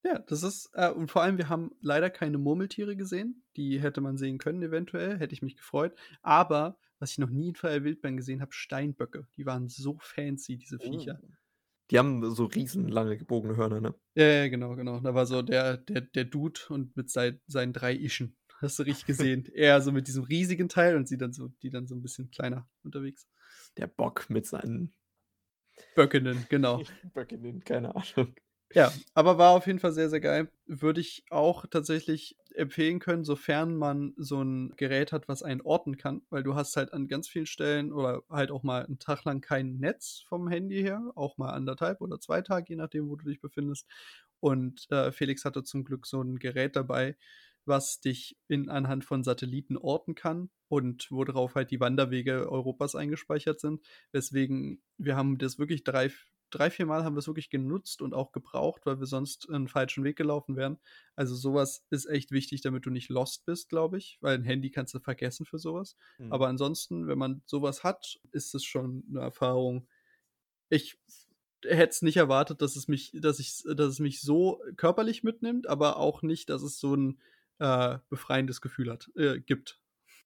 Ja, 0.05 0.19
das 0.19 0.41
ist 0.43 0.69
äh, 0.73 0.89
und 0.91 1.11
vor 1.11 1.21
allem, 1.23 1.37
wir 1.37 1.49
haben 1.49 1.71
leider 1.81 2.09
keine 2.09 2.37
Murmeltiere 2.37 2.95
gesehen. 2.95 3.43
Die 3.57 3.79
hätte 3.81 3.99
man 3.99 4.15
sehen 4.17 4.37
können 4.37 4.61
eventuell, 4.63 5.17
hätte 5.19 5.33
ich 5.33 5.41
mich 5.41 5.57
gefreut. 5.57 5.93
Aber 6.21 6.77
was 6.99 7.11
ich 7.11 7.17
noch 7.17 7.29
nie 7.29 7.49
in 7.49 7.55
freier 7.55 7.83
Wildbahn 7.83 8.15
gesehen 8.15 8.39
habe, 8.41 8.53
Steinböcke. 8.53 9.27
Die 9.35 9.45
waren 9.45 9.67
so 9.67 9.97
fancy, 9.99 10.57
diese 10.57 10.77
Oh. 10.79 10.89
Die 11.91 11.97
haben 11.99 12.29
so 12.33 12.45
riesenlange 12.45 13.17
gebogene 13.17 13.55
Hörner, 13.57 13.81
ne? 13.81 13.95
Ja, 14.15 14.25
ja, 14.25 14.47
genau, 14.47 14.75
genau. 14.75 14.99
Da 14.99 15.13
war 15.13 15.25
so 15.25 15.41
der 15.41 15.77
der 15.77 16.01
der 16.01 16.25
Dude 16.25 16.59
und 16.69 16.95
mit 16.97 17.09
sei 17.11 17.39
seinen 17.47 17.71
3 17.73 17.93
Ischen. 17.95 18.35
Hast 18.59 18.79
du 18.79 18.83
richtig 18.83 19.05
gesehen. 19.05 19.45
Er 19.53 19.81
so 19.81 19.91
mit 19.91 20.07
diesem 20.07 20.23
riesigen 20.23 20.69
Teil 20.69 20.95
und 20.95 21.07
sie 21.07 21.17
dann 21.17 21.33
so 21.33 21.49
die 21.61 21.69
dann 21.69 21.87
so 21.87 21.93
'n 21.95 22.01
bisschen 22.01 22.31
kleiner 22.31 22.67
unterwegs. 22.83 23.27
Der 23.77 23.87
Bock 23.87 24.29
mit 24.29 24.45
seinen 24.45 24.93
Böckinnen, 25.95 26.45
genau. 26.49 26.83
Böckinnen, 27.13 27.63
keine 27.63 27.95
Ahnung. 27.95 28.35
Ja, 28.73 28.93
aber 29.13 29.37
war 29.37 29.51
auf 29.51 29.65
jeden 29.67 29.79
Fall 29.79 29.91
sehr, 29.93 30.09
sehr 30.09 30.19
geil. 30.19 30.49
Würde 30.65 31.01
ich 31.01 31.23
auch 31.29 31.65
tatsächlich 31.67 32.37
empfehlen 32.57 32.99
können, 32.99 33.23
sofern 33.25 33.75
man 33.77 34.13
so 34.17 34.41
'n 34.41 34.73
Gerät 34.77 35.11
hat, 35.13 35.27
was 35.29 35.43
einen 35.43 35.61
orten 35.61 35.97
kann, 35.97 36.23
weil 36.29 36.43
du 36.43 36.55
hast 36.55 36.75
halt 36.77 36.93
an 36.93 37.07
ganz 37.07 37.27
vielen 37.29 37.45
Stellen 37.47 37.91
oder 37.93 38.23
halt 38.29 38.51
auch 38.51 38.63
mal 38.63 38.85
'n 38.85 38.99
Tag 38.99 39.23
lang 39.25 39.41
kein 39.41 39.77
Netz 39.77 40.23
vom 40.27 40.47
Handy 40.49 40.81
her, 40.81 41.11
auch 41.15 41.37
mal 41.37 41.53
1 41.53 41.67
1/2 41.67 42.01
oder 42.01 42.19
2 42.19 42.41
Tage, 42.41 42.65
je 42.69 42.75
nachdem, 42.77 43.09
wo 43.09 43.15
du 43.15 43.25
dich 43.25 43.41
befindest. 43.41 43.87
Und, 44.39 44.87
äh, 44.91 45.11
Felix 45.11 45.45
hatte 45.45 45.63
zum 45.63 45.83
Glück 45.85 46.05
so 46.07 46.21
'n 46.21 46.39
Gerät 46.39 46.75
dabei, 46.75 47.17
was 47.65 47.99
dich 48.01 48.37
in 48.47 48.69
anhand 48.69 49.05
von 49.05 49.23
Satelliten 49.23 49.77
orten 49.77 50.15
kann 50.15 50.49
und 50.69 51.11
wo 51.11 51.23
drauf 51.25 51.55
halt 51.55 51.71
die 51.71 51.79
Wanderwege 51.81 52.49
Europas 52.51 52.95
eingespeichert 52.95 53.59
sind. 53.59 53.85
Weswegen 54.13 54.81
wir 54.97 55.15
haben 55.17 55.37
das 55.37 55.59
wirklich 55.59 55.83
drei 55.83 56.09
drei, 56.51 56.69
viermal 56.71 57.03
haben 57.03 57.15
wir's 57.15 57.27
wirklich 57.27 57.49
genutzt 57.49 58.01
und 58.01 58.13
auch 58.13 58.31
gebraucht, 58.31 58.85
weil 58.85 58.99
wir 58.99 59.07
sonst 59.07 59.49
'n 59.49 59.67
falschen 59.67 60.03
Weg 60.03 60.17
gelaufen 60.17 60.55
wären. 60.57 60.79
Also, 61.15 61.35
so 61.35 61.53
was 61.53 61.85
ist 61.89 62.05
echt 62.07 62.31
wichtig, 62.31 62.61
damit 62.61 62.85
du 62.85 62.89
nicht 62.91 63.09
lost 63.09 63.45
bist, 63.45 63.69
glaube 63.69 63.97
ich, 63.97 64.17
weil 64.21 64.35
'n 64.37 64.43
Handy 64.43 64.71
kannst 64.71 64.93
du 64.93 64.99
vergessen 64.99 65.45
für 65.45 65.59
so 65.59 65.73
was. 65.75 65.95
Mhm. 66.19 66.37
Aber 66.37 66.47
ansonsten, 66.47 67.07
wenn 67.07 67.17
man 67.19 67.41
so 67.45 67.61
was 67.61 67.83
hat, 67.83 68.19
ist 68.31 68.55
es 68.55 68.63
schon 68.65 69.03
'ne 69.09 69.21
Erfahrung. 69.21 69.87
Ich 70.69 70.99
hätte 71.65 71.89
es 71.91 72.01
nicht 72.03 72.17
erwartet, 72.17 72.61
dass 72.63 72.75
es 72.77 72.87
mich 72.89 73.11
dass 73.15 73.39
ich's 73.39 73.63
dass 73.65 73.89
es 73.89 73.99
mich 73.99 74.21
so 74.21 74.61
körperlich 74.77 75.23
mitnimmt, 75.23 75.67
aber 75.69 75.97
auch 75.97 76.21
nicht, 76.23 76.49
dass 76.51 76.63
es 76.63 76.79
so 76.79 76.95
'n, 76.95 77.19
äh, 77.59 77.99
befreiendes 78.09 78.61
Gefühl 78.61 78.91
hat 78.91 79.11
äh, 79.17 79.39
gibt. 79.41 79.79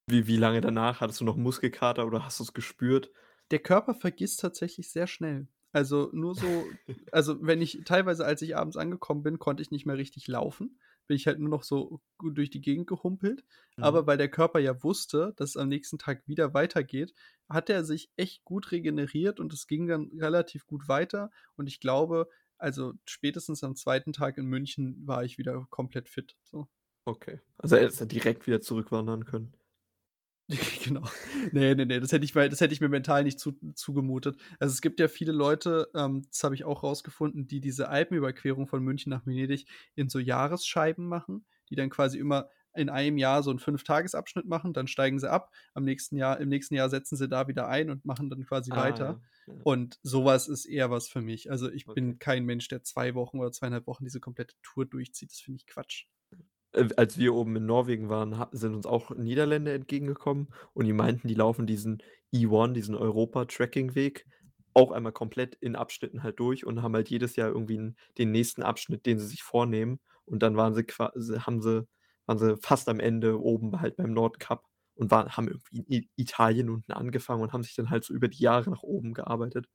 Wie 0.07 0.25
wie 0.27 0.37
lange 0.37 0.61
danach? 0.61 0.99
Hattest 0.99 1.21
du 1.21 1.25
noch 1.25 1.35
Muskelkater 1.37 2.05
oder 2.07 2.25
hast 2.25 2.39
du's 2.39 2.53
gespürt? 2.53 3.11
Der 3.51 3.59
Körper 3.59 3.93
vergisst 3.93 4.39
tatsächlich 4.39 4.89
sehr 4.91 5.07
schnell. 5.07 5.47
Also, 5.73 6.09
nur 6.11 6.35
so 6.35 6.65
also, 7.11 7.37
wenn 7.41 7.61
ich 7.61 7.81
teilweise, 7.85 8.25
als 8.25 8.41
ich 8.41 8.55
abends 8.55 8.77
angekommen 8.77 9.23
bin, 9.23 9.39
konnte 9.39 9.61
ich 9.61 9.71
nicht 9.71 9.85
mehr 9.85 9.97
richtig 9.97 10.27
laufen. 10.27 10.79
Bin 11.07 11.15
ich 11.15 11.27
halt 11.27 11.39
nur 11.39 11.49
noch 11.49 11.63
so 11.63 12.01
gut 12.17 12.37
durch 12.37 12.49
die 12.49 12.61
Gegend 12.61 12.87
gehumpelt. 12.87 13.43
Mhm. 13.77 13.83
Aber 13.83 14.07
weil 14.07 14.17
der 14.17 14.29
Körper 14.29 14.59
ja 14.59 14.83
wusste, 14.83 15.33
dass 15.37 15.51
es 15.51 15.57
am 15.57 15.69
nächsten 15.69 15.97
Tag 15.97 16.27
wieder 16.27 16.53
weitergeht, 16.53 17.13
hat 17.49 17.69
er 17.69 17.83
sich 17.83 18.11
echt 18.15 18.43
gut 18.45 18.71
regeneriert 18.71 19.39
und 19.39 19.53
es 19.53 19.67
ging 19.67 19.87
dann 19.87 20.11
relativ 20.17 20.65
gut 20.67 20.87
weiter. 20.87 21.31
Und 21.55 21.67
ich 21.67 21.79
glaube, 21.79 22.29
also, 22.57 22.93
spätestens 23.05 23.63
am 23.63 23.75
2. 23.75 24.13
Tag 24.13 24.37
in 24.37 24.45
München 24.45 25.05
war 25.05 25.23
ich 25.23 25.37
wieder 25.37 25.65
komplett 25.69 26.09
fit, 26.09 26.37
so. 26.43 26.67
Okay. 27.05 27.39
Also, 27.57 27.77
hättest 27.77 28.01
du 28.01 28.05
direkt 28.05 28.45
wieder 28.45 28.61
zurückwandern 28.61 29.25
können? 29.25 29.53
Genau. 30.83 31.03
Ne, 31.51 31.75
ne, 31.75 31.85
ne, 31.85 31.99
das 31.99 32.11
hätte 32.11 32.25
ich 32.25 32.35
mir 32.35 32.49
das 32.49 32.61
hätte 32.61 32.73
ich 32.73 32.81
mir 32.81 32.89
mental 32.89 33.23
nicht 33.23 33.39
zu 33.39 33.53
zugemutet. 33.75 34.37
Also, 34.59 34.73
es 34.73 34.81
gibt 34.81 34.99
ja 34.99 35.07
viele 35.07 35.31
Leute, 35.31 35.89
ähm, 35.95 36.23
das 36.29 36.43
habe 36.43 36.55
ich 36.55 36.63
auch 36.63 36.83
rausgefunden, 36.83 37.47
die 37.47 37.59
diese 37.61 37.89
Alpenüberquerung 37.89 38.67
von 38.67 38.83
München 38.83 39.09
nach 39.11 39.25
Venedig 39.25 39.67
in 39.95 40.09
so 40.09 40.19
Jahresscheiben 40.19 41.07
machen, 41.07 41.45
die 41.69 41.75
dann 41.75 41.89
quasi 41.89 42.17
immer 42.19 42.49
in 42.73 42.89
einem 42.89 43.17
Jahr 43.17 43.43
so 43.43 43.51
'n 43.51 43.59
Fünftagesabschnitt 43.59 44.45
machen, 44.45 44.73
dann 44.73 44.87
steigen 44.87 45.19
sie 45.19 45.29
ab. 45.29 45.51
Am 45.73 45.83
nächsten 45.83 46.15
Jahr 46.17 46.39
im 46.39 46.49
nächsten 46.49 46.75
Jahr 46.75 46.89
setzen 46.89 47.15
sie 47.17 47.27
da 47.29 47.47
wieder 47.47 47.67
ein 47.67 47.89
und 47.89 48.05
machen 48.05 48.29
dann 48.29 48.45
quasi 48.45 48.73
Ah, 48.73 48.75
weiter. 48.75 49.19
ja. 49.47 49.63
Und 49.63 49.99
so 50.03 50.25
was 50.25 50.47
ist 50.47 50.65
eher 50.65 50.89
was 50.89 51.07
für 51.07 51.21
mich. 51.21 51.51
Also, 51.51 51.69
ich 51.71 51.87
Okay. 51.87 51.93
bin 51.93 52.17
kein 52.19 52.45
Mensch, 52.45 52.67
der 52.67 52.83
2 52.83 53.13
Wochen 53.15 53.39
oder 53.39 53.51
2 53.51 53.67
1/2 53.69 53.85
Wochen 53.87 54.03
diese 54.05 54.19
komplette 54.19 54.55
Tour 54.63 54.85
durchzieht. 54.85 55.31
Das 55.31 55.39
finde 55.39 55.57
ich 55.57 55.67
Quatsch. 55.67 56.05
Äh, 56.73 56.89
als 56.97 57.17
wir 57.17 57.33
oben 57.35 57.55
in 57.55 57.65
Norwegen 57.65 58.09
waren, 58.09 58.45
sind 58.51 58.75
uns 58.75 58.85
auch 58.85 59.11
Niederländer 59.11 59.73
entgegengekommen 59.73 60.49
und 60.73 60.85
die 60.85 60.93
meinten, 60.93 61.27
die 61.27 61.33
laufen 61.35 61.67
diesen 61.67 62.01
E1, 62.31 62.73
diesen 62.73 62.95
Europa-Tracking-Weg 62.95 64.25
auch 64.73 64.91
einmal 64.91 65.11
komplett 65.11 65.55
in 65.55 65.75
Abschnitten 65.75 66.23
halt 66.23 66.39
durch 66.39 66.65
und 66.65 66.81
haben 66.81 66.95
halt 66.95 67.09
jedes 67.09 67.35
Jahr 67.35 67.49
irgendwie 67.49 67.93
den 68.17 68.31
nächsten 68.31 68.63
Abschnitt, 68.63 69.05
den 69.05 69.19
sie 69.19 69.27
sich 69.27 69.43
vornehmen. 69.43 69.99
Und 70.25 70.41
dann 70.43 70.55
waren 70.55 70.73
sie 70.73 70.83
haben 71.45 71.61
sie 71.61 71.87
waren 72.25 72.37
sie 72.39 72.55
fast 72.57 72.87
am 72.87 72.99
Ende 73.01 73.41
oben 73.41 73.81
halt 73.81 73.97
beim 73.97 74.13
Nordkap 74.13 74.63
und 74.95 75.11
waren 75.11 75.35
haben 75.35 75.47
irgendwie 75.49 75.79
in 75.97 76.09
Italien 76.15 76.69
unten 76.69 76.93
angefangen 76.93 77.41
und 77.41 77.51
haben 77.53 77.63
sich 77.63 77.75
dann 77.75 77.89
halt 77.89 78.05
so 78.05 78.13
über 78.13 78.27
die 78.29 78.41
Jahre 78.41 78.69
nach 78.69 78.83
oben 78.83 79.13
gearbeitet. 79.13 79.67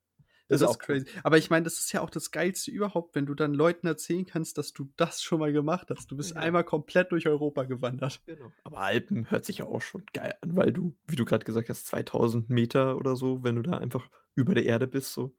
Das 0.51 0.61
Ist 0.61 0.63
ist 0.63 0.79
auch 0.79 0.79
cool. 0.89 1.01
crazy. 1.01 1.07
Aber 1.25 1.39
ich 1.39 1.51
meine, 1.51 1.65
das 1.65 1.79
ist 1.81 1.93
ja 1.93 2.01
auch 2.03 2.11
das 2.11 2.31
Geilste 2.31 2.71
überhaupt, 2.71 3.15
wenn 3.17 3.27
du 3.27 3.35
dann 3.35 3.53
Leuten 3.53 3.87
erzählen 3.89 4.27
kannst, 4.27 4.59
dass 4.59 4.73
du 4.73 4.93
das 4.97 5.23
schon 5.23 5.41
mal 5.41 5.53
gemacht 5.53 5.91
hast. 5.91 6.11
Du 6.11 6.17
bist 6.17 6.37
Ja. 6.37 6.37
einmal 6.37 6.63
komplett 6.65 7.11
durch 7.11 7.27
Europa 7.27 7.65
gewandert. 7.65 8.21
Genau. 8.29 8.53
Aber 8.65 8.79
Alpen 8.81 9.31
hört 9.31 9.45
sich 9.45 9.59
ja 9.59 9.67
auch 9.67 9.81
schon 9.81 10.05
geil 10.13 10.35
an, 10.41 10.57
weil 10.57 10.73
du, 10.73 10.97
wie 11.07 11.15
du 11.15 11.25
grad 11.25 11.45
gesagt 11.45 11.69
hast, 11.69 11.87
2.000 11.87 12.51
Meter 12.51 12.97
oder 12.97 13.15
so, 13.15 13.45
wenn 13.45 13.55
du 13.55 13.63
da 13.63 13.79
einfach 13.79 14.11
über 14.35 14.55
der 14.55 14.65
Erde 14.67 14.89
bist, 14.89 15.13
so. 15.13 15.37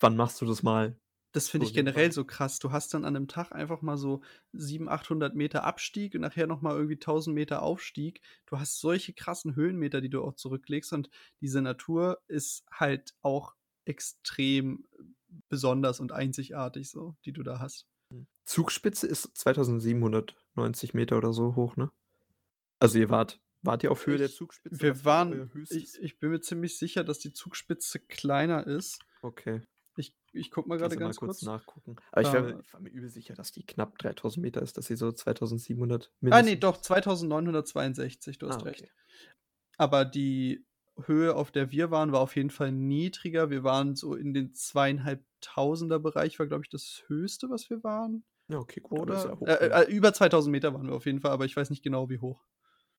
Wann 0.00 0.16
machst 0.16 0.40
du 0.40 0.46
das 0.46 0.62
mal? 0.62 1.00
Das 1.34 1.48
finde 1.48 1.64
ich 1.64 1.72
generell 1.72 2.10
so 2.10 2.24
krass. 2.24 2.58
Du 2.58 2.72
hast 2.72 2.92
dann 2.92 3.04
an 3.04 3.12
'nem 3.12 3.28
Tag 3.28 3.52
einfach 3.52 3.82
mal 3.82 3.96
so 3.96 4.20
700, 4.52 4.88
800 5.00 5.36
Meter 5.36 5.62
Abstieg 5.62 6.14
und 6.14 6.22
nachher 6.22 6.48
noch 6.48 6.60
mal 6.60 6.74
irgendwie 6.76 6.98
1.000 6.98 7.34
Meter 7.34 7.62
Aufstieg. 7.62 8.20
Du 8.46 8.58
hast 8.58 8.80
solche 8.80 9.12
krassen 9.12 9.54
Höhenmeter, 9.54 10.00
die 10.00 10.10
du 10.10 10.24
auch 10.24 10.34
zurücklegst 10.34 10.92
und 10.92 11.08
diese 11.40 11.62
Natur 11.62 12.20
ist 12.26 12.64
halt 12.72 13.14
auch 13.22 13.54
extrem 13.90 14.86
besonders 15.48 16.00
und 16.00 16.12
einzigartig 16.12 16.90
so, 16.90 17.16
die 17.24 17.32
du 17.32 17.42
da 17.42 17.58
hast. 17.58 17.86
Hm. 18.12 18.26
Zugspitze 18.46 19.06
ist 19.06 19.36
2.790 19.36 20.90
Meter 20.94 21.18
oder 21.18 21.32
so 21.32 21.54
hoch, 21.56 21.76
ne? 21.76 21.90
Also, 22.80 22.98
ihr 22.98 23.10
wart 23.10 23.40
wart 23.62 23.82
ihr 23.82 23.92
auf 23.92 24.06
Höhe 24.06 24.16
der 24.16 24.26
Ich 24.28 24.36
Zugspitze? 24.36 24.74
Was 24.76 24.82
wir 24.82 25.04
war 25.04 25.30
waren 25.30 25.50
ich 25.70 26.00
ich 26.00 26.18
bin 26.18 26.30
mir 26.30 26.40
ziemlich 26.40 26.78
sicher, 26.78 27.04
dass 27.04 27.18
die 27.18 27.32
Zugspitze 27.32 28.00
kleiner 28.00 28.66
ist. 28.66 29.00
Okay. 29.22 29.60
Ich 29.96 30.14
ich 30.32 30.50
gucke 30.50 30.68
mal 30.68 30.78
grade 30.78 30.94
ja 30.94 31.00
mal 31.00 31.06
ganz 31.08 31.18
kurz 31.18 31.40
kurz. 31.40 31.42
nachgucken. 31.42 31.96
Aber 32.12 32.22
ich 32.22 32.32
war 32.32 32.40
mir 32.42 32.50
Äh 32.52 32.60
ich 32.60 32.72
war 32.72 32.80
mir 32.80 32.88
übel 32.90 33.10
sicher, 33.10 33.34
dass 33.34 33.52
die 33.52 33.66
knapp 33.66 33.98
3.000 34.00 34.40
Meter 34.40 34.62
ist, 34.62 34.78
dass 34.78 34.86
sie 34.86 34.96
so 34.96 35.08
2.700 35.12 36.10
Ah, 36.30 36.42
ne, 36.42 36.56
mindestens 36.56 36.60
doch, 36.60 36.80
2.962, 36.80 38.38
du 38.38 38.46
Ah, 38.46 38.50
hast 38.50 38.60
okay. 38.60 38.68
recht. 38.68 38.92
Aber 39.76 40.04
die 40.04 40.64
Höhe, 41.08 41.34
auf 41.34 41.50
der 41.52 41.70
wir 41.70 41.90
waren, 41.90 42.12
war 42.12 42.20
auf 42.20 42.36
jeden 42.36 42.50
Fall 42.50 42.72
niedriger. 42.72 43.50
Wir 43.50 43.64
waren 43.64 43.94
so 43.96 44.14
in 44.14 44.34
den 44.34 44.54
2.500er 44.54 45.98
Bereich 46.00 46.38
war, 46.38 46.46
glaube 46.46 46.64
ich, 46.64 46.70
das 46.70 47.04
Höchste, 47.08 47.50
was 47.50 47.70
wir 47.70 47.82
waren. 47.84 48.24
Ja, 48.48 48.58
okay, 48.58 48.80
gut, 48.80 49.08
ja 49.08 49.16
Oder? 49.16 49.38
hoch 49.38 49.48
Äh, 49.48 49.68
äh, 49.84 49.90
über 49.92 50.12
2.000 50.14 50.52
Meter 50.52 50.74
waren 50.74 50.86
wir 50.88 50.94
auf 50.94 51.06
jeden 51.06 51.20
Fall, 51.20 51.32
aber 51.32 51.46
ich 51.46 51.56
weiß 51.56 51.70
nicht 51.70 51.82
genau, 51.84 52.10
wie 52.10 52.20
hoch. 52.20 52.44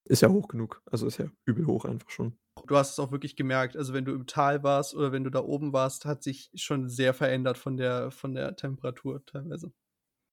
Ist 0.05 0.21
ja 0.21 0.29
hoch 0.29 0.47
genug. 0.47 0.83
Also, 0.85 1.07
ist 1.07 1.17
ja 1.17 1.31
übel 1.45 1.65
hoch 1.65 1.85
einfach 1.85 2.09
schon. 2.11 2.37
Du 2.65 2.75
hast 2.75 2.91
es 2.93 2.99
auch 2.99 3.11
wirklich 3.11 3.35
gemerkt. 3.35 3.77
Also, 3.77 3.93
wenn 3.93 4.03
du 4.05 4.13
im 4.13 4.25
Tal 4.27 4.63
warst 4.63 4.93
oder 4.95 5.11
wenn 5.11 5.23
du 5.23 5.29
da 5.29 5.39
oben 5.43 5.73
warst, 5.73 6.05
hat 6.05 6.23
sich 6.23 6.49
schon 6.55 6.89
sehr 6.89 7.13
verändert 7.13 7.57
von 7.59 7.77
der 7.77 8.09
von 8.11 8.33
der 8.33 8.55
Temperatur 8.55 9.23
teilweise. 9.25 9.71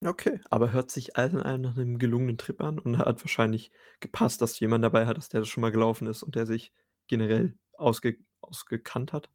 Okay, 0.04 0.40
aber 0.50 0.70
hört 0.72 0.90
sich 0.92 1.16
alles 1.16 1.32
in 1.32 1.40
allem 1.42 1.60
nach 1.62 1.74
'nem 1.76 1.98
gelungenen 1.98 2.38
Trip 2.38 2.60
an 2.60 2.78
und 2.78 2.98
hat 2.98 3.20
wahrscheinlich 3.24 3.72
gepasst, 4.00 4.40
dass 4.40 4.54
du 4.54 4.60
jemanden 4.64 4.82
dabei 4.82 5.06
hattest, 5.06 5.32
der 5.32 5.40
das 5.40 5.48
schon 5.48 5.60
mal 5.60 5.72
gelaufen 5.72 6.06
ist 6.06 6.22
und 6.22 6.36
der 6.36 6.46
sich 6.46 6.72
generell 7.08 7.58
ausge 7.74 8.18
ausgekannt 8.40 9.12
hat. 9.12 9.30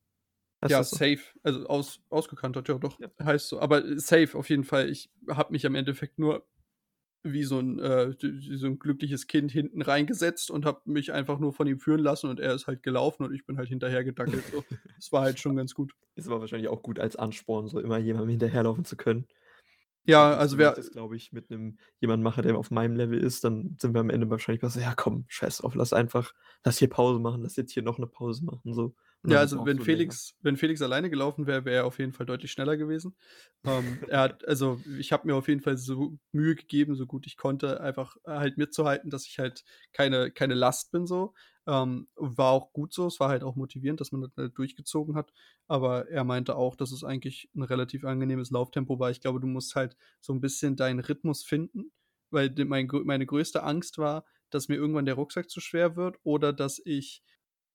Heißt 0.63 0.75
Ja, 0.75 0.83
so? 0.83 0.83
safe. 0.83 1.21
Also, 1.43 1.65
aus 1.67 2.01
ausgekannt 2.09 2.55
hat, 2.55 2.69
ja 2.69 2.77
doch, 2.77 2.99
Ja. 2.99 3.09
heißt 3.21 3.49
so. 3.49 3.59
Aber 3.59 3.99
safe 3.99 4.37
auf 4.37 4.49
jeden 4.49 4.63
Fall. 4.63 4.89
Ich 4.89 5.11
habe 5.29 5.51
mich 5.51 5.65
am 5.65 5.75
Endeffekt 5.75 6.19
nur 6.19 6.47
wie 7.23 7.43
so 7.43 7.59
'n 7.59 7.79
äh, 7.79 8.13
so 8.19 8.67
'n 8.67 8.79
glückliches 8.79 9.27
Kind 9.27 9.51
hinten 9.51 9.81
reingesetzt 9.83 10.51
und 10.51 10.65
habe 10.65 10.81
mich 10.85 11.13
einfach 11.13 11.39
nur 11.39 11.53
von 11.53 11.67
ihm 11.67 11.79
führen 11.79 12.01
lassen 12.01 12.29
und 12.29 12.39
er 12.39 12.53
ist 12.55 12.67
halt 12.67 12.83
gelaufen 12.83 13.23
und 13.25 13.33
ich 13.35 13.45
bin 13.45 13.57
halt 13.57 13.69
hinterher 13.69 14.03
gedackelt 14.05 14.47
so. 14.47 14.65
Das 14.97 15.11
war 15.11 15.23
halt 15.23 15.39
schon 15.39 15.55
ganz 15.57 15.73
gut. 15.75 15.93
Ist 16.17 16.27
aber 16.27 16.41
wahrscheinlich 16.41 16.69
auch 16.69 16.83
gut 16.83 16.99
als 16.99 17.15
Ansporn, 17.15 17.67
so 17.67 17.79
immer 17.79 17.97
jemandem 17.97 18.29
hinterherlaufen 18.31 18.85
zu 18.85 18.95
können. 18.95 19.27
Ja, 20.07 20.33
Wenn 20.33 20.39
also 20.39 20.57
ich 20.57 20.59
wer 20.59 20.73
das, 20.73 20.91
glaube 20.91 21.15
ich, 21.15 21.31
mit 21.31 21.49
'nem 21.49 21.77
jemandem 22.01 22.23
mache, 22.23 22.41
der 22.41 22.57
auf 22.57 22.71
meinem 22.71 22.95
Level 22.97 23.17
ist, 23.17 23.45
dann 23.45 23.77
sind 23.79 23.93
wir 23.93 24.01
am 24.01 24.09
Ende 24.09 24.29
wahrscheinlich 24.29 24.59
besser: 24.61 24.81
„Ja 24.81 24.93
komm, 24.95 25.23
scheiß 25.29 25.59
drauf, 25.59 25.75
lass 25.75 25.93
einfach 25.93 26.33
lass 26.65 26.77
hier 26.77 26.89
Pause 26.89 27.19
machen, 27.21 27.41
lass 27.41 27.55
jetzt 27.55 27.71
hier 27.71 27.83
noch 27.83 27.97
'ne 27.99 28.07
Pause 28.07 28.43
machen“, 28.43 28.73
so. 28.73 28.93
Ja, 29.25 29.39
also, 29.39 29.63
wenn 29.63 29.79
so 29.79 29.85
länger. 29.85 30.19
Felix 30.19 30.35
wenn 30.41 30.57
Felix 30.57 30.81
alleine 30.81 31.09
gelaufen 31.09 31.47
wäre, 31.47 31.63
wäre 31.63 31.77
er 31.77 31.85
auf 31.85 31.97
jeden 31.97 32.11
Fall 32.11 32.25
deutlich 32.25 32.51
schneller 32.51 32.75
gewesen. 32.75 33.15
Ähm, 33.65 34.03
er 34.07 34.19
hat 34.19 34.45
also, 34.45 34.83
ich 34.97 35.13
habe 35.13 35.25
mir 35.27 35.35
auf 35.35 35.47
jeden 35.47 35.61
Fall 35.61 35.77
so 35.77 36.17
Mühe 36.33 36.55
gegeben, 36.55 36.95
so 36.95 37.05
gut 37.05 37.25
ich 37.25 37.37
konnte, 37.37 37.79
einfach 37.79 38.17
halt 38.27 38.57
mitzuhalten, 38.57 39.09
dass 39.09 39.25
ich 39.25 39.39
halt 39.39 39.63
keine 39.93 40.29
keine 40.31 40.55
Last 40.55 40.91
bin 40.91 41.07
so. 41.07 41.33
Ähm, 41.65 42.09
war 42.15 42.51
auch 42.51 42.73
gut 42.73 42.93
so. 42.93 43.07
Es 43.07 43.21
war 43.21 43.29
halt 43.29 43.43
auch 43.43 43.55
motivierend, 43.55 44.01
dass 44.01 44.11
man 44.11 44.21
das 44.21 44.31
halt 44.35 44.57
durchgezogen 44.57 45.15
hat. 45.15 45.31
Aber 45.67 46.09
er 46.09 46.25
meinte 46.25 46.57
auch, 46.57 46.75
dass 46.75 46.91
es 46.91 47.05
eigentlich 47.05 47.49
'n 47.55 47.63
relativ 47.63 48.03
angenehmes 48.03 48.51
Lauftempo 48.51 48.99
war. 48.99 49.09
Ich 49.11 49.21
glaube, 49.21 49.39
du 49.39 49.47
musst 49.47 49.75
halt 49.75 49.95
so 50.19 50.33
'n 50.33 50.41
bisschen 50.41 50.75
deinen 50.75 50.99
Rhythmus 50.99 51.45
finden, 51.45 51.93
weil 52.29 52.53
mein 52.65 52.89
meine 53.05 53.25
größte 53.25 53.63
Angst 53.63 53.97
war, 53.97 54.25
dass 54.49 54.67
mir 54.67 54.75
irgendwann 54.75 55.05
der 55.05 55.15
Rucksack 55.15 55.49
zu 55.49 55.61
schwer 55.61 55.95
wird 55.95 56.17
oder 56.23 56.51
dass 56.51 56.81
ich 56.83 57.23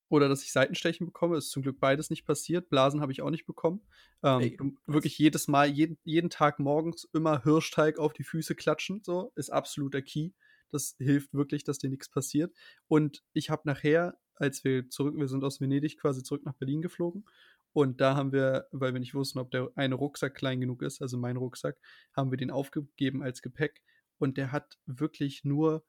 oder 0.08 0.28
dass 0.28 0.42
ich 0.42 0.52
Seitenstechen 0.52 1.06
bekomme. 1.06 1.36
Ist 1.36 1.50
zum 1.50 1.62
Glück 1.62 1.80
beides 1.80 2.10
nicht 2.10 2.24
passiert. 2.24 2.68
Blasen 2.68 3.00
habe 3.00 3.12
ich 3.12 3.22
auch 3.22 3.30
nicht 3.30 3.46
bekommen. 3.46 3.82
Ähm, 4.22 4.40
Ey, 4.40 4.58
wirklich 4.86 5.18
jedes 5.18 5.48
Mal, 5.48 5.68
jeden 5.68 5.98
jeden 6.04 6.30
Tag 6.30 6.58
morgens 6.58 7.04
immer 7.12 7.42
Hirschteig 7.42 7.98
auf 7.98 8.12
die 8.12 8.24
Füße 8.24 8.54
klatschen, 8.54 9.02
so, 9.02 9.32
ist 9.34 9.50
absoluter 9.50 10.02
Key. 10.02 10.30
Das 10.70 10.96
hilft 10.98 11.32
wirklich, 11.32 11.64
dass 11.64 11.78
dir 11.78 11.88
nix 11.88 12.10
passiert. 12.10 12.54
Und 12.88 13.22
ich 13.32 13.50
habe 13.50 13.62
nachher, 13.64 14.18
als 14.34 14.64
wir 14.64 14.88
zurück 14.90 15.14
wir 15.16 15.28
sind 15.28 15.44
aus 15.44 15.60
Venedig 15.60 15.98
quasi 15.98 16.22
zurück 16.22 16.44
nach 16.44 16.54
Berlin 16.54 16.82
geflogen 16.82 17.24
und 17.72 18.00
da 18.00 18.16
haben 18.16 18.32
wir, 18.32 18.66
weil 18.72 18.92
wir 18.92 19.00
nicht 19.00 19.14
wussten, 19.14 19.38
ob 19.38 19.50
der 19.50 19.70
eine 19.74 19.94
Rucksack 19.94 20.34
klein 20.34 20.60
genug 20.60 20.82
ist, 20.82 21.02
also 21.02 21.16
mein 21.18 21.36
Rucksack, 21.36 21.76
haben 22.12 22.30
wir 22.30 22.38
den 22.38 22.50
aufgegeben 22.50 23.22
als 23.22 23.42
Gepäck 23.42 23.82
und 24.18 24.36
der 24.36 24.52
hat 24.52 24.78
wirklich 24.86 25.44
nur 25.44 25.84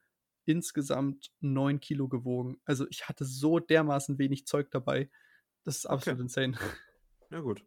insgesamt 0.49 1.31
9 1.41 1.79
Kilo 1.79 2.07
gewogen. 2.07 2.57
Also, 2.65 2.87
ich 2.89 3.07
hatte 3.07 3.23
so 3.25 3.59
dermaßen 3.59 4.17
wenig 4.17 4.45
Zeug 4.47 4.71
dabei. 4.71 5.09
Das 5.63 5.77
ist 5.77 5.85
Okay. 5.85 5.93
absolut 5.93 6.21
insane. 6.21 6.57
Ja 7.31 7.41
gut. 7.41 7.63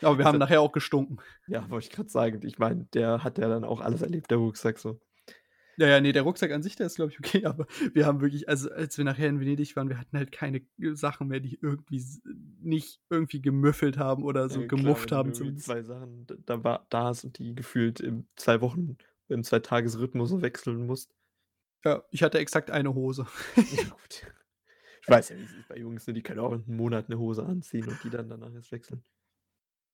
Aber 0.00 0.16
wir 0.16 0.24
haben 0.24 0.38
nachher 0.38 0.62
auch 0.62 0.72
gestunken. 0.72 1.18
Ja, 1.46 1.68
wollte 1.68 1.86
ich 1.88 1.92
grad 1.92 2.10
sagen. 2.10 2.40
Ich 2.46 2.58
meine, 2.58 2.86
der 2.94 3.22
hat 3.22 3.36
ja 3.38 3.48
dann 3.48 3.64
auch 3.64 3.80
alles 3.82 4.00
erlebt, 4.00 4.30
der 4.30 4.38
Rucksack 4.38 4.78
so. 4.78 4.98
Ja, 5.76 5.86
ja, 5.88 6.00
ne, 6.00 6.12
der 6.12 6.22
Rucksack 6.22 6.50
an 6.52 6.62
sich, 6.62 6.76
der 6.76 6.86
ist, 6.86 6.96
glaube 6.96 7.12
ich, 7.12 7.18
okay, 7.18 7.44
aber 7.46 7.66
wir 7.94 8.06
haben 8.06 8.20
wirklich 8.20 8.48
also, 8.48 8.70
als 8.70 8.98
wir 8.98 9.04
nachher 9.04 9.28
in 9.28 9.40
Venedig 9.40 9.76
waren, 9.76 9.88
wir 9.88 9.98
hatten 9.98 10.16
halt 10.16 10.32
keine 10.32 10.60
g 10.60 10.94
Sachen 10.94 11.28
mehr, 11.28 11.40
die 11.40 11.58
irgendwie 11.60 12.04
nicht 12.60 13.00
irgendwie 13.10 13.40
gemüffelt 13.42 13.96
haben 13.98 14.24
oder 14.24 14.48
so 14.48 14.60
Ja 14.60 14.66
klar, 14.68 14.78
gemufft 14.82 15.10
du 15.12 15.16
haben 15.16 15.32
zumindest. 15.34 15.66
2 15.66 15.82
Sachen 15.82 16.26
da 16.46 16.64
war 16.64 16.86
da 16.90 17.04
hast 17.04 17.24
und 17.24 17.38
die 17.38 17.54
gefühlt 17.54 18.00
in 18.00 18.26
2 18.36 18.60
Wochen 18.60 18.96
im 19.28 19.44
Zwei-Tages-Rhythmus 19.44 20.30
so 20.30 20.42
wechseln 20.42 20.86
musst. 20.86 21.14
Ja, 21.84 22.04
ich 22.10 22.22
hatte 22.22 22.38
exakt 22.38 22.70
eine 22.70 22.94
Hose. 22.94 23.26
Ja 23.70 23.84
gut. 23.90 24.26
Ich 25.02 25.08
weiß 25.10 25.30
ja, 25.30 25.38
wie 25.38 25.44
es 25.44 25.52
ist 25.52 25.68
bei 25.68 25.76
Jungs, 25.78 26.06
ne? 26.06 26.12
Die 26.14 26.22
können 26.22 26.40
auch 26.40 26.52
'n 26.52 26.64
Monat 26.66 27.08
'ne 27.08 27.18
Hose 27.18 27.44
anziehen 27.46 27.88
und 27.88 28.04
die 28.04 28.10
dann 28.10 28.28
danach 28.28 28.52
erst 28.54 28.72
wechseln. 28.72 29.04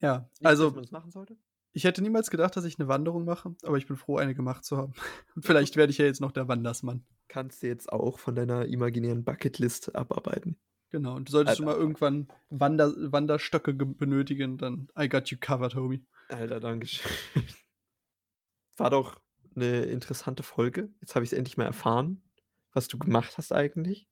Ja, 0.01 0.29
Nicht, 0.40 0.61
dass 0.61 0.72
also 0.72 0.75
man's 0.75 0.90
machen 0.90 1.11
sollte? 1.11 1.37
ich 1.72 1.85
hätte 1.85 2.03
niemals 2.03 2.31
gedacht, 2.31 2.57
dass 2.57 2.64
ich 2.64 2.79
'ne 2.79 2.88
Wanderung 2.88 3.25
mache, 3.25 3.55
aber 3.64 3.79
ich 3.79 3.87
bin 3.87 3.96
froh, 3.96 4.16
eine 4.18 4.35
gemacht 4.35 4.64
zu 4.64 4.77
haben. 4.79 4.94
Und 5.35 5.44
vielleicht 5.46 5.77
werde 5.77 5.90
ich 5.92 5.99
ja 5.99 6.07
jetzt 6.07 6.20
noch 6.20 6.33
der 6.33 6.49
Wandersmann. 6.49 7.07
Kannst 7.29 7.62
du 7.62 7.66
jetzt 7.68 7.92
auch 7.92 8.18
von 8.18 8.35
deiner 8.37 8.66
imaginären 8.66 9.25
Bucketlist 9.25 9.94
abarbeiten. 9.96 10.59
Genau, 10.92 11.16
und 11.16 11.29
solltest 11.29 11.59
du 11.59 11.62
mal 11.64 11.75
Alter. 11.75 11.77
irgendwann 11.77 12.29
Wander 12.49 12.92
Wanderstöcke 13.12 13.75
ge 13.77 13.87
benötigen, 13.88 14.57
dann 14.57 14.88
I 14.99 15.09
got 15.09 15.29
you 15.31 15.38
covered, 15.40 15.75
Homie. 15.75 16.07
Alter, 16.31 16.61
Dankeschön. 16.61 17.11
War 18.79 18.90
doch 18.90 19.16
'ne 19.57 19.83
interessante 19.85 20.42
Folge. 20.42 20.90
Jetzt 21.01 21.14
habe 21.14 21.25
ich's 21.25 21.33
endlich 21.33 21.57
mal 21.57 21.64
erfahren, 21.66 22.23
was 22.73 22.88
du 22.88 22.99
gemacht 22.99 23.38
hast 23.38 23.53
eigentlich. 23.53 24.07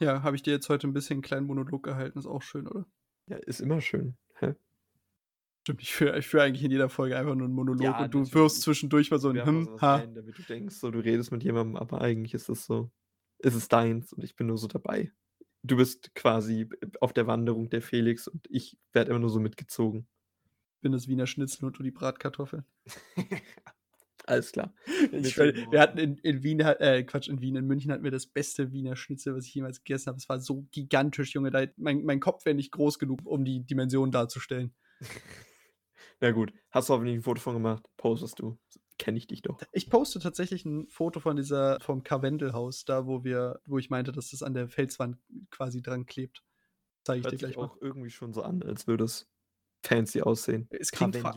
Ja, 0.00 0.22
habe 0.24 0.34
ich 0.34 0.42
dir 0.42 0.52
jetzt 0.52 0.68
heute 0.68 0.88
'n 0.88 0.92
bisschen 0.92 1.18
'n 1.20 1.22
kleinen 1.22 1.46
Monolog 1.46 1.84
gehalten, 1.84 2.18
ist 2.18 2.26
auch 2.26 2.42
schön, 2.42 2.66
oder? 2.66 2.84
Ja, 3.28 3.36
ist 3.38 3.60
immer 3.60 3.80
schön. 3.80 4.16
Hä? 4.38 4.54
Stimmt, 5.66 5.80
ich 5.80 5.94
führe 5.94 6.18
ich 6.18 6.26
führe 6.26 6.42
eigentlich 6.42 6.62
in 6.62 6.70
jeder 6.70 6.90
Folge 6.90 7.16
einfach 7.16 7.34
nur 7.34 7.46
'n 7.48 7.52
Monolog 7.54 7.98
Ja, 7.98 7.98
und 7.98 8.12
du 8.12 8.26
Ich 8.26 8.44
zwischendurch 8.60 9.10
mal 9.10 9.18
so 9.18 9.30
'n 9.30 9.42
werfe 9.42 9.58
mal 9.62 9.70
„Hm, 9.70 9.80
ha.“ 9.80 10.04
ein, 10.04 10.14
damit 10.14 10.38
du 10.38 10.42
denkst, 10.42 10.76
so, 10.76 10.90
du 10.90 11.00
redest 11.00 11.32
mit 11.32 11.44
jemandem, 11.44 11.76
aber 11.76 12.00
eigentlich 12.00 12.34
ist 12.34 12.48
es 12.48 12.64
so 12.66 12.90
ist 13.38 13.54
es 13.54 13.68
deins 13.68 14.12
und 14.12 14.24
ich 14.24 14.36
bin 14.36 14.46
nur 14.46 14.56
so 14.58 14.68
dabei. 14.68 15.12
Du 15.62 15.76
bist 15.76 16.14
quasi 16.14 16.68
auf 17.00 17.12
der 17.12 17.26
Wanderung 17.26 17.68
der 17.70 17.82
Felix 17.82 18.28
und 18.28 18.46
ich 18.50 18.78
werde 18.92 19.10
immer 19.10 19.18
nur 19.20 19.30
so 19.30 19.40
mitgezogen. 19.40 20.06
Bin 20.82 20.92
das 20.92 21.08
Wiener 21.08 21.26
Schnitzel 21.26 21.64
und 21.66 21.78
du 21.78 21.82
die 21.82 21.90
Bratkartoffeln. 21.90 22.64
Alles 24.26 24.52
klar. 24.52 24.74
Ich 25.12 25.36
wir 25.36 25.80
hatten 25.80 25.98
in 25.98 26.16
in 26.18 26.42
Wien 26.42 26.60
äh, 26.60 27.02
Quatsch, 27.04 27.28
in 27.28 27.40
Wien 27.40 27.56
in 27.56 27.66
München 27.66 27.92
hatten 27.92 28.04
wir 28.04 28.10
das 28.10 28.26
beste 28.26 28.72
Wiener 28.72 28.96
Schnitzel, 28.96 29.34
was 29.36 29.46
ich 29.46 29.54
jemals 29.54 29.84
gegessen 29.84 30.06
habe. 30.08 30.16
Es 30.18 30.28
war 30.28 30.40
so 30.40 30.66
gigantisch, 30.72 31.34
Junge, 31.34 31.50
da 31.50 31.66
mein 31.76 32.04
mein 32.04 32.20
Kopf 32.20 32.44
wäre 32.46 32.54
nicht 32.56 32.72
groß 32.72 32.98
genug, 32.98 33.20
um 33.26 33.44
die 33.44 33.64
Dimension 33.66 34.10
darzustellen. 34.10 34.74
Na 36.20 36.32
gut, 36.32 36.52
hast 36.70 36.88
du 36.88 36.94
hoffentlich 36.94 37.16
'n 37.16 37.22
Foto 37.22 37.40
von 37.40 37.54
gemacht, 37.54 37.88
postest 37.96 38.40
du. 38.40 38.58
kenne 38.98 39.18
ich 39.18 39.26
dich 39.26 39.42
doch. 39.42 39.64
Ich 39.72 39.90
poste 39.90 40.20
tatsächlich 40.20 40.64
ein 40.64 40.88
Foto 40.88 41.20
von 41.20 41.36
dieser, 41.36 41.78
vom 41.80 42.02
Karwendelhaus, 42.02 42.84
da 42.84 43.06
wo 43.06 43.24
wir, 43.24 43.60
wo 43.66 43.78
ich 43.78 43.90
meinte, 43.90 44.12
dass 44.12 44.30
das 44.30 44.42
an 44.42 44.54
der 44.54 44.68
Felswand 44.68 45.18
quasi 45.50 45.82
dran 45.82 46.06
klebt. 46.06 46.42
Zeige 47.04 47.20
ich 47.22 47.26
Hört 47.26 47.32
dir 47.32 47.38
gleich 47.38 47.58
mal. 47.60 47.72
auch 47.72 47.76
irgendwie 47.80 48.10
schon 48.10 48.32
so 48.32 48.42
an, 48.42 48.62
als 48.62 48.86
würde 48.86 49.02
es 49.04 49.28
fancy 49.86 50.22
aussehen. 50.22 50.68
Es 50.70 50.90
klingt, 50.90 51.16
vor, 51.16 51.34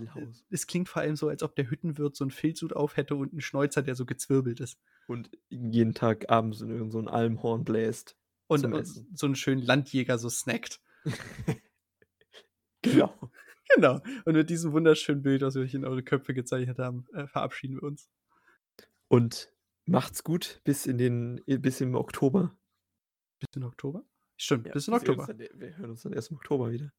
es 0.50 0.68
klingt 0.68 0.90
vor 0.90 1.02
allem 1.02 1.16
so, 1.16 1.28
als 1.30 1.44
ob 1.44 1.56
der 1.56 1.70
Hüttenwirt 1.70 2.16
so 2.16 2.24
einen 2.24 2.32
Filzhut 2.32 2.74
auf 2.74 2.98
hätte 2.98 3.16
und 3.16 3.32
einen 3.32 3.42
Schnäuzer, 3.42 3.82
der 3.82 3.96
so 3.96 4.06
gezwirbelt 4.06 4.60
ist. 4.60 4.80
Und 5.08 5.30
jeden 5.50 5.94
Tag 5.94 6.30
abends 6.30 6.62
in 6.62 6.70
irgendein 6.70 7.06
so 7.06 7.12
Almhorn 7.12 7.64
bläst. 7.64 8.18
Und, 8.48 8.66
und 8.66 8.86
so 8.86 9.26
einen 9.26 9.36
schönen 9.36 9.62
Landjäger 9.62 10.18
so 10.18 10.30
snackt. 10.30 10.80
genau. 12.82 13.14
Genau. 13.76 14.00
Und 14.24 14.34
mit 14.34 14.50
diesem 14.50 14.72
wunderschönen 14.72 15.22
Bild, 15.22 15.42
was 15.42 15.56
wir 15.56 15.62
euch 15.62 15.74
in 15.74 15.84
eure 15.84 16.02
Köpfe 16.02 16.34
gezeichnet 16.34 16.80
haben, 16.80 17.06
äh, 17.14 17.28
verabschieden 17.28 17.76
wir 17.76 17.84
uns. 17.84 18.10
Und 19.10 19.52
macht's 19.86 20.24
gut 20.24 20.62
bis 20.64 20.86
in 20.86 20.98
den, 20.98 21.42
bis 21.46 21.82
im 21.82 21.96
Oktober. 21.96 22.58
Bis 23.40 23.50
in 23.58 23.66
Oktober? 23.66 24.06
Stimmt, 24.38 24.68
Ja, 24.68 24.72
bis 24.74 24.88
in 24.88 24.94
wir 24.94 25.00
Oktober. 25.00 25.28
uns 25.28 25.28
Dann, 25.28 25.40
wir 25.60 25.78
hören 25.78 25.90
uns 25.90 26.02
dann 26.04 26.14
erst 26.14 26.32
im 26.32 26.38
Oktober 26.38 26.72
wieder. 26.72 26.94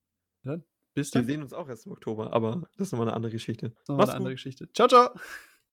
Bis 0.95 1.13
Wir 1.15 1.21
dann. 1.21 1.27
sehen 1.27 1.43
uns 1.43 1.53
auch 1.53 1.69
erst 1.69 1.87
im 1.87 1.93
Oktober, 1.93 2.33
aber 2.33 2.63
das 2.77 2.89
ist 2.89 2.93
nochmal 2.93 3.09
eine 3.09 3.17
andere 3.17 3.33
Geschichte. 3.33 3.71
Das 3.71 3.81
ist 3.83 3.89
noch 3.89 3.97
Mach's 3.97 4.09
eine 4.11 4.17
andere. 4.19 4.35
Geschichte. 4.35 4.69
Ciao, 4.73 4.89
ciao. 4.89 5.11